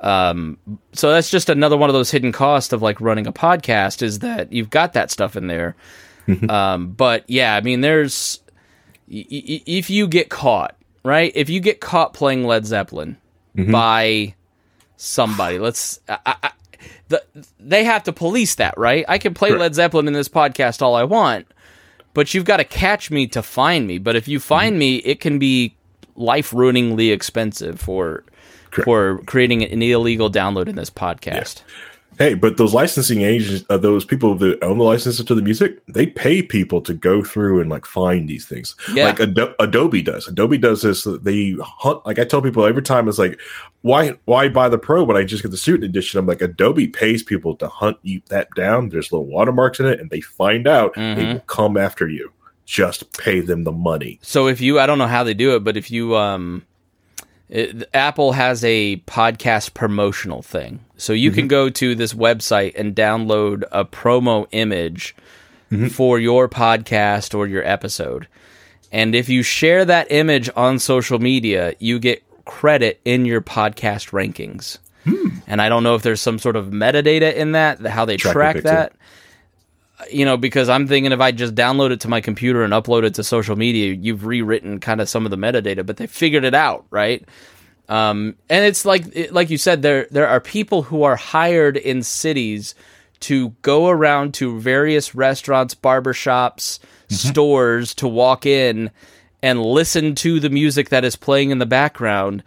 Um, 0.00 0.58
so 0.92 1.10
that's 1.10 1.30
just 1.30 1.48
another 1.48 1.76
one 1.76 1.88
of 1.90 1.94
those 1.94 2.10
hidden 2.10 2.30
costs 2.32 2.72
of 2.72 2.82
like 2.82 3.00
running 3.00 3.26
a 3.26 3.32
podcast 3.32 4.02
is 4.02 4.20
that 4.20 4.52
you've 4.52 4.70
got 4.70 4.92
that 4.92 5.10
stuff 5.10 5.36
in 5.36 5.46
there. 5.46 5.74
um, 6.48 6.92
but 6.92 7.24
yeah, 7.28 7.56
I 7.56 7.60
mean, 7.62 7.80
there's 7.80 8.40
y- 9.08 9.26
y- 9.30 9.62
if 9.66 9.90
you 9.90 10.06
get 10.06 10.28
caught, 10.28 10.76
right? 11.04 11.32
If 11.34 11.48
you 11.50 11.60
get 11.60 11.80
caught 11.80 12.14
playing 12.14 12.44
Led 12.44 12.64
Zeppelin 12.66 13.16
by 13.56 14.34
somebody, 14.96 15.58
let's. 15.58 15.98
I, 16.08 16.18
I, 16.42 16.50
the, 17.08 17.22
they 17.58 17.84
have 17.84 18.04
to 18.04 18.12
police 18.12 18.54
that, 18.56 18.76
right? 18.78 19.04
I 19.08 19.18
can 19.18 19.34
play 19.34 19.50
Correct. 19.50 19.60
Led 19.60 19.74
Zeppelin 19.74 20.06
in 20.06 20.12
this 20.14 20.28
podcast 20.28 20.80
all 20.80 20.94
I 20.94 21.04
want, 21.04 21.46
but 22.14 22.34
you've 22.34 22.44
got 22.44 22.58
to 22.58 22.64
catch 22.64 23.10
me 23.10 23.26
to 23.28 23.42
find 23.42 23.86
me. 23.86 23.98
But 23.98 24.16
if 24.16 24.28
you 24.28 24.40
find 24.40 24.72
mm-hmm. 24.72 24.78
me, 24.78 24.96
it 24.96 25.20
can 25.20 25.38
be 25.38 25.74
life 26.16 26.52
ruiningly 26.52 27.12
expensive 27.12 27.80
for 27.80 28.24
Correct. 28.70 28.84
for 28.84 29.18
creating 29.26 29.62
an 29.64 29.82
illegal 29.82 30.30
download 30.30 30.68
in 30.68 30.76
this 30.76 30.90
podcast. 30.90 31.62
Hey, 32.22 32.34
but 32.34 32.56
those 32.56 32.72
licensing 32.72 33.22
agents, 33.22 33.64
uh, 33.68 33.76
those 33.76 34.04
people 34.04 34.36
that 34.36 34.62
own 34.62 34.78
the 34.78 34.84
licenses 34.84 35.24
to 35.24 35.34
the 35.34 35.42
music, 35.42 35.84
they 35.88 36.06
pay 36.06 36.40
people 36.40 36.80
to 36.82 36.94
go 36.94 37.24
through 37.24 37.60
and 37.60 37.68
like 37.68 37.84
find 37.84 38.28
these 38.28 38.46
things. 38.46 38.76
Yeah. 38.92 39.06
Like 39.06 39.18
Ado- 39.18 39.54
Adobe 39.58 40.02
does. 40.02 40.28
Adobe 40.28 40.56
does 40.56 40.82
this. 40.82 41.02
They 41.22 41.56
hunt. 41.60 42.06
Like 42.06 42.20
I 42.20 42.24
tell 42.24 42.40
people 42.40 42.64
every 42.64 42.82
time, 42.82 43.08
it's 43.08 43.18
like, 43.18 43.40
why, 43.80 44.14
why 44.26 44.48
buy 44.48 44.68
the 44.68 44.78
pro 44.78 45.02
when 45.02 45.16
I 45.16 45.24
just 45.24 45.42
get 45.42 45.50
the 45.50 45.56
student 45.56 45.82
edition? 45.82 46.20
I'm 46.20 46.26
like, 46.26 46.42
Adobe 46.42 46.86
pays 46.86 47.24
people 47.24 47.56
to 47.56 47.66
hunt 47.66 47.96
you 48.02 48.22
that 48.28 48.46
down. 48.54 48.90
There's 48.90 49.10
little 49.10 49.26
watermarks 49.26 49.80
in 49.80 49.86
it, 49.86 49.98
and 49.98 50.08
they 50.08 50.20
find 50.20 50.68
out. 50.68 50.94
They 50.94 51.24
will 51.32 51.40
come 51.40 51.76
after 51.76 52.08
you. 52.08 52.32
Just 52.66 53.18
pay 53.18 53.40
them 53.40 53.64
the 53.64 53.72
money. 53.72 54.20
So 54.22 54.46
if 54.46 54.60
you, 54.60 54.78
I 54.78 54.86
don't 54.86 54.98
know 54.98 55.08
how 55.08 55.24
they 55.24 55.34
do 55.34 55.56
it, 55.56 55.64
but 55.64 55.76
if 55.76 55.90
you, 55.90 56.16
um, 56.16 56.64
it, 57.52 57.86
Apple 57.92 58.32
has 58.32 58.64
a 58.64 58.96
podcast 59.06 59.74
promotional 59.74 60.40
thing. 60.40 60.80
So 60.96 61.12
you 61.12 61.30
can 61.30 61.42
mm-hmm. 61.42 61.48
go 61.48 61.70
to 61.70 61.94
this 61.94 62.14
website 62.14 62.72
and 62.76 62.96
download 62.96 63.64
a 63.70 63.84
promo 63.84 64.46
image 64.52 65.14
mm-hmm. 65.70 65.88
for 65.88 66.18
your 66.18 66.48
podcast 66.48 67.36
or 67.36 67.46
your 67.46 67.62
episode. 67.62 68.26
And 68.90 69.14
if 69.14 69.28
you 69.28 69.42
share 69.42 69.84
that 69.84 70.10
image 70.10 70.48
on 70.56 70.78
social 70.78 71.18
media, 71.18 71.74
you 71.78 71.98
get 71.98 72.22
credit 72.46 73.00
in 73.04 73.26
your 73.26 73.42
podcast 73.42 74.12
rankings. 74.12 74.78
Hmm. 75.04 75.38
And 75.46 75.60
I 75.60 75.68
don't 75.68 75.82
know 75.82 75.94
if 75.94 76.02
there's 76.02 76.22
some 76.22 76.38
sort 76.38 76.56
of 76.56 76.68
metadata 76.68 77.34
in 77.34 77.52
that, 77.52 77.84
how 77.84 78.06
they 78.06 78.16
Track 78.16 78.56
pixel. 78.56 78.92
You 80.10 80.24
know, 80.24 80.36
because 80.36 80.68
I'm 80.68 80.86
thinking 80.88 81.12
if 81.12 81.20
I 81.20 81.32
just 81.32 81.54
download 81.54 81.90
it 81.90 82.00
to 82.00 82.08
my 82.08 82.20
computer 82.20 82.62
and 82.62 82.72
upload 82.72 83.04
it 83.04 83.14
to 83.14 83.24
social 83.24 83.56
media, 83.56 83.92
you've 83.94 84.24
rewritten 84.26 84.80
kind 84.80 85.00
of 85.00 85.08
some 85.08 85.24
of 85.24 85.30
the 85.30 85.36
metadata, 85.36 85.84
but 85.84 85.96
they 85.96 86.06
figured 86.06 86.44
it 86.44 86.54
out, 86.54 86.84
right? 86.90 87.24
Um, 87.88 88.36
and 88.48 88.64
it's 88.64 88.84
like 88.84 89.04
it- 89.14 89.32
like 89.32 89.50
you 89.50 89.58
said, 89.58 89.82
there 89.82 90.06
there 90.10 90.28
are 90.28 90.40
people 90.40 90.82
who 90.82 91.02
are 91.02 91.16
hired 91.16 91.76
in 91.76 92.02
cities 92.02 92.74
to 93.20 93.50
go 93.62 93.88
around 93.88 94.34
to 94.34 94.58
various 94.60 95.14
restaurants, 95.14 95.74
barbershops, 95.74 96.78
stores 97.08 97.94
to 97.96 98.08
walk 98.08 98.46
in 98.46 98.90
and 99.42 99.60
listen 99.62 100.14
to 100.14 100.40
the 100.40 100.48
music 100.50 100.88
that 100.88 101.04
is 101.04 101.16
playing 101.16 101.50
in 101.50 101.58
the 101.58 101.66
background, 101.66 102.42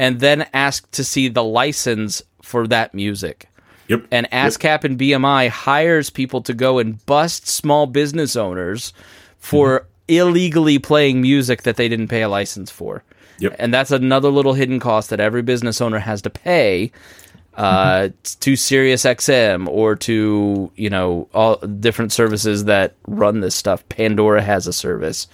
and 0.00 0.20
then 0.20 0.46
ask 0.54 0.88
to 0.92 1.04
see 1.04 1.28
the 1.28 1.44
license 1.44 2.22
for 2.42 2.66
that 2.68 2.94
music. 2.94 3.48
Yep. 3.88 4.06
And 4.10 4.28
ASCAP 4.30 4.84
and 4.84 4.98
BMI 4.98 5.48
hires 5.48 6.10
people 6.10 6.40
to 6.42 6.54
go 6.54 6.78
and 6.78 7.04
bust 7.06 7.46
small 7.46 7.86
business 7.86 8.34
owners 8.36 8.92
for 9.38 9.86
illegally 10.08 10.78
playing 10.78 11.20
music 11.20 11.62
that 11.62 11.76
they 11.76 11.88
didn't 11.88 12.08
pay 12.08 12.22
a 12.22 12.28
license 12.28 12.70
for. 12.70 13.02
Yep. 13.38 13.56
And 13.58 13.72
that's 13.74 13.90
another 13.90 14.30
little 14.30 14.54
hidden 14.54 14.80
cost 14.80 15.10
that 15.10 15.20
every 15.20 15.42
business 15.42 15.80
owner 15.80 15.98
has 15.98 16.22
to 16.22 16.30
pay 16.30 16.90
uh, 17.54 18.08
to 18.40 18.52
SiriusXM 18.52 19.66
or 19.68 19.94
to 19.96 20.70
you 20.76 20.90
know 20.90 21.28
all 21.34 21.56
different 21.56 22.12
services 22.12 22.64
that 22.64 22.94
run 23.06 23.40
this 23.40 23.54
stuff. 23.54 23.86
Pandora 23.88 24.42
has 24.42 24.66
a 24.66 24.72
service. 24.72 25.26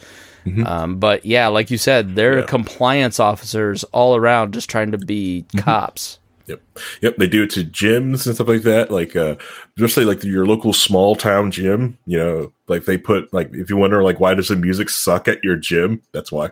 Um, 0.67 0.99
but 0.99 1.25
yeah, 1.25 1.47
like 1.47 1.71
you 1.71 1.79
said, 1.79 2.17
there 2.17 2.35
are 2.35 2.41
Yeah. 2.41 2.47
compliance 2.47 3.21
officers 3.21 3.85
all 3.93 4.17
around 4.17 4.53
just 4.55 4.69
trying 4.69 4.91
to 4.91 4.99
be 4.99 5.45
cops. 5.57 6.19
Yep. 6.53 6.79
Yep. 7.03 7.17
They 7.17 7.27
do 7.27 7.43
it 7.45 7.51
to 7.51 7.65
gyms 7.65 8.27
and 8.27 8.35
stuff 8.35 8.49
like 8.49 8.63
that. 8.63 8.91
Like, 8.91 9.17
uh, 9.17 9.37
especially 9.77 10.05
like 10.05 10.23
your 10.25 10.47
local 10.47 10.73
small 10.73 11.17
town 11.17 11.51
gym, 11.51 11.99
you 12.07 12.19
know, 12.19 12.53
like 12.69 12.85
they 12.85 12.99
put, 12.99 13.33
like, 13.33 13.51
if 13.53 13.71
you 13.71 13.77
wonder, 13.77 14.03
like, 14.03 14.21
why 14.21 14.35
does 14.35 14.49
the 14.49 14.57
music 14.57 14.89
suck 14.91 15.29
at 15.29 15.43
your 15.43 15.57
gym? 15.57 16.03
That's 16.13 16.31
why. 16.31 16.51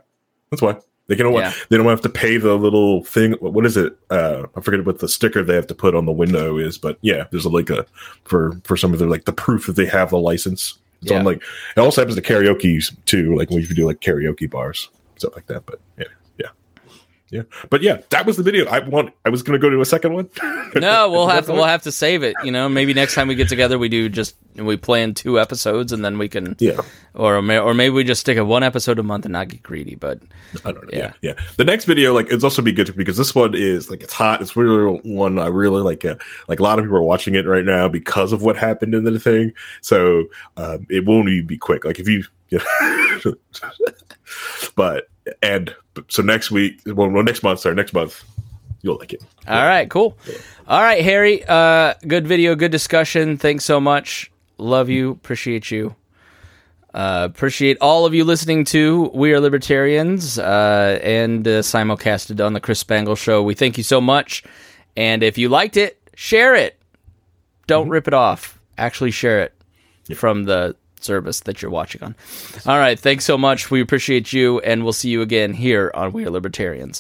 That's 0.51 0.63
why. 0.63 0.77
They 1.07 1.17
can, 1.17 1.33
Yeah. 1.33 1.53
they 1.69 1.77
don't 1.77 1.87
have 1.87 2.03
to 2.03 2.09
pay 2.09 2.37
the 2.37 2.55
little 2.55 3.03
thing. 3.05 3.33
What 3.41 3.67
is 3.67 3.77
it? 3.77 3.97
Uh, 4.11 4.47
I 4.57 4.61
forget 4.61 4.85
what 4.87 5.01
the 5.01 5.09
sticker 5.09 5.43
they 5.43 5.57
have 5.57 5.67
to 5.67 5.75
put 5.75 5.95
on 5.97 6.07
the 6.07 6.13
window 6.13 6.57
is, 6.57 6.79
but 6.79 6.99
yeah, 7.03 7.25
there's 7.31 7.45
a, 7.45 7.49
like 7.49 7.69
a, 7.69 7.85
for, 8.25 8.53
for 8.65 8.77
some 8.77 8.93
of 8.93 9.01
their, 9.01 9.09
like 9.09 9.25
the 9.25 9.33
proof 9.33 9.67
that 9.67 9.75
they 9.77 9.87
have 9.87 10.11
the 10.11 10.19
license. 10.19 10.79
It's 11.03 11.11
Yeah. 11.11 11.19
on 11.19 11.25
like, 11.25 11.43
it 11.77 11.81
also 11.81 12.01
happens 12.01 12.15
to 12.15 12.23
karaoke 12.23 12.81
too, 13.07 13.35
like 13.35 13.51
when 13.51 13.61
you 13.61 13.67
do 13.67 13.87
like 13.87 14.01
karaoke 14.01 14.49
bars, 14.49 14.89
stuff 15.17 15.35
like 15.35 15.47
that. 15.47 15.67
But 15.67 15.81
yeah, 15.99 16.05
yeah. 17.31 17.43
But 17.69 17.83
yeah, 17.83 17.99
that 18.11 18.27
was 18.27 18.37
the 18.37 18.43
video. 18.43 18.67
I 18.67 18.81
want. 18.81 19.15
I 19.25 19.29
was 19.29 19.43
going 19.43 19.59
to 19.59 19.63
go 19.63 19.71
to 19.71 19.81
a 19.81 19.85
second 19.85 20.15
one. 20.15 20.29
No, 20.75 21.09
we'll 21.13 21.29
have 21.29 21.47
to 21.47 21.53
we'll 21.53 21.65
have 21.65 21.83
to 21.83 21.93
save 21.93 22.25
it. 22.25 22.35
You 22.43 22.51
know, 22.51 22.69
maybe 22.69 22.93
next 22.93 23.15
time 23.15 23.29
we 23.29 23.37
get 23.37 23.49
together, 23.49 23.79
we 23.79 23.89
do 23.89 24.09
just 24.09 24.35
we 24.57 24.77
plan 24.77 25.15
two 25.15 25.39
episodes, 25.39 25.93
and 25.93 26.05
then 26.05 26.19
we 26.19 26.29
can 26.29 26.57
Yeah, 26.59 26.81
or 27.15 27.37
or 27.37 27.75
maybe 27.75 27.91
we 27.91 28.03
just 28.03 28.23
stick 28.23 28.37
a 28.37 28.45
one 28.45 28.65
episode 28.65 28.99
a 28.99 29.05
month 29.05 29.27
and 29.27 29.33
not 29.33 29.49
get 29.49 29.63
greedy. 29.63 29.95
But 29.95 30.21
I 30.65 30.73
don't 30.73 30.83
know. 30.85 30.91
Yeah. 30.93 31.13
Yeah, 31.23 31.35
yeah. 31.37 31.45
The 31.57 31.65
next 31.65 31.85
video, 31.85 32.13
like, 32.13 32.31
it's 32.31 32.43
also 32.43 32.63
be 32.63 32.73
good 32.73 32.95
because 32.97 33.17
this 33.17 33.35
one 33.35 33.55
is 33.55 33.91
like 33.91 34.03
it's 34.03 34.13
hot. 34.13 34.43
It's 34.43 34.57
really 34.57 35.01
one 35.05 35.39
I 35.39 35.47
really 35.47 35.83
like. 35.83 36.05
Uh, 36.05 36.17
like 36.49 36.59
a 36.59 36.63
lot 36.65 36.79
of 36.81 36.85
people 36.85 36.99
are 36.99 37.03
watching 37.03 37.37
it 37.37 37.47
right 37.47 37.65
now 37.65 37.89
because 37.89 38.33
of 38.33 38.43
what 38.43 38.57
happened 38.57 38.95
in 38.95 39.05
the 39.05 39.21
thing. 39.21 39.53
So 39.83 40.25
um, 40.57 40.87
it 40.91 41.07
won't 41.07 41.29
even 41.29 41.47
be 41.47 41.59
quick. 41.59 41.85
Like 41.85 42.01
if 42.01 42.09
you, 42.09 42.25
but 44.75 45.09
and 45.43 45.75
so 46.09 46.23
next 46.23 46.51
week, 46.51 46.81
well, 46.87 47.11
next 47.11 47.43
month, 47.43 47.61
sorry, 47.61 47.75
next 47.75 47.93
month, 47.93 48.25
you'll 48.83 48.97
like 48.97 49.13
it. 49.13 49.23
all 49.49 49.67
right, 49.67 49.89
cool. 49.91 50.17
All 50.67 50.81
right, 50.81 51.03
Harry. 51.03 51.45
Uh, 51.47 51.95
good 52.07 52.27
video, 52.27 52.55
good 52.55 52.73
discussion. 52.73 53.37
Thanks 53.37 53.65
so 53.65 53.81
much. 53.81 54.31
Love 54.59 54.89
you. 54.89 55.11
Appreciate 55.13 55.71
you. 55.71 55.95
Uh, 56.93 57.29
appreciate 57.31 57.79
all 57.81 58.05
of 58.05 58.15
you 58.15 58.25
listening 58.25 58.65
to 58.65 59.11
We 59.15 59.33
Are 59.33 59.41
Libertarians 59.41 60.39
uh, 60.39 60.99
and 61.03 61.47
uh, 61.47 61.61
simulcasted 61.63 62.45
on 62.45 62.53
the 62.53 62.61
Chris 62.61 62.81
Spangle 62.81 63.15
Show. 63.15 63.43
We 63.43 63.55
thank 63.55 63.79
you 63.79 63.85
so 63.85 64.01
much. 64.01 64.43
And 64.97 65.23
if 65.23 65.39
you 65.39 65.49
liked 65.49 65.77
it, 65.77 66.01
share 66.17 66.55
it. 66.57 66.81
Don't 67.69 67.89
rip 67.89 68.09
it 68.09 68.15
off. 68.15 68.61
Actually, 68.77 69.13
share 69.13 69.41
it 69.41 69.55
from 70.17 70.45
the 70.45 70.75
service 71.05 71.41
that 71.41 71.63
you're 71.63 71.71
watching 71.71 72.03
on. 72.03 72.15
All 72.67 72.79
right. 72.79 72.99
Thanks 72.99 73.25
so 73.25 73.39
much. 73.39 73.71
We 73.71 73.81
appreciate 73.81 74.33
you. 74.33 74.61
And 74.61 74.83
we'll 74.83 74.93
see 74.93 75.11
you 75.11 75.23
again 75.23 75.53
here 75.55 75.91
on 75.95 76.13
We 76.13 76.25
Are 76.25 76.31
Libertarians. 76.31 76.99